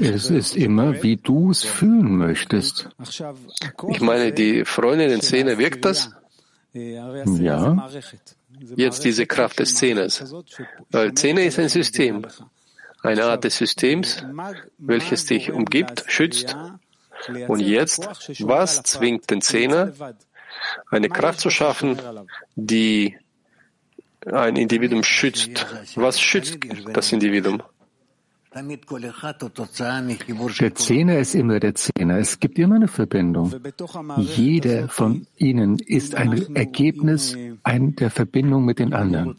Es 0.00 0.30
ist 0.30 0.56
immer, 0.56 1.00
wie 1.04 1.16
du 1.16 1.52
es 1.52 1.62
fühlen 1.62 2.16
möchtest. 2.16 2.88
Ich 3.88 4.00
meine, 4.00 4.32
die 4.32 4.64
Freundin 4.64 5.10
in 5.10 5.20
Szene, 5.20 5.58
wirkt 5.58 5.84
das? 5.84 6.10
Ja. 6.72 7.88
Jetzt 8.76 9.04
diese 9.04 9.26
Kraft 9.26 9.58
des 9.58 9.74
Zehners. 9.74 10.34
Weil 10.90 11.14
Zehner 11.14 11.42
ist 11.42 11.58
ein 11.58 11.68
System 11.68 12.26
eine 13.04 13.24
Art 13.24 13.44
des 13.44 13.58
Systems, 13.58 14.24
welches 14.78 15.26
dich 15.26 15.52
umgibt, 15.52 16.04
schützt. 16.08 16.56
Und 17.48 17.60
jetzt, 17.60 18.08
was 18.40 18.82
zwingt 18.82 19.30
den 19.30 19.42
Zehner, 19.42 19.92
eine 20.90 21.08
Kraft 21.08 21.40
zu 21.40 21.50
schaffen, 21.50 22.00
die 22.54 23.16
ein 24.24 24.56
Individuum 24.56 25.04
schützt? 25.04 25.66
Was 25.96 26.20
schützt 26.20 26.58
das 26.92 27.12
Individuum? 27.12 27.62
Der 30.60 30.74
Zehner 30.74 31.18
ist 31.18 31.34
immer 31.34 31.58
der 31.58 31.74
Zehner. 31.74 32.18
Es 32.18 32.38
gibt 32.38 32.58
immer 32.58 32.76
eine 32.76 32.88
Verbindung. 32.88 33.52
Jeder 34.18 34.88
von 34.88 35.26
ihnen 35.36 35.78
ist 35.80 36.14
ein 36.14 36.54
Ergebnis 36.54 37.36
der 37.66 38.10
Verbindung 38.10 38.64
mit 38.64 38.78
den 38.78 38.94
anderen. 38.94 39.36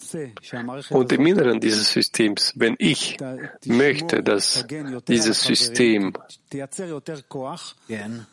Und 0.90 1.12
im 1.14 1.26
Inneren 1.26 1.60
dieses 1.62 1.92
Systems, 1.92 2.54
wenn 2.56 2.76
ich 2.78 3.18
möchte, 3.66 4.22
dass 4.22 4.66
dieses 5.08 5.44
System 5.44 6.14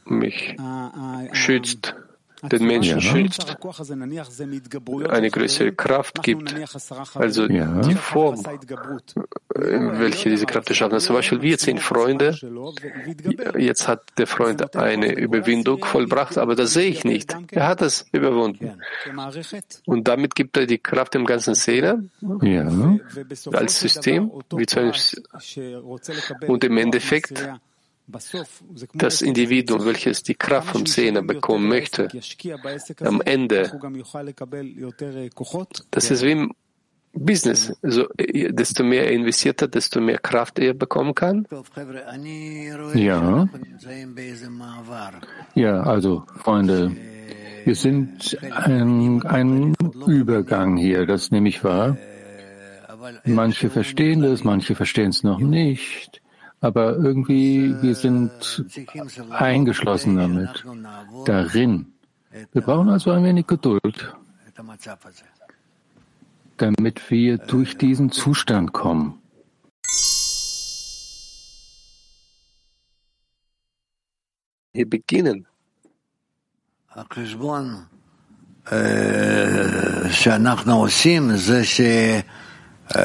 mich 0.07 0.57
schützt, 1.33 1.95
den 2.43 2.67
Menschen 2.67 3.01
schützt, 3.01 3.57
eine 5.09 5.31
größere 5.31 5.73
Kraft 5.73 6.23
gibt, 6.23 6.55
also 7.15 7.47
ja. 7.47 7.81
die 7.81 7.95
Form, 7.95 8.43
in 9.55 9.99
welche 10.01 10.31
diese 10.31 10.47
Kraft 10.47 10.69
erschaffen 10.69 10.95
hat. 10.95 11.03
Zum 11.03 11.15
Beispiel 11.17 11.41
wir 11.41 11.59
zehn 11.59 11.79
Freunde, 11.79 12.37
jetzt 13.59 13.87
hat 13.87 14.03
der 14.19 14.27
Freund 14.27 14.75
eine 14.77 15.13
Überwindung 15.13 15.85
vollbracht, 15.85 16.37
aber 16.39 16.57
das 16.57 16.73
sehe 16.73 16.89
ich 16.89 17.05
nicht. 17.05 17.37
Er 17.53 17.69
hat 17.69 17.83
es 17.83 18.07
überwunden. 18.13 18.73
Und 19.87 20.09
damit 20.09 20.35
gibt 20.35 20.57
er 20.57 20.67
die 20.67 20.79
Kraft 20.79 21.15
dem 21.15 21.25
ganzen 21.25 21.55
Szene 21.55 22.09
ja. 22.43 22.69
als 23.53 23.79
System, 23.79 24.33
wie 24.57 24.67
zu 24.67 24.81
einem, 24.81 24.95
und 26.49 26.65
im 26.65 26.77
Endeffekt 26.77 27.33
das 28.95 29.23
Individuum, 29.23 29.85
welches 29.85 30.23
die 30.23 30.35
Kraft 30.35 30.69
vom 30.69 30.87
Zehner 30.87 31.23
bekommen 31.23 31.69
möchte, 31.69 32.09
am 33.01 33.21
Ende, 33.23 33.81
das 35.91 36.11
ist 36.11 36.23
wie 36.23 36.33
im 36.33 36.53
Business. 37.15 37.77
Also, 37.83 38.09
desto 38.19 38.85
mehr 38.85 39.05
er 39.05 39.13
investiert 39.13 39.61
hat, 39.63 39.75
desto 39.75 40.01
mehr 40.01 40.19
Kraft 40.19 40.59
er 40.59 40.75
bekommen 40.75 41.15
kann. 41.15 41.47
Ja. 42.95 43.49
Ja, 45.55 45.83
also, 45.83 46.25
Freunde, 46.37 46.97
wir 47.65 47.75
sind 47.75 48.39
ein, 48.51 49.23
ein 49.25 49.75
Übergang 50.07 50.77
hier, 50.77 51.07
das 51.07 51.31
nehme 51.31 51.49
ich 51.49 51.63
wahr. 51.63 51.97
Manche 53.25 53.69
verstehen 53.69 54.23
das, 54.23 54.45
manche 54.45 54.75
verstehen 54.75 55.11
es 55.11 55.23
noch 55.23 55.39
nicht 55.39 56.22
aber 56.63 56.97
irgendwie, 56.97 57.75
wir 57.83 57.95
sind 57.97 58.31
eingeschlossen 59.31 60.17
damit, 60.17 60.65
darin. 61.27 61.93
Wir 62.53 62.63
brauchen 62.63 62.89
also 62.89 63.11
ein 63.11 63.25
wenig 63.25 63.49
Geduld, 63.49 64.17
damit 66.57 67.11
wir 67.11 67.39
durch 67.39 67.77
diesen 67.77 68.13
Zustand 68.13 68.73
kommen. 68.73 69.21
Wir 74.73 74.89
beginnen. 74.89 75.47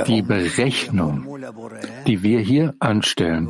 Die 0.08 0.22
Berechnung, 0.22 1.40
die 2.06 2.24
wir 2.24 2.40
hier 2.40 2.74
anstellen, 2.80 3.50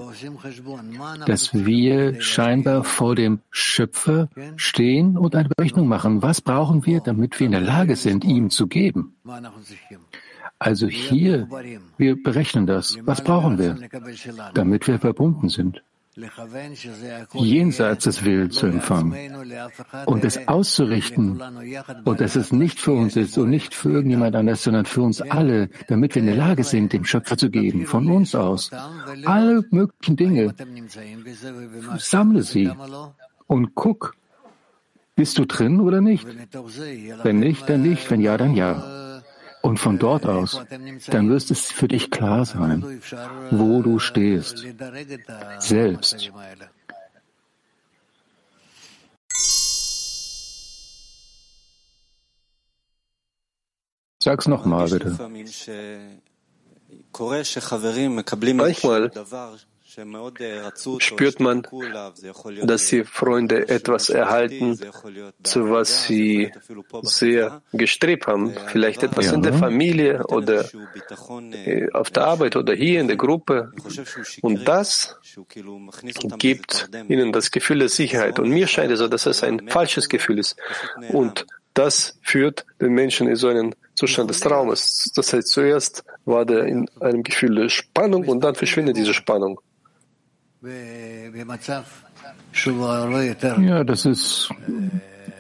dass 1.26 1.54
wir 1.54 2.22
scheinbar 2.22 2.84
vor 2.84 3.16
dem 3.16 3.40
Schöpfer 3.50 4.30
stehen 4.56 5.18
und 5.18 5.36
eine 5.36 5.50
Berechnung 5.50 5.88
machen. 5.88 6.22
Was 6.22 6.42
brauchen 6.42 6.86
wir, 6.86 7.00
damit 7.00 7.40
wir 7.40 7.46
in 7.46 7.54
der 7.54 7.62
Lage 7.62 7.96
sind, 7.96 8.24
ihm 8.24 8.50
zu 8.50 8.68
geben? 8.68 9.16
Also 10.60 10.88
hier, 10.88 11.48
wir 11.98 12.22
berechnen 12.22 12.68
das. 12.68 12.98
Was 13.02 13.24
brauchen 13.24 13.58
wir, 13.58 13.78
damit 14.54 14.88
wir 14.88 15.00
verbunden 15.00 15.50
sind? 15.50 15.82
Jenseits 17.34 18.06
des 18.06 18.26
Willens 18.26 18.56
zu 18.56 18.66
empfangen 18.66 19.14
und 20.06 20.26
es 20.26 20.48
auszurichten 20.48 21.42
und 22.06 22.22
dass 22.22 22.36
es 22.36 22.52
nicht 22.52 22.80
für 22.80 22.94
uns 22.94 23.16
ist 23.16 23.38
und 23.38 23.50
nicht 23.50 23.74
für 23.74 23.92
irgendjemand 23.92 24.36
anders, 24.36 24.64
sondern 24.64 24.86
für 24.86 25.02
uns 25.02 25.22
alle, 25.22 25.70
damit 25.88 26.16
wir 26.16 26.22
in 26.22 26.28
der 26.28 26.36
Lage 26.36 26.64
sind, 26.64 26.94
dem 26.94 27.06
Schöpfer 27.06 27.38
zu 27.38 27.50
geben, 27.50 27.86
von 27.86 28.10
uns 28.10 28.34
aus. 28.34 28.72
Alle 29.26 29.64
möglichen 29.70 30.16
Dinge. 30.16 30.56
Sammle 31.98 32.42
sie 32.42 32.72
und 33.46 33.76
guck, 33.76 34.16
bist 35.16 35.38
du 35.38 35.46
drin 35.46 35.80
oder 35.80 36.02
nicht? 36.02 36.28
Wenn 37.24 37.40
nicht, 37.40 37.70
dann 37.70 37.82
nicht. 37.82 38.10
Wenn 38.10 38.22
ja, 38.22 38.38
dann 38.38 38.56
ja. 38.56 39.07
Und 39.68 39.80
von 39.80 40.00
dort 40.00 40.26
aus, 40.26 40.62
dann 41.08 41.30
wirst 41.30 41.52
es 41.52 41.70
für 41.74 41.90
dich 41.90 42.10
klar 42.10 42.46
sein, 42.46 43.02
wo 43.52 43.82
du 43.82 44.00
stehst, 44.00 44.66
selbst. 45.60 46.32
Sag's 54.24 54.48
nochmal 54.48 54.88
bitte. 54.90 55.18
Manchmal 58.54 59.12
spürt 61.00 61.40
man, 61.40 61.64
dass 62.64 62.88
die 62.88 63.04
Freunde 63.04 63.68
etwas 63.70 64.10
erhalten, 64.10 64.80
zu 65.44 65.70
was 65.72 66.04
sie 66.06 66.52
sehr 67.02 67.62
gestrebt 67.74 68.28
haben. 68.28 68.54
Vielleicht 68.68 69.04
etwas 69.04 69.28
ja. 69.28 69.34
in 69.34 69.42
der 69.42 69.54
Familie 69.54 70.24
oder 70.28 70.66
äh, 71.66 71.92
auf 71.92 72.12
der 72.12 72.26
Arbeit 72.26 72.56
oder 72.56 72.74
hier 72.74 73.00
in 73.00 73.08
der 73.08 73.18
Gruppe. 73.18 73.72
Und 74.42 74.68
das 74.68 75.18
gibt 76.38 76.90
ihnen 77.08 77.32
das 77.32 77.52
Gefühl 77.52 77.80
der 77.80 77.90
Sicherheit. 77.90 78.40
Und 78.40 78.50
mir 78.50 78.68
scheint 78.68 78.92
es 78.92 79.00
so, 79.00 79.08
dass 79.08 79.26
es 79.26 79.44
ein 79.44 79.68
falsches 79.68 80.10
Gefühl 80.10 80.40
ist. 80.40 80.56
Und 81.12 81.46
das 81.74 82.18
führt 82.24 82.66
den 82.82 82.94
Menschen 82.94 83.28
in 83.28 83.36
so 83.36 83.50
einen 83.50 83.76
Zustand 83.94 84.30
des 84.30 84.40
Traumes. 84.40 85.12
Das 85.16 85.32
heißt, 85.32 85.48
zuerst 85.48 86.04
war 86.26 86.44
der 86.46 86.66
in 86.66 86.90
einem 87.00 87.24
Gefühl 87.24 87.56
der 87.56 87.70
Spannung 87.70 88.28
und 88.28 88.44
dann 88.44 88.56
verschwindet 88.56 88.98
diese 88.98 89.14
Spannung. 89.14 89.60
Ja, 93.62 93.84
das 93.84 94.06
ist 94.06 94.50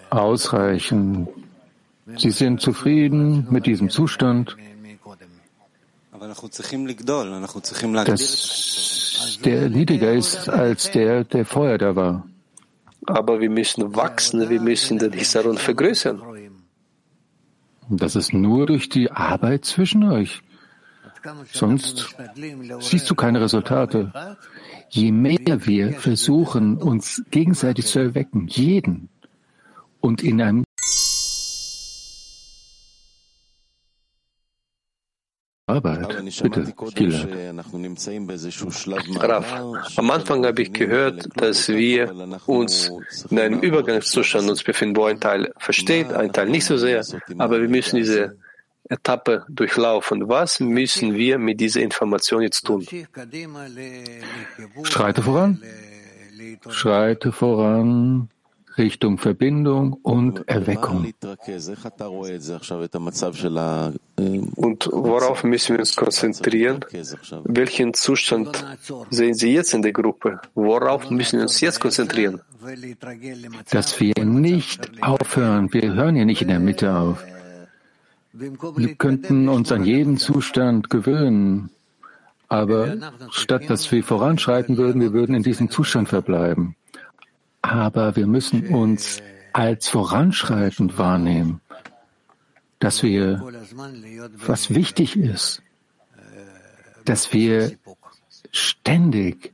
ausreichend. 0.09 1.29
Sie 2.17 2.31
sind 2.31 2.61
zufrieden 2.61 3.47
mit 3.49 3.65
diesem 3.65 3.89
Zustand. 3.89 4.55
Dass 8.05 9.39
der 9.43 9.69
niedriger 9.69 10.13
ist 10.13 10.49
als 10.49 10.91
der, 10.91 11.23
der 11.23 11.45
vorher 11.45 11.77
da 11.77 11.95
war. 11.95 12.27
Aber 13.05 13.39
wir 13.39 13.49
müssen 13.49 13.95
wachsen, 13.95 14.49
wir 14.49 14.61
müssen 14.61 14.99
den 14.99 15.13
Hisaron 15.13 15.57
vergrößern. 15.57 16.21
Das 17.89 18.15
ist 18.15 18.33
nur 18.33 18.65
durch 18.65 18.89
die 18.89 19.11
Arbeit 19.11 19.65
zwischen 19.65 20.03
euch. 20.03 20.41
Sonst 21.51 22.15
siehst 22.79 23.09
du 23.09 23.15
keine 23.15 23.41
Resultate. 23.41 24.11
Je 24.89 25.11
mehr 25.11 25.65
wir 25.65 25.93
versuchen, 25.93 26.77
uns 26.77 27.23
gegenseitig 27.29 27.87
zu 27.87 27.99
erwecken, 27.99 28.47
jeden, 28.47 29.09
und 29.99 30.23
in 30.23 30.41
einem 30.41 30.63
Arbeit. 35.69 36.23
Bitte, 36.41 36.73
Gilad. 36.95 37.27
Am 39.97 40.11
Anfang 40.11 40.45
habe 40.45 40.61
ich 40.61 40.71
gehört, 40.71 41.27
dass 41.35 41.67
wir 41.67 42.09
uns 42.45 42.91
in 43.29 43.39
einem 43.39 43.59
Übergangszustand 43.59 44.49
uns 44.49 44.63
befinden, 44.63 44.95
wo 44.95 45.05
ein 45.05 45.19
Teil 45.19 45.51
versteht, 45.57 46.13
ein 46.13 46.31
Teil 46.31 46.47
nicht 46.47 46.63
so 46.63 46.77
sehr, 46.77 47.03
aber 47.37 47.61
wir 47.61 47.67
müssen 47.67 47.97
diese 47.97 48.37
Etappe 48.89 49.45
durchlaufen. 49.49 50.29
Was 50.29 50.59
müssen 50.59 51.13
wir 51.15 51.37
mit 51.37 51.59
dieser 51.59 51.81
Information 51.81 52.41
jetzt 52.41 52.65
tun? 52.65 52.85
Schreite 54.83 55.21
voran. 55.21 55.61
Schreite 56.69 57.31
voran 57.31 58.29
Richtung 58.77 59.17
Verbindung 59.17 59.93
und 60.03 60.47
Erweckung. 60.47 61.11
Und 64.55 64.89
worauf 64.91 65.43
müssen 65.43 65.73
wir 65.73 65.79
uns 65.79 65.95
konzentrieren? 65.95 66.85
Welchen 67.43 67.93
Zustand 67.93 68.65
sehen 69.09 69.33
Sie 69.33 69.53
jetzt 69.53 69.73
in 69.73 69.81
der 69.81 69.93
Gruppe? 69.93 70.39
Worauf 70.53 71.09
müssen 71.09 71.37
wir 71.39 71.43
uns 71.43 71.59
jetzt 71.59 71.79
konzentrieren? 71.79 72.41
Dass 73.71 73.99
wir 73.99 74.13
nicht 74.23 74.91
aufhören. 75.01 75.73
Wir 75.73 75.93
hören 75.93 76.15
ja 76.15 76.25
nicht 76.25 76.41
in 76.43 76.49
der 76.49 76.59
Mitte 76.59 76.95
auf. 76.95 77.25
Wir 78.39 78.95
könnten 78.95 79.49
uns 79.49 79.71
an 79.71 79.83
jeden 79.83 80.17
Zustand 80.17 80.89
gewöhnen, 80.89 81.71
aber 82.47 82.97
statt 83.31 83.69
dass 83.69 83.91
wir 83.91 84.03
voranschreiten 84.03 84.77
würden, 84.77 85.01
wir 85.01 85.13
würden 85.13 85.35
in 85.35 85.43
diesem 85.43 85.69
Zustand 85.69 86.09
verbleiben. 86.09 86.75
Aber 87.61 88.15
wir 88.15 88.27
müssen 88.27 88.67
uns 88.67 89.21
als 89.53 89.87
voranschreitend 89.87 90.97
wahrnehmen, 90.97 91.61
dass 92.79 93.01
wir, 93.01 93.41
was 94.45 94.73
wichtig 94.73 95.17
ist, 95.17 95.63
dass 97.05 97.33
wir 97.33 97.71
ständig. 98.51 99.53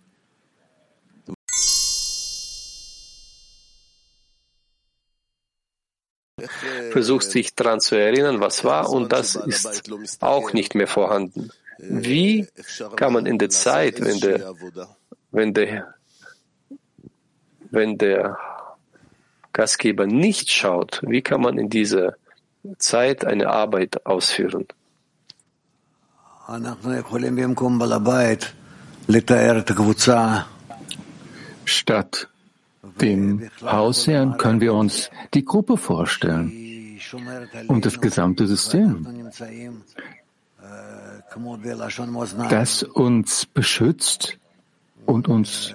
Versuchst 6.91 7.33
dich 7.33 7.55
daran 7.55 7.79
zu 7.79 7.95
erinnern, 7.95 8.39
was 8.39 8.63
war, 8.63 8.89
und 8.89 9.11
das 9.11 9.35
ist 9.35 10.21
auch 10.21 10.53
nicht 10.53 10.75
mehr 10.75 10.87
vorhanden. 10.87 11.51
Wie 11.77 12.47
kann 12.95 13.13
man 13.13 13.25
in 13.25 13.37
der 13.37 13.49
Zeit, 13.49 13.99
wenn 13.99 14.19
der, 14.19 14.53
wenn 15.31 15.53
der, 15.53 15.95
wenn 17.71 17.97
der 17.97 18.37
Gastgeber 19.53 20.07
nicht 20.07 20.51
schaut, 20.51 21.01
wie 21.03 21.21
kann 21.21 21.41
man 21.41 21.57
in 21.57 21.69
dieser 21.69 22.15
Zeit 22.77 23.25
eine 23.25 23.49
Arbeit 23.49 24.05
ausführen? 24.05 24.67
Statt 31.65 32.27
dem 32.99 33.49
Hausherrn 33.61 34.37
können 34.37 34.61
wir 34.61 34.73
uns 34.73 35.09
die 35.33 35.45
Gruppe 35.45 35.77
vorstellen 35.77 36.99
und 37.67 37.85
das 37.85 37.99
gesamte 37.99 38.47
System, 38.47 39.31
das 42.49 42.83
uns 42.83 43.45
beschützt 43.45 44.37
und 45.05 45.27
uns 45.27 45.73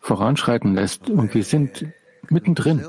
voranschreiten 0.00 0.74
lässt. 0.74 1.08
Und 1.10 1.34
wir 1.34 1.44
sind 1.44 1.86
mittendrin. 2.28 2.84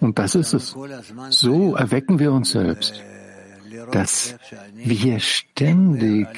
Und 0.00 0.18
das 0.18 0.34
ist 0.34 0.54
es. 0.54 0.76
So 1.30 1.74
erwecken 1.76 2.18
wir 2.18 2.32
uns 2.32 2.50
selbst, 2.50 3.02
dass 3.92 4.34
wir 4.74 5.20
ständig 5.20 6.28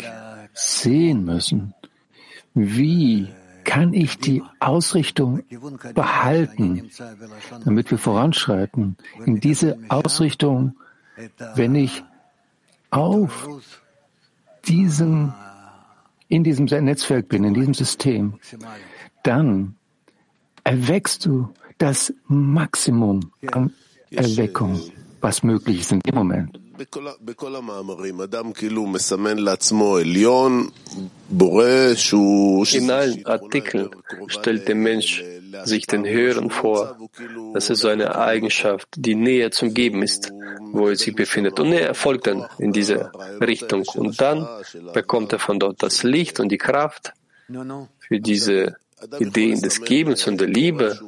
sehen 0.53 1.25
müssen, 1.25 1.75
wie 2.55 3.29
kann 3.65 3.93
ich 3.93 4.19
die 4.19 4.43
Ausrichtung 4.61 5.43
behalten, 5.95 6.91
damit 7.65 7.91
wir 7.91 7.99
voranschreiten 7.99 8.97
in 9.25 9.41
diese 9.41 9.79
Ausrichtung, 9.89 10.77
wenn 11.55 11.75
ich 11.75 12.03
auf 12.91 13.49
diesem, 14.67 15.33
in 16.29 16.45
diesem 16.45 16.67
Netzwerk 16.67 17.29
bin, 17.29 17.45
in 17.45 17.55
diesem 17.55 17.75
System, 17.75 18.35
dann 19.23 19.77
erweckst 20.65 21.25
du 21.25 21.53
das 21.79 22.13
Maximum 22.27 23.33
an 23.53 23.73
Erweckung, 24.11 24.81
was 25.21 25.43
möglich 25.43 25.81
ist 25.81 25.93
in 25.93 26.01
dem 26.01 26.15
Moment. 26.15 26.62
In 32.75 32.91
allen 32.91 33.27
Artikeln 33.27 33.91
stellt 34.27 34.69
der 34.69 34.75
Mensch 34.75 35.23
sich 35.65 35.87
den 35.87 36.07
Höheren 36.07 36.51
vor. 36.51 36.97
Das 37.55 37.71
ist 37.71 37.81
so 37.81 37.89
eine 37.89 38.17
Eigenschaft, 38.17 38.89
die 38.97 39.15
näher 39.15 39.51
zum 39.51 39.75
Geben 39.75 40.03
ist, 40.03 40.33
wo 40.73 40.89
er 40.89 40.97
sich 40.97 41.15
befindet. 41.15 41.61
Und 41.61 41.73
er 41.73 41.95
folgt 41.95 42.27
dann 42.27 42.47
in 42.59 42.73
diese 42.73 43.13
Richtung. 43.41 43.85
Und 43.95 44.21
dann 44.21 44.47
bekommt 44.93 45.33
er 45.33 45.39
von 45.39 45.59
dort 45.59 45.83
das 45.83 46.03
Licht 46.03 46.41
und 46.41 46.51
die 46.51 46.59
Kraft 46.59 47.13
für 48.01 48.21
diese 48.21 48.77
Ideen 49.19 49.61
des 49.61 49.83
Gebens 49.83 50.27
und 50.27 50.41
der 50.41 50.49
Liebe. 50.49 50.99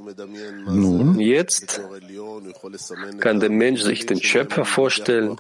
Nun, 0.66 1.18
jetzt 1.20 1.80
kann 3.20 3.40
der 3.40 3.50
Mensch 3.50 3.82
sich 3.82 4.06
den 4.06 4.22
Schöpfer 4.22 4.64
vorstellen 4.64 5.36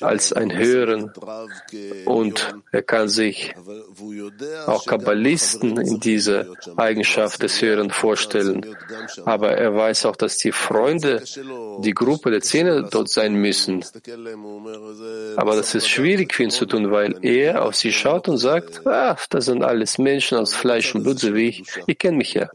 als 0.00 0.32
ein 0.32 0.56
Höheren 0.56 1.12
und 2.04 2.54
er 2.70 2.82
kann 2.82 3.08
sich 3.08 3.54
auch 4.66 4.86
Kabbalisten 4.86 5.78
in 5.78 6.00
dieser 6.00 6.46
Eigenschaft 6.76 7.42
des 7.42 7.60
Höheren 7.60 7.90
vorstellen. 7.90 8.66
Aber 9.24 9.52
er 9.52 9.74
weiß 9.74 10.06
auch, 10.06 10.16
dass 10.16 10.38
die 10.38 10.52
Freunde, 10.52 11.22
die 11.80 11.94
Gruppe 11.94 12.30
der 12.30 12.40
Zehner 12.40 12.82
dort 12.82 13.08
sein 13.08 13.34
müssen. 13.34 13.84
Aber 15.36 15.56
das 15.56 15.74
ist 15.74 15.88
schwierig 15.88 16.34
für 16.34 16.44
ihn 16.44 16.50
zu 16.50 16.66
tun, 16.66 16.90
weil 16.90 17.16
er 17.22 17.64
auf 17.64 17.74
sie 17.74 17.92
schaut 17.92 18.28
und 18.28 18.38
sagt, 18.38 18.86
ah, 18.86 19.16
das 19.30 19.46
sind 19.46 19.62
alles 19.62 19.98
Menschen 19.98 20.38
aus 20.38 20.54
Fleisch 20.54 20.94
und 20.94 21.02
Blut, 21.02 21.18
so 21.18 21.34
wie 21.34 21.48
ich. 21.48 21.61
Ich 21.86 21.98
kenne 21.98 22.16
mich 22.16 22.34
ja. 22.34 22.48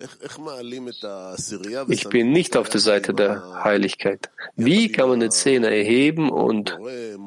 Ich 1.88 2.10
bin 2.10 2.32
nicht 2.32 2.58
auf 2.58 2.70
der 2.70 2.82
Seite 2.82 3.14
der 3.14 3.64
Heiligkeit. 3.64 4.30
Wie 4.56 4.92
kann 4.92 5.10
man 5.10 5.20
den 5.20 5.32
Zehner 5.32 5.70
erheben 5.70 6.30
und 6.30 6.78
äh, 6.88 7.18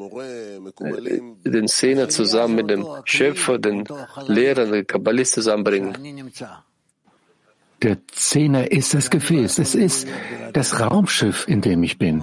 den 1.45 1.69
Zehner 1.69 2.09
zusammen 2.09 2.55
mit 2.57 2.71
dem 2.71 2.87
Schöpfer, 3.05 3.59
den 3.59 3.85
Lehrer, 4.27 4.67
den 4.67 4.87
Kabbalist 4.87 5.35
zusammenbringen? 5.35 5.97
Der 7.83 7.97
Zehner 8.09 8.71
ist 8.71 8.93
das 8.93 9.09
Gefäß, 9.09 9.59
es 9.59 9.75
ist 9.75 10.07
das 10.53 10.81
Raumschiff, 10.81 11.49
in 11.49 11.63
dem 11.63 11.83
ich 11.83 11.97
bin. 11.97 12.23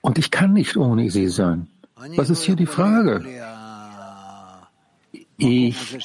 Und 0.00 0.18
ich 0.18 0.30
kann 0.30 0.54
nicht 0.54 0.76
ohne 0.76 1.10
sie 1.10 1.28
sein. 1.28 1.68
Was 2.16 2.30
ist 2.30 2.42
hier 2.42 2.56
die 2.56 2.66
Frage? 2.66 3.24
Ich 5.36 5.98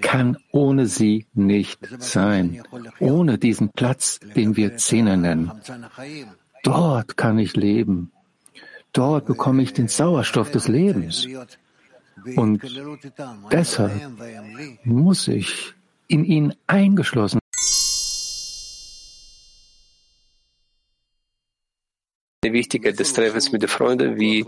kann 0.00 0.36
ohne 0.50 0.86
sie 0.86 1.26
nicht 1.34 1.78
sein, 1.98 2.62
ohne 2.98 3.38
diesen 3.38 3.70
Platz, 3.70 4.18
den 4.34 4.56
wir 4.56 4.76
Zehner 4.76 5.16
nennen. 5.16 5.52
Dort 6.62 7.16
kann 7.16 7.38
ich 7.38 7.54
leben. 7.54 8.10
Dort 8.92 9.26
bekomme 9.26 9.62
ich 9.62 9.72
den 9.72 9.88
Sauerstoff 9.88 10.50
des 10.50 10.68
Lebens. 10.68 11.28
Und 12.34 12.62
deshalb 13.52 13.92
muss 14.84 15.28
ich 15.28 15.74
in 16.08 16.24
ihn 16.24 16.54
eingeschlossen 16.66 17.38
Die 22.44 22.52
Wichtigkeit 22.52 22.96
des 22.98 23.12
Treffens 23.12 23.50
mit 23.50 23.62
den 23.62 23.68
Freunden 23.68 24.20
wie 24.20 24.46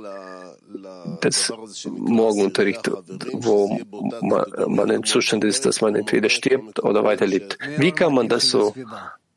das 1.20 1.52
Morgenunterricht, 1.86 2.90
wo 3.32 3.78
man 4.20 4.90
im 4.90 5.04
Zustand 5.04 5.44
ist, 5.44 5.66
dass 5.66 5.80
man 5.80 5.94
entweder 5.94 6.28
stirbt 6.28 6.82
oder 6.82 7.04
weiterlebt. 7.04 7.58
Wie 7.76 7.92
kann 7.92 8.14
man 8.14 8.28
das 8.28 8.50
so 8.50 8.74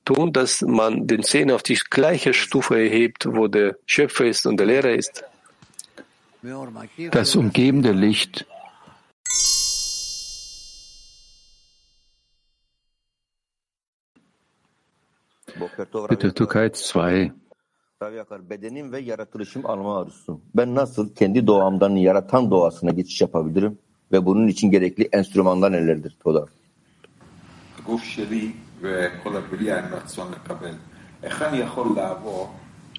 tun, 0.06 0.34
dass 0.34 0.62
man 0.62 1.08
den 1.08 1.24
Zehn 1.24 1.52
auf 1.52 1.64
die 1.64 1.80
gleiche 1.90 2.34
Stufe 2.34 2.78
erhebt, 2.78 3.28
wo 3.30 3.48
der 3.48 3.78
Schöpfer 3.86 4.26
ist 4.26 4.46
und 4.46 4.58
der 4.58 4.68
Lehrer 4.68 4.92
ist? 4.92 5.24
Das 7.12 7.36
umgebende 7.36 7.92
Licht 7.92 8.46
Bitte 16.08 16.34
Türkei 16.34 16.70
2. 16.70 17.34
Rav 18.02 18.14
Yakar, 18.14 18.50
bedenim 18.50 18.92
ve 18.92 19.00
yaratılışım 19.00 19.66
alma 19.66 20.02
arzusu. 20.02 20.40
Ben 20.56 20.76
nasıl 20.76 21.16
kendi 21.16 21.48
doğamdan 21.48 21.90
yaratan 21.90 22.52
doğasına 22.52 22.92
geçiş 22.92 23.22
yapabilirim 23.22 23.78
ve 24.12 24.26
bunun 24.26 24.48
için 24.48 24.72
gerekli 24.72 25.10
enstrümanlar 25.12 25.72
nelerdir? 25.72 26.18
Toda. 26.24 26.46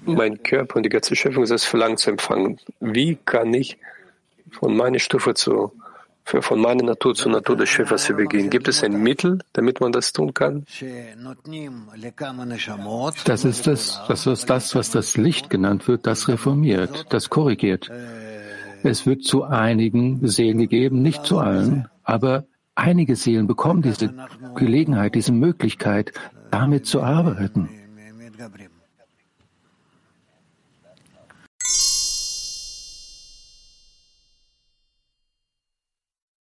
Mein 0.07 0.35
Körper 0.43 0.75
und 0.75 0.83
die 0.83 0.89
ganze 0.89 1.15
Schöpfung 1.15 1.43
ist 1.43 1.51
das 1.51 1.65
Verlangen 1.65 1.97
zu 1.97 2.11
empfangen. 2.11 2.57
Wie 2.81 3.17
kann 3.25 3.53
ich 3.53 3.77
von 4.51 4.75
meiner 4.75 4.99
Stufe 4.99 5.33
zu 5.33 5.71
von 6.25 6.61
meiner 6.61 6.83
Natur 6.83 7.15
zur 7.15 7.31
Natur 7.31 7.55
des 7.57 7.69
Schöpfers 7.69 8.09
übergehen. 8.09 8.49
Gibt 8.49 8.67
es 8.67 8.83
ein 8.83 9.01
Mittel, 9.01 9.39
damit 9.53 9.81
man 9.81 9.91
das 9.91 10.13
tun 10.13 10.33
kann? 10.33 10.65
Das 13.25 13.45
ist 13.45 13.67
das, 13.67 14.01
das 14.07 14.27
ist 14.27 14.49
das, 14.49 14.75
was 14.75 14.91
das 14.91 15.17
Licht 15.17 15.49
genannt 15.49 15.87
wird, 15.87 16.07
das 16.07 16.27
reformiert, 16.27 17.05
das 17.09 17.29
korrigiert. 17.29 17.91
Es 18.83 19.05
wird 19.05 19.23
zu 19.23 19.43
einigen 19.43 20.27
Seelen 20.27 20.57
gegeben, 20.57 21.01
nicht 21.01 21.25
zu 21.25 21.39
allen, 21.39 21.87
aber 22.03 22.45
einige 22.75 23.15
Seelen 23.15 23.47
bekommen 23.47 23.81
diese 23.81 24.13
Gelegenheit, 24.55 25.15
diese 25.15 25.31
Möglichkeit, 25.31 26.11
damit 26.51 26.85
zu 26.85 27.01
arbeiten. 27.01 27.69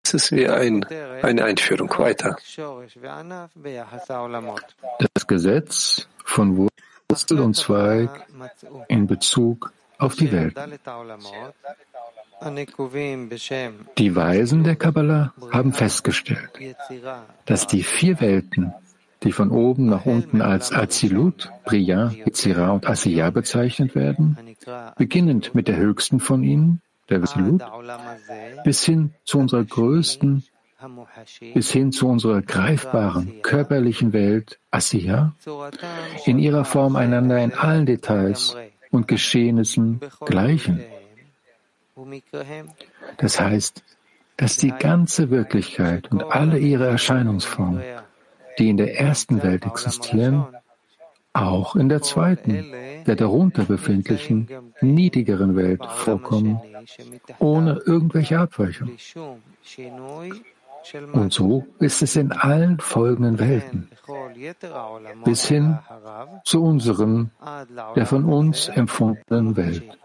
Es 0.08 0.14
ist 0.14 0.32
wie 0.32 0.48
ein, 0.48 0.86
eine 1.22 1.44
Einführung 1.44 1.90
weiter. 1.98 2.38
Das 5.14 5.28
Gesetz 5.28 6.08
von 6.24 6.70
Wurzel 7.10 7.40
und 7.42 7.56
Zweig 7.58 8.26
in 8.88 9.06
Bezug 9.06 9.74
auf 9.98 10.16
die 10.16 10.32
Welt. 10.32 10.56
Die 13.98 14.16
Weisen 14.16 14.64
der 14.64 14.76
Kabbalah 14.78 15.34
haben 15.52 15.74
festgestellt, 15.74 16.52
dass 17.44 17.68
die 17.68 17.84
vier 17.84 18.22
Welten, 18.22 18.74
die 19.24 19.34
von 19.34 19.52
oben 19.52 19.88
nach 19.88 20.06
unten 20.06 20.42
als 20.42 20.72
Azilut, 20.72 21.52
Briya, 21.66 22.12
Yitzira 22.12 22.70
und 22.70 22.88
Asiya 22.88 23.30
bezeichnet 23.32 23.94
werden, 23.94 24.38
beginnend 24.96 25.54
mit 25.54 25.68
der 25.68 25.76
höchsten 25.76 26.22
von 26.22 26.44
ihnen, 26.44 26.82
der 27.10 27.22
Absolut, 27.22 27.64
bis 28.64 28.84
hin 28.84 29.14
zu 29.24 29.40
unserer 29.40 29.64
größten, 29.64 30.44
bis 31.54 31.72
hin 31.72 31.92
zu 31.92 32.08
unserer 32.08 32.42
greifbaren 32.42 33.42
körperlichen 33.42 34.14
Welt, 34.14 34.60
Asiya, 34.72 35.34
in 36.26 36.38
ihrer 36.38 36.66
Form 36.66 36.96
einander 36.96 37.40
in 37.40 37.54
allen 37.54 37.86
Details 37.86 38.56
und 38.92 39.08
Geschehnissen 39.08 40.00
gleichen. 40.26 40.84
Das 43.18 43.40
heißt, 43.40 43.84
dass 44.38 44.58
die 44.58 44.72
ganze 44.72 45.32
Wirklichkeit 45.32 46.12
und 46.12 46.24
alle 46.24 46.60
ihre 46.60 46.88
Erscheinungsformen, 46.88 47.82
die 48.60 48.70
in 48.70 48.78
der 48.78 49.00
ersten 49.00 49.42
Welt 49.42 49.66
existieren, 49.66 50.46
auch 51.34 51.76
in 51.76 51.90
der 51.90 52.02
zweiten, 52.02 52.72
der 53.08 53.16
darunter 53.16 53.64
befindlichen, 53.64 54.48
niedrigeren 54.82 55.56
Welt 55.56 55.84
vorkommen, 55.86 56.60
ohne 57.40 57.82
irgendwelche 57.86 58.38
Abweichung. 58.40 58.92
Und 61.14 61.34
so 61.34 61.66
ist 61.80 62.02
es 62.02 62.16
in 62.16 62.32
allen 62.32 62.80
folgenden 62.80 63.40
Welten, 63.40 63.90
bis 65.26 65.48
hin 65.48 65.80
zu 66.46 66.64
unseren, 66.64 67.32
der 67.96 68.06
von 68.06 68.26
uns 68.26 68.68
empfundenen 68.70 69.58
Welt. 69.58 69.98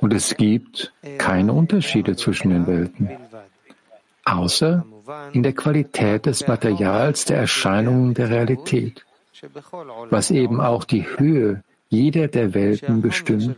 Und 0.00 0.12
es 0.12 0.36
gibt 0.36 0.92
keine 1.18 1.52
Unterschiede 1.52 2.16
zwischen 2.16 2.50
den 2.50 2.66
Welten, 2.66 3.10
außer 4.24 4.84
in 5.32 5.42
der 5.42 5.52
Qualität 5.52 6.26
des 6.26 6.46
Materials 6.48 7.26
der 7.26 7.38
Erscheinungen 7.38 8.14
der 8.14 8.30
Realität, 8.30 9.04
was 10.10 10.30
eben 10.30 10.60
auch 10.60 10.84
die 10.84 11.06
Höhe 11.18 11.62
jeder 11.88 12.28
der 12.28 12.54
Welten 12.54 13.02
bestimmt, 13.02 13.56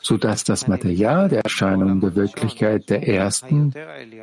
so 0.00 0.16
dass 0.16 0.44
das 0.44 0.66
Material 0.66 1.28
der 1.28 1.42
Erscheinungen 1.42 2.00
der 2.00 2.16
Wirklichkeit 2.16 2.90
der 2.90 3.06
ersten, 3.06 3.72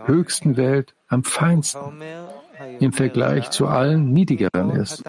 höchsten 0.06 0.58
Welt 0.58 0.94
am 1.08 1.24
feinsten 1.24 2.02
im 2.80 2.92
Vergleich 2.94 3.50
zu 3.50 3.68
allen 3.68 4.12
niedrigeren 4.12 4.72
ist. 4.72 5.04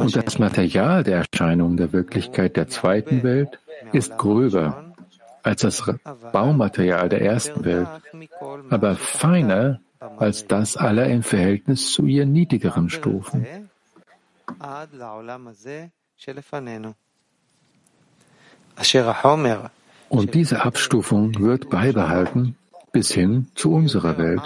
Und 0.00 0.16
das 0.16 0.38
Material 0.38 1.04
der 1.04 1.24
Erscheinung 1.24 1.76
der 1.76 1.92
Wirklichkeit 1.92 2.56
der 2.56 2.68
zweiten 2.68 3.22
Welt 3.22 3.58
ist 3.92 4.18
gröber 4.18 4.91
als 5.42 5.62
das 5.62 5.82
Baumaterial 6.32 7.08
der 7.08 7.22
ersten 7.22 7.64
Welt, 7.64 7.88
aber 8.70 8.96
feiner 8.96 9.80
als 10.18 10.46
das 10.46 10.76
aller 10.76 11.06
im 11.06 11.22
Verhältnis 11.22 11.92
zu 11.92 12.06
ihren 12.06 12.32
niedrigeren 12.32 12.90
Stufen. 12.90 13.46
Und 20.08 20.34
diese 20.34 20.64
Abstufung 20.64 21.38
wird 21.38 21.70
beibehalten 21.70 22.56
bis 22.92 23.12
hin 23.12 23.48
zu 23.54 23.72
unserer 23.72 24.18
Welt, 24.18 24.42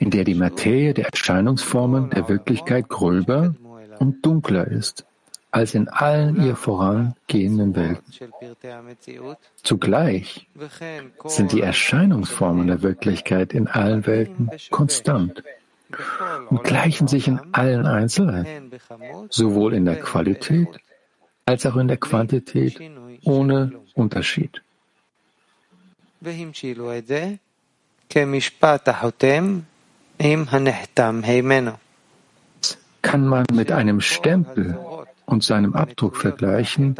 in 0.00 0.10
der 0.10 0.24
die 0.24 0.34
Materie 0.34 0.94
der 0.94 1.06
Erscheinungsformen 1.06 2.10
der 2.10 2.28
Wirklichkeit 2.28 2.88
gröber 2.88 3.54
und 3.98 4.24
dunkler 4.24 4.66
ist 4.66 5.07
als 5.50 5.74
in 5.74 5.88
allen 5.88 6.42
ihr 6.44 6.56
vorangehenden 6.56 7.74
Welten. 7.74 8.04
Zugleich 9.62 10.46
sind 11.24 11.52
die 11.52 11.62
Erscheinungsformen 11.62 12.66
der 12.66 12.82
Wirklichkeit 12.82 13.52
in 13.54 13.66
allen 13.66 14.06
Welten 14.06 14.50
konstant 14.70 15.42
und 16.50 16.64
gleichen 16.64 17.08
sich 17.08 17.28
in 17.28 17.40
allen 17.52 17.86
Einzelheiten, 17.86 18.70
sowohl 19.30 19.74
in 19.74 19.86
der 19.86 20.00
Qualität 20.00 20.68
als 21.46 21.64
auch 21.64 21.76
in 21.76 21.88
der 21.88 21.96
Quantität 21.96 22.78
ohne 23.24 23.72
Unterschied 23.94 24.62
kann 33.02 33.26
man 33.26 33.46
mit 33.52 33.72
einem 33.72 34.00
Stempel 34.00 34.78
und 35.28 35.44
seinem 35.44 35.74
Abdruck 35.74 36.16
vergleichen, 36.16 36.96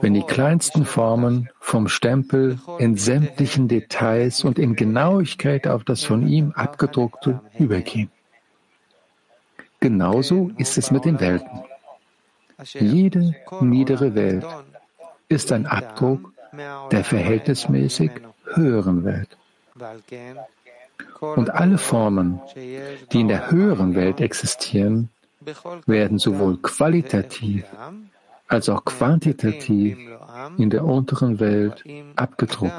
wenn 0.00 0.14
die 0.14 0.22
kleinsten 0.22 0.84
Formen 0.84 1.48
vom 1.58 1.88
Stempel 1.88 2.58
in 2.78 2.96
sämtlichen 2.96 3.66
Details 3.66 4.44
und 4.44 4.58
in 4.58 4.76
Genauigkeit 4.76 5.66
auf 5.66 5.84
das 5.84 6.04
von 6.04 6.28
ihm 6.28 6.52
abgedruckte 6.52 7.40
übergehen. 7.58 8.10
Genauso 9.80 10.50
ist 10.58 10.78
es 10.78 10.90
mit 10.90 11.04
den 11.04 11.18
Welten. 11.18 11.64
Jede 12.74 13.34
niedere 13.60 14.14
Welt 14.14 14.46
ist 15.28 15.50
ein 15.50 15.66
Abdruck 15.66 16.32
der 16.90 17.04
verhältnismäßig 17.04 18.10
höheren 18.54 19.04
Welt. 19.04 19.36
Und 21.20 21.50
alle 21.50 21.78
Formen, 21.78 22.40
die 22.54 23.20
in 23.20 23.28
der 23.28 23.50
höheren 23.50 23.94
Welt 23.94 24.20
existieren, 24.20 25.08
werden 25.86 26.18
sowohl 26.18 26.58
qualitativ 26.58 27.64
als 28.48 28.68
auch 28.68 28.84
quantitativ 28.84 29.98
in 30.58 30.70
der 30.70 30.84
unteren 30.84 31.40
Welt 31.40 31.84
abgedruckt. 32.16 32.72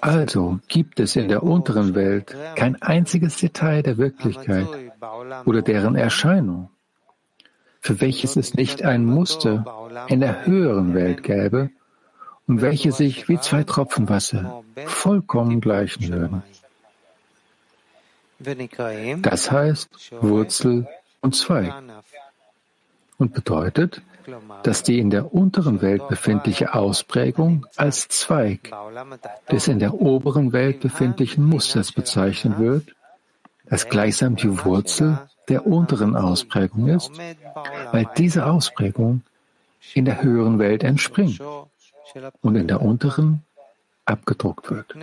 Also 0.00 0.58
gibt 0.68 1.00
es 1.00 1.16
in 1.16 1.28
der 1.28 1.42
unteren 1.42 1.94
Welt 1.94 2.36
kein 2.54 2.80
einziges 2.80 3.36
Detail 3.36 3.82
der 3.82 3.98
Wirklichkeit 3.98 4.66
oder 5.44 5.62
deren 5.62 5.96
Erscheinung, 5.96 6.70
für 7.80 8.00
welches 8.00 8.36
es 8.36 8.54
nicht 8.54 8.84
ein 8.84 9.04
Muster 9.04 9.64
in 10.08 10.20
der 10.20 10.46
höheren 10.46 10.94
Welt 10.94 11.22
gäbe 11.22 11.70
und 12.46 12.62
welche 12.62 12.92
sich 12.92 13.28
wie 13.28 13.38
zwei 13.38 13.64
Tropfen 13.64 14.08
Wasser 14.08 14.62
vollkommen 14.86 15.60
gleichen 15.60 16.08
würden. 16.10 16.42
Das 18.38 19.50
heißt 19.50 19.88
Wurzel 20.20 20.86
und 21.20 21.34
Zweig. 21.34 21.72
Und 23.18 23.34
bedeutet, 23.34 24.00
dass 24.62 24.82
die 24.82 24.98
in 24.98 25.10
der 25.10 25.34
unteren 25.34 25.80
Welt 25.80 26.06
befindliche 26.08 26.74
Ausprägung 26.74 27.66
als 27.76 28.08
Zweig 28.08 28.70
des 29.50 29.68
in 29.68 29.78
der 29.78 29.94
oberen 29.94 30.52
Welt 30.52 30.80
befindlichen 30.80 31.44
Musters 31.44 31.92
bezeichnet 31.92 32.58
wird, 32.58 32.94
das 33.64 33.88
gleichsam 33.88 34.36
die 34.36 34.64
Wurzel 34.64 35.18
der 35.48 35.66
unteren 35.66 36.14
Ausprägung 36.14 36.88
ist, 36.88 37.10
weil 37.92 38.08
diese 38.16 38.46
Ausprägung 38.46 39.22
in 39.94 40.04
der 40.04 40.22
höheren 40.22 40.58
Welt 40.58 40.84
entspringt 40.84 41.40
und 42.42 42.56
in 42.56 42.68
der 42.68 42.82
unteren 42.82 43.42
abgedruckt 44.04 44.70
wird. 44.70 44.94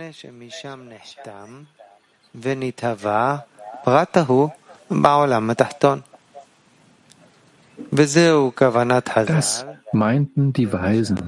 Das 9.32 9.66
meinten 9.92 10.52
die 10.52 10.72
Weisen, 10.72 11.18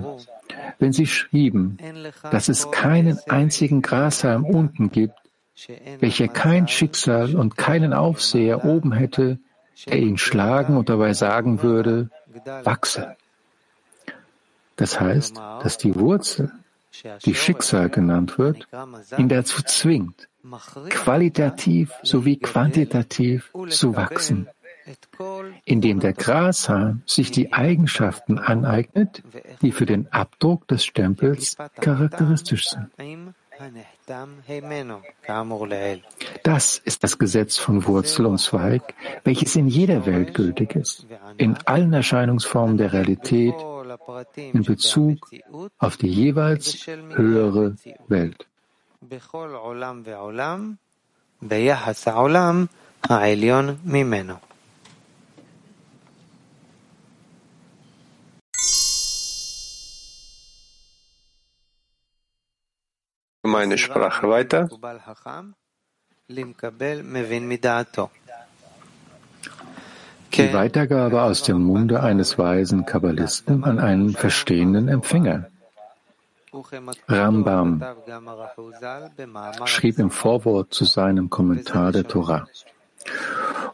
wenn 0.79 0.93
sie 0.93 1.07
schrieben, 1.07 1.79
dass 2.31 2.49
es 2.49 2.71
keinen 2.71 3.19
einzigen 3.29 3.83
Grashalm 3.83 4.45
unten 4.45 4.91
gibt, 4.91 5.15
welcher 5.99 6.29
kein 6.29 6.69
Schicksal 6.69 7.35
und 7.37 7.57
keinen 7.57 7.93
Aufseher 7.93 8.65
oben 8.65 8.93
hätte, 8.93 9.39
der 9.87 9.99
ihn 9.99 10.19
schlagen 10.19 10.77
und 10.77 10.89
dabei 10.89 11.15
sagen 11.15 11.63
würde, 11.63 12.11
wachse. 12.65 13.17
Das 14.77 15.01
heißt, 15.01 15.37
dass 15.63 15.79
die 15.79 15.95
Wurzel, 15.97 16.53
die 17.25 17.35
Schicksal 17.35 17.89
genannt 17.89 18.39
wird, 18.39 18.69
ihn 19.17 19.29
dazu 19.29 19.63
zwingt, 19.63 20.29
qualitativ 20.91 21.93
sowie 22.03 22.39
quantitativ 22.39 23.53
zu 23.69 23.97
wachsen, 23.97 24.49
indem 25.65 26.01
der 26.01 26.13
Grashalm 26.13 27.03
sich 27.07 27.31
die 27.31 27.53
Eigenschaften 27.53 28.39
aneignet, 28.39 29.23
die 29.63 29.73
für 29.73 29.87
den 29.87 30.11
Abdruck 30.13 30.67
des 30.69 30.85
Stempels 30.85 31.57
charakteristisch 31.81 32.69
sind. 32.69 32.89
Das 36.45 36.79
ist 36.79 37.03
das 37.03 37.19
Gesetz 37.19 37.57
von 37.59 37.87
Wurzel 37.87 38.27
und 38.27 38.39
Zweig, 38.39 38.95
welches 39.25 39.57
in 39.57 39.67
jeder 39.67 40.07
Welt 40.07 40.35
gültig 40.35 40.77
ist, 40.77 41.07
in 41.37 41.57
allen 41.65 41.93
Erscheinungsformen 41.93 42.77
der 42.77 42.93
Realität, 42.93 43.55
in 44.37 44.63
Bezug 44.63 45.29
auf 45.79 45.97
die 45.97 46.09
jeweils 46.09 46.87
höhere 46.87 47.75
Welt. 48.07 48.47
Meine 63.43 63.79
Sprache 63.79 64.29
weiter. 64.29 64.69
Die 70.35 70.53
Weitergabe 70.53 71.23
aus 71.23 71.43
dem 71.43 71.63
Munde 71.63 72.03
eines 72.03 72.37
weisen 72.39 72.85
Kabbalisten 72.85 73.65
an 73.65 73.79
einen 73.79 74.13
verstehenden 74.15 74.89
Empfänger. 74.89 75.51
Rambam 77.07 77.85
schrieb 79.65 79.99
im 79.99 80.11
Vorwort 80.11 80.73
zu 80.73 80.85
seinem 80.85 81.31
Kommentar 81.31 81.93
der 81.93 82.07
Torah. 82.07 82.47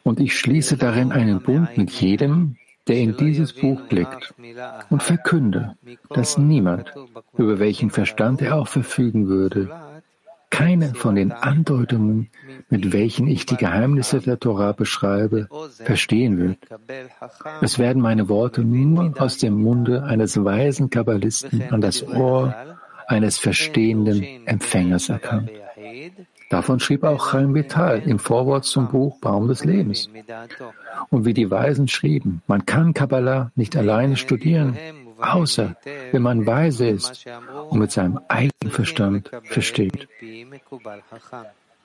Und 0.02 0.20
ich 0.20 0.38
schließe 0.38 0.76
darin 0.76 1.12
einen 1.12 1.40
Bund 1.42 1.76
mit 1.76 1.90
jedem, 1.90 2.56
der 2.86 2.96
in 2.96 3.16
dieses 3.16 3.52
Buch 3.52 3.80
blickt 3.88 4.34
und 4.90 5.02
verkünde, 5.02 5.76
dass 6.10 6.36
niemand, 6.36 6.92
über 7.36 7.59
welchen 7.59 7.90
Verstand 7.90 8.42
er 8.42 8.56
auch 8.56 8.68
verfügen 8.68 9.28
würde, 9.28 9.93
keine 10.55 10.94
von 10.94 11.16
den 11.16 11.32
Andeutungen, 11.32 12.31
mit 12.70 12.93
welchen 12.93 13.26
ich 13.26 13.44
die 13.44 13.56
Geheimnisse 13.56 14.20
der 14.20 14.39
Torah 14.39 14.72
beschreibe, 14.72 15.48
verstehen 15.82 16.39
wird. 16.39 16.59
Es 17.60 17.78
werden 17.81 18.01
meine 18.01 18.28
Worte 18.28 18.62
nur 18.62 19.12
aus 19.20 19.39
dem 19.39 19.55
Munde 19.55 20.05
eines 20.05 20.43
weisen 20.43 20.90
Kabbalisten 20.90 21.64
an 21.70 21.81
das 21.81 22.06
Ohr 22.06 22.55
eines 23.09 23.39
verstehenden 23.39 24.47
Empfängers 24.47 25.09
erkannt. 25.09 25.51
Davon 26.51 26.78
schrieb 26.78 27.02
auch 27.02 27.32
Chaim 27.32 27.52
Vital 27.55 28.02
im 28.06 28.20
Vorwort 28.20 28.64
zum 28.64 28.89
Buch 28.89 29.18
Baum 29.20 29.48
des 29.48 29.64
Lebens. 29.64 30.09
Und 31.10 31.24
wie 31.24 31.35
die 31.35 31.51
Weisen 31.51 31.89
schrieben, 31.89 32.43
man 32.47 32.64
kann 32.64 32.94
Kabbalah 32.94 33.51
nicht 33.56 33.76
alleine 33.76 34.16
studieren, 34.16 34.76
außer 35.32 35.76
wenn 36.12 36.22
man 36.22 36.46
weise 36.46 36.88
ist 36.88 37.26
und 37.70 37.78
mit 37.78 37.92
seinem 37.92 38.20
eigenen 38.28 38.70
Verstand 38.70 39.30
versteht. 39.44 40.09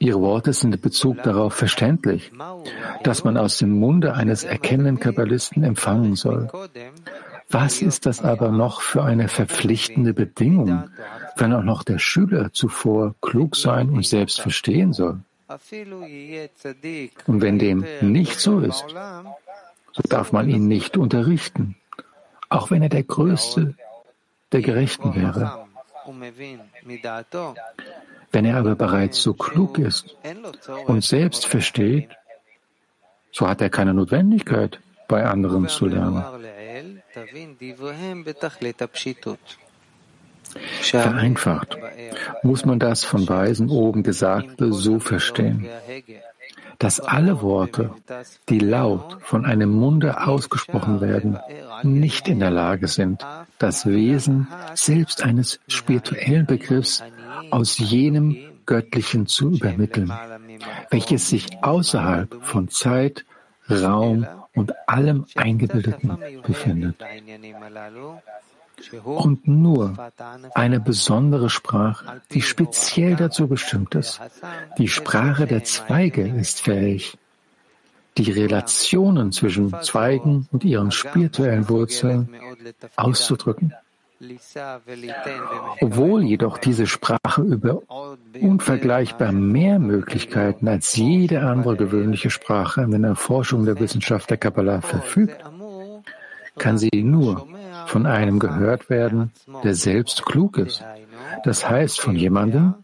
Ihre 0.01 0.21
Worte 0.21 0.53
sind 0.53 0.73
in 0.73 0.81
Bezug 0.81 1.21
darauf 1.23 1.53
verständlich, 1.53 2.31
dass 3.03 3.25
man 3.25 3.37
aus 3.37 3.57
dem 3.57 3.71
Munde 3.71 4.13
eines 4.13 4.45
erkennenden 4.45 4.99
Kabbalisten 4.99 5.63
empfangen 5.63 6.15
soll. 6.15 6.49
Was 7.49 7.81
ist 7.81 8.05
das 8.05 8.21
aber 8.21 8.51
noch 8.51 8.81
für 8.81 9.03
eine 9.03 9.27
verpflichtende 9.27 10.13
Bedingung, 10.13 10.89
wenn 11.35 11.51
auch 11.53 11.63
noch 11.63 11.83
der 11.83 11.99
Schüler 11.99 12.53
zuvor 12.53 13.15
klug 13.21 13.55
sein 13.55 13.89
und 13.89 14.05
selbst 14.05 14.39
verstehen 14.39 14.93
soll? 14.93 15.19
Und 17.27 17.41
wenn 17.41 17.59
dem 17.59 17.83
nicht 18.01 18.39
so 18.39 18.59
ist, 18.59 18.85
so 19.93 20.01
darf 20.07 20.31
man 20.31 20.47
ihn 20.47 20.67
nicht 20.67 20.95
unterrichten, 20.95 21.75
auch 22.49 22.71
wenn 22.71 22.81
er 22.81 22.89
der 22.89 23.03
Größte 23.03 23.75
der 24.51 24.61
Gerechten 24.61 25.15
wäre. 25.15 25.67
Wenn 28.31 28.45
er 28.45 28.57
aber 28.57 28.75
bereits 28.75 29.21
so 29.21 29.33
klug 29.33 29.77
ist 29.77 30.15
und 30.85 31.03
selbst 31.03 31.45
versteht, 31.45 32.09
so 33.31 33.47
hat 33.47 33.61
er 33.61 33.69
keine 33.69 33.93
Notwendigkeit, 33.93 34.79
bei 35.07 35.25
anderen 35.25 35.67
zu 35.67 35.85
lernen. 35.85 36.23
Vereinfacht 40.81 41.77
muss 42.43 42.65
man 42.65 42.79
das 42.79 43.03
von 43.03 43.27
Weisen 43.29 43.69
oben 43.69 44.03
Gesagte 44.03 44.73
so 44.73 44.99
verstehen, 44.99 45.67
dass 46.79 47.01
alle 47.01 47.41
Worte, 47.41 47.91
die 48.47 48.59
laut 48.59 49.17
von 49.21 49.45
einem 49.45 49.69
Munde 49.69 50.25
ausgesprochen 50.25 51.01
werden, 51.01 51.37
nicht 51.83 52.27
in 52.27 52.39
der 52.39 52.51
Lage 52.51 52.87
sind, 52.87 53.25
das 53.57 53.85
Wesen 53.85 54.47
selbst 54.73 55.21
eines 55.21 55.59
spirituellen 55.67 56.45
Begriffs 56.45 57.03
aus 57.51 57.77
jenem 57.77 58.37
Göttlichen 58.65 59.27
zu 59.27 59.51
übermitteln, 59.51 60.11
welches 60.89 61.29
sich 61.29 61.63
außerhalb 61.63 62.33
von 62.41 62.69
Zeit, 62.69 63.25
Raum 63.69 64.25
und 64.55 64.73
allem 64.87 65.25
Eingebildeten 65.35 66.17
befindet. 66.45 66.95
Und 69.03 69.47
nur 69.47 69.95
eine 70.53 70.79
besondere 70.79 71.49
Sprache, 71.49 72.21
die 72.31 72.41
speziell 72.41 73.15
dazu 73.15 73.47
bestimmt 73.47 73.95
ist, 73.95 74.21
die 74.77 74.87
Sprache 74.87 75.47
der 75.47 75.63
Zweige 75.63 76.27
ist 76.27 76.61
fähig, 76.61 77.17
die 78.17 78.31
Relationen 78.31 79.31
zwischen 79.31 79.73
Zweigen 79.81 80.47
und 80.51 80.63
ihren 80.63 80.91
spirituellen 80.91 81.69
Wurzeln 81.69 82.29
auszudrücken. 82.95 83.73
Obwohl 85.79 86.23
jedoch 86.23 86.57
diese 86.57 86.87
Sprache 86.87 87.41
über 87.41 87.81
unvergleichbar 88.41 89.31
mehr 89.31 89.79
Möglichkeiten 89.79 90.67
als 90.67 90.95
jede 90.97 91.41
andere 91.41 91.77
gewöhnliche 91.77 92.29
Sprache 92.29 92.81
in 92.81 92.91
der 92.91 93.11
Erforschung 93.11 93.65
der 93.65 93.79
Wissenschaft 93.79 94.29
der 94.29 94.37
Kabbalah 94.37 94.81
verfügt, 94.81 95.37
kann 96.57 96.77
sie 96.77 96.89
nur 97.01 97.47
von 97.87 98.05
einem 98.05 98.39
gehört 98.39 98.89
werden, 98.89 99.31
der 99.63 99.75
selbst 99.75 100.25
klug 100.25 100.57
ist. 100.57 100.83
Das 101.43 101.69
heißt 101.69 101.99
von 101.99 102.15
jemandem, 102.15 102.75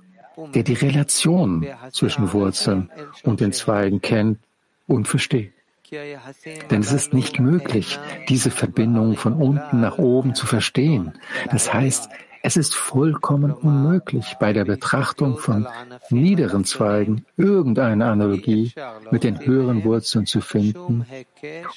der 0.54 0.64
die 0.64 0.74
Relation 0.74 1.66
zwischen 1.92 2.34
Wurzeln 2.34 2.90
und 3.24 3.40
den 3.40 3.54
Zweigen 3.54 4.02
kennt 4.02 4.40
und 4.88 5.08
versteht. 5.08 5.54
Denn 5.92 6.82
es 6.82 6.92
ist 6.92 7.14
nicht 7.14 7.40
möglich, 7.40 8.00
diese 8.28 8.52
Verbindung 8.52 9.16
von 9.18 9.34
unten 9.34 9.82
nach 9.82 9.98
oben 9.98 10.34
zu 10.34 10.48
verstehen. 10.48 11.14
Das 11.52 11.74
heißt, 11.74 12.10
es 12.46 12.58
ist 12.58 12.76
vollkommen 12.76 13.52
unmöglich, 13.52 14.36
bei 14.40 14.54
der 14.54 14.66
Betrachtung 14.66 15.40
von 15.40 15.68
niederen 16.12 16.64
Zweigen 16.64 17.26
irgendeine 17.38 18.06
Analogie 18.06 18.72
mit 19.10 19.24
den 19.24 19.44
höheren 19.44 19.84
Wurzeln 19.84 20.28
zu 20.28 20.42
finden 20.42 21.08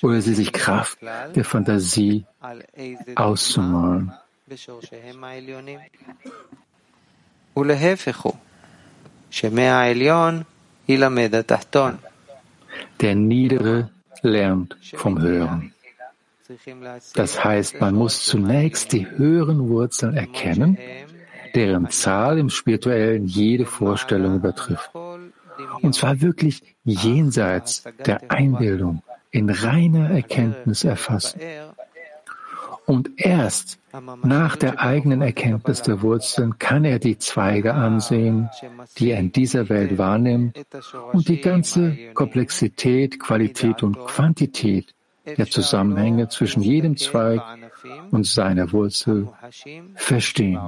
oder 0.03 0.21
sie 0.21 0.35
sich 0.35 0.53
Kraft 0.53 0.99
der 1.35 1.45
Fantasie 1.45 2.27
auszumalen. 3.15 4.13
Der 13.01 13.15
Niedere 13.15 13.91
lernt 14.21 14.77
vom 14.97 15.23
Hören. 15.23 15.73
Das 17.15 17.45
heißt, 17.45 17.81
man 17.81 17.95
muss 17.95 18.25
zunächst 18.25 18.93
die 18.93 19.09
höheren 19.09 19.69
Wurzeln 19.69 20.17
erkennen, 20.17 20.79
deren 21.55 21.91
Zahl 21.91 22.39
im 22.39 22.51
Spirituellen 22.51 23.27
jede 23.27 23.67
Vorstellung 23.67 24.37
übertrifft. 24.37 24.91
Und 25.83 25.95
zwar 25.95 26.21
wirklich 26.21 26.63
jenseits 26.85 27.85
der 28.07 28.31
Einbildung, 28.31 29.03
in 29.31 29.51
reiner 29.51 30.11
Erkenntnis 30.11 30.85
erfassen. 30.85 31.41
Und 32.87 33.11
erst 33.17 33.79
nach 34.23 34.57
der 34.57 34.81
eigenen 34.81 35.21
Erkenntnis 35.21 35.83
der 35.83 36.01
Wurzeln 36.01 36.59
kann 36.59 36.87
er 36.87 36.99
die 36.99 37.19
Zweige 37.19 37.75
ansehen, 37.75 38.49
die 38.97 39.11
er 39.11 39.21
in 39.21 39.31
dieser 39.31 39.69
Welt 39.69 39.99
wahrnimmt 39.99 40.59
und 41.13 41.29
die 41.29 41.41
ganze 41.43 41.95
Komplexität, 42.15 43.21
Qualität 43.21 43.83
und 43.83 43.99
Quantität 43.99 44.95
der 45.37 45.47
Zusammenhänge 45.51 46.29
zwischen 46.29 46.63
jedem 46.63 46.97
Zweig 46.97 47.43
und 48.11 48.27
seiner 48.27 48.73
Wurzel 48.73 49.29
verstehen. 49.95 50.61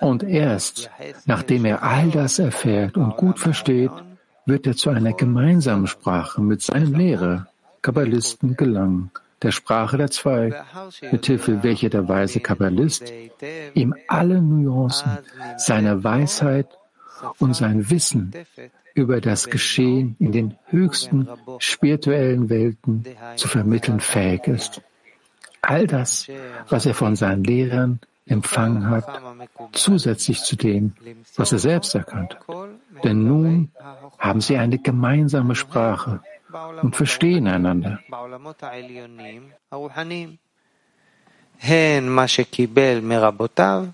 Und 0.00 0.22
erst 0.22 0.90
nachdem 1.24 1.64
er 1.64 1.82
all 1.82 2.10
das 2.10 2.38
erfährt 2.38 2.96
und 2.96 3.16
gut 3.16 3.38
versteht, 3.38 3.90
wird 4.44 4.66
er 4.66 4.76
zu 4.76 4.90
einer 4.90 5.12
gemeinsamen 5.12 5.86
Sprache 5.86 6.42
mit 6.42 6.62
seinem 6.62 6.94
Lehrer, 6.94 7.46
Kabbalisten, 7.80 8.56
gelangen, 8.56 9.10
der 9.42 9.50
Sprache 9.50 9.96
der 9.96 10.10
Zwei, 10.10 10.62
mithilfe 11.10 11.62
welcher 11.62 11.88
der 11.88 12.08
weise 12.08 12.40
Kabbalist 12.40 13.12
ihm 13.74 13.94
alle 14.08 14.40
Nuancen 14.40 15.18
seiner 15.56 16.04
Weisheit 16.04 16.68
und 17.39 17.53
sein 17.55 17.89
Wissen 17.89 18.33
über 18.93 19.21
das 19.21 19.49
Geschehen 19.49 20.15
in 20.19 20.31
den 20.31 20.55
höchsten 20.67 21.27
spirituellen 21.59 22.49
Welten 22.49 23.05
zu 23.35 23.47
vermitteln 23.47 23.99
fähig 23.99 24.47
ist. 24.47 24.81
All 25.61 25.85
das, 25.87 26.27
was 26.69 26.85
er 26.85 26.93
von 26.93 27.15
seinen 27.15 27.43
Lehrern 27.43 27.99
empfangen 28.25 28.89
hat, 28.89 29.05
zusätzlich 29.71 30.41
zu 30.41 30.55
dem, 30.55 30.93
was 31.35 31.51
er 31.51 31.59
selbst 31.59 31.95
erkannt. 31.95 32.37
Denn 33.03 33.23
nun 33.23 33.71
haben 34.19 34.41
sie 34.41 34.57
eine 34.57 34.79
gemeinsame 34.79 35.55
Sprache 35.55 36.21
und 36.81 36.95
verstehen 36.95 37.47
einander. 37.47 37.99
הן 41.61 42.09
מה 42.09 42.27
שקיבל 42.27 42.99
מרבותיו 43.01 43.85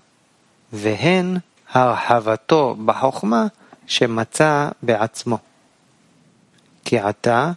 והן 0.72 1.36
הרחבתו 1.72 2.76
בחוכמה 2.84 3.46
שמצא 3.86 4.68
בעצמו. 4.82 5.38
כי 6.84 6.98
עתה 6.98 7.52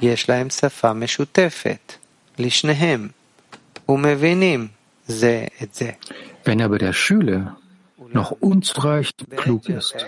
יש 0.00 0.28
להם 0.28 0.50
שפה 0.50 0.92
משותפת, 0.92 1.92
לשניהם, 2.38 3.08
ומבינים 3.88 4.68
Wenn 6.44 6.60
aber 6.60 6.78
der 6.78 6.92
Schüler 6.92 7.56
noch 8.12 8.32
unzureichend 8.32 9.30
klug 9.36 9.68
ist 9.68 10.04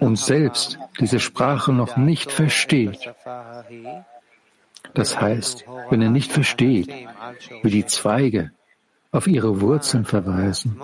und 0.00 0.16
selbst 0.18 0.78
diese 1.00 1.20
Sprache 1.20 1.72
noch 1.72 1.96
nicht 1.96 2.32
versteht, 2.32 3.12
das 4.94 5.20
heißt, 5.20 5.64
wenn 5.90 6.02
er 6.02 6.10
nicht 6.10 6.32
versteht, 6.32 6.90
wie 7.62 7.70
die 7.70 7.86
Zweige 7.86 8.50
auf 9.10 9.26
ihre 9.26 9.60
Wurzeln 9.60 10.04
verweisen, 10.04 10.80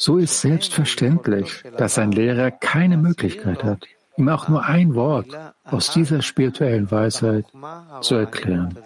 so 0.00 0.16
ist 0.16 0.40
selbstverständlich, 0.40 1.62
dass 1.76 1.98
ein 1.98 2.10
Lehrer 2.10 2.50
keine 2.50 2.96
Möglichkeit 2.96 3.62
hat, 3.62 3.86
ihm 4.16 4.30
auch 4.30 4.48
nur 4.48 4.64
ein 4.64 4.94
Wort 4.94 5.26
aus 5.64 5.92
dieser 5.92 6.22
spirituellen 6.22 6.90
Weisheit 6.90 7.44
zu 8.00 8.14
erklären. 8.14 8.78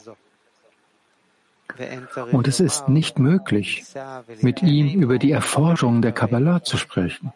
Und 2.33 2.49
es 2.49 2.59
ist 2.59 2.89
nicht 2.89 3.21
möglich, 3.21 3.85
mit 4.41 4.63
ihm 4.63 5.01
über 5.01 5.19
die 5.19 5.31
Erforschung 5.31 6.03
der 6.03 6.13
Kabbalah 6.13 6.65
zu 6.65 6.77
sprechen, 6.77 7.33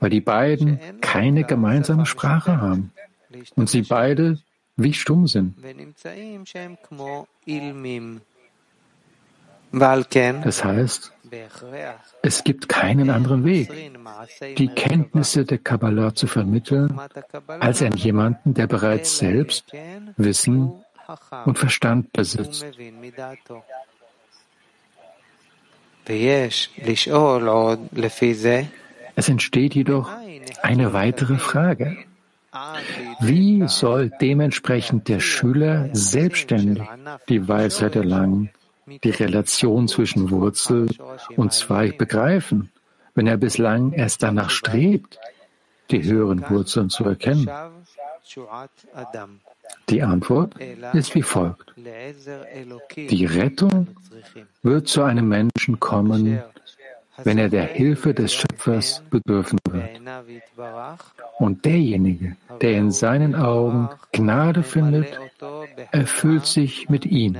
weil 0.00 0.10
die 0.10 0.20
beiden 0.20 0.80
keine 1.00 1.44
gemeinsame 1.44 2.04
Sprache 2.04 2.60
haben 2.60 2.92
und 3.54 3.70
sie 3.70 3.82
beide 3.82 4.40
wie 4.76 4.92
stumm 4.92 5.28
sind. 5.28 5.54
Das 9.72 10.64
heißt, 10.64 11.13
es 12.22 12.44
gibt 12.44 12.68
keinen 12.68 13.10
anderen 13.10 13.44
Weg, 13.44 13.70
die 14.56 14.68
Kenntnisse 14.68 15.44
der 15.44 15.58
Kabbalah 15.58 16.14
zu 16.14 16.26
vermitteln, 16.26 16.98
als 17.60 17.82
an 17.82 17.92
jemanden, 17.96 18.54
der 18.54 18.66
bereits 18.66 19.18
selbst 19.18 19.72
Wissen 20.16 20.72
und 21.44 21.58
Verstand 21.58 22.12
besitzt. 22.12 22.66
Es 29.16 29.28
entsteht 29.28 29.74
jedoch 29.74 30.10
eine 30.62 30.92
weitere 30.92 31.38
Frage. 31.38 31.96
Wie 33.20 33.66
soll 33.66 34.10
dementsprechend 34.20 35.08
der 35.08 35.20
Schüler 35.20 35.88
selbstständig 35.92 36.82
die 37.28 37.48
Weisheit 37.48 37.96
erlangen, 37.96 38.50
die 38.86 39.10
Relation 39.10 39.88
zwischen 39.88 40.30
Wurzel 40.30 40.88
und 41.36 41.52
Zweig 41.52 41.98
begreifen, 41.98 42.70
wenn 43.14 43.26
er 43.26 43.36
bislang 43.36 43.92
erst 43.92 44.22
danach 44.22 44.50
strebt, 44.50 45.18
die 45.90 46.02
höheren 46.02 46.48
Wurzeln 46.48 46.90
zu 46.90 47.04
erkennen? 47.04 47.48
Die 49.88 50.02
Antwort 50.02 50.54
ist 50.92 51.14
wie 51.14 51.22
folgt. 51.22 51.72
Die 52.96 53.26
Rettung 53.26 53.88
wird 54.62 54.88
zu 54.88 55.02
einem 55.02 55.28
Menschen 55.28 55.78
kommen, 55.78 56.42
wenn 57.22 57.38
er 57.38 57.48
der 57.48 57.64
Hilfe 57.64 58.12
des 58.12 58.34
Schöpfers 58.34 59.02
bedürfen 59.10 59.58
wird. 59.70 60.00
Und 61.38 61.64
derjenige, 61.64 62.36
der 62.60 62.78
in 62.78 62.90
seinen 62.90 63.34
Augen 63.34 63.88
Gnade 64.12 64.62
findet, 64.62 65.18
erfüllt 65.92 66.46
sich 66.46 66.88
mit 66.88 67.06
ihm, 67.06 67.36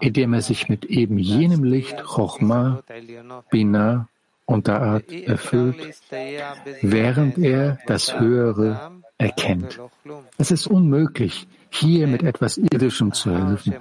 indem 0.00 0.34
er 0.34 0.42
sich 0.42 0.68
mit 0.68 0.84
eben 0.84 1.18
jenem 1.18 1.64
Licht 1.64 2.02
Chochma, 2.04 2.82
Bina 3.50 4.08
und 4.46 4.68
Da'at 4.68 5.26
erfüllt, 5.26 5.94
während 6.82 7.38
er 7.38 7.78
das 7.86 8.18
Höhere 8.18 8.90
erkennt. 9.18 9.78
Es 10.38 10.50
ist 10.50 10.66
unmöglich, 10.66 11.46
hier 11.70 12.08
mit 12.08 12.22
etwas 12.22 12.58
Irdischem 12.58 13.12
zu 13.12 13.32
helfen. 13.32 13.74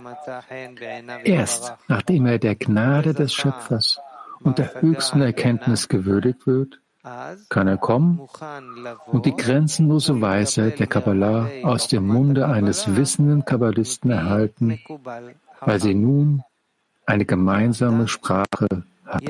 Erst 1.23 1.73
nachdem 1.87 2.25
er 2.27 2.37
der 2.37 2.55
Gnade 2.55 3.13
des 3.13 3.33
Schöpfers 3.33 3.99
und 4.41 4.59
der 4.59 4.81
höchsten 4.81 5.21
Erkenntnis 5.21 5.87
gewürdigt 5.87 6.45
wird, 6.45 6.79
kann 7.49 7.67
er 7.67 7.77
kommen 7.77 8.21
und 9.07 9.25
die 9.25 9.35
grenzenlose 9.35 10.21
Weisheit 10.21 10.79
der 10.79 10.87
Kabbalah 10.87 11.49
aus 11.63 11.87
dem 11.87 12.05
Munde 12.05 12.47
eines 12.47 12.95
wissenden 12.95 13.45
Kabbalisten 13.45 14.11
erhalten, 14.11 14.79
weil 15.61 15.81
sie 15.81 15.93
nun 15.93 16.43
eine 17.05 17.25
gemeinsame 17.25 18.07
Sprache 18.07 18.67
hatten. 19.05 19.25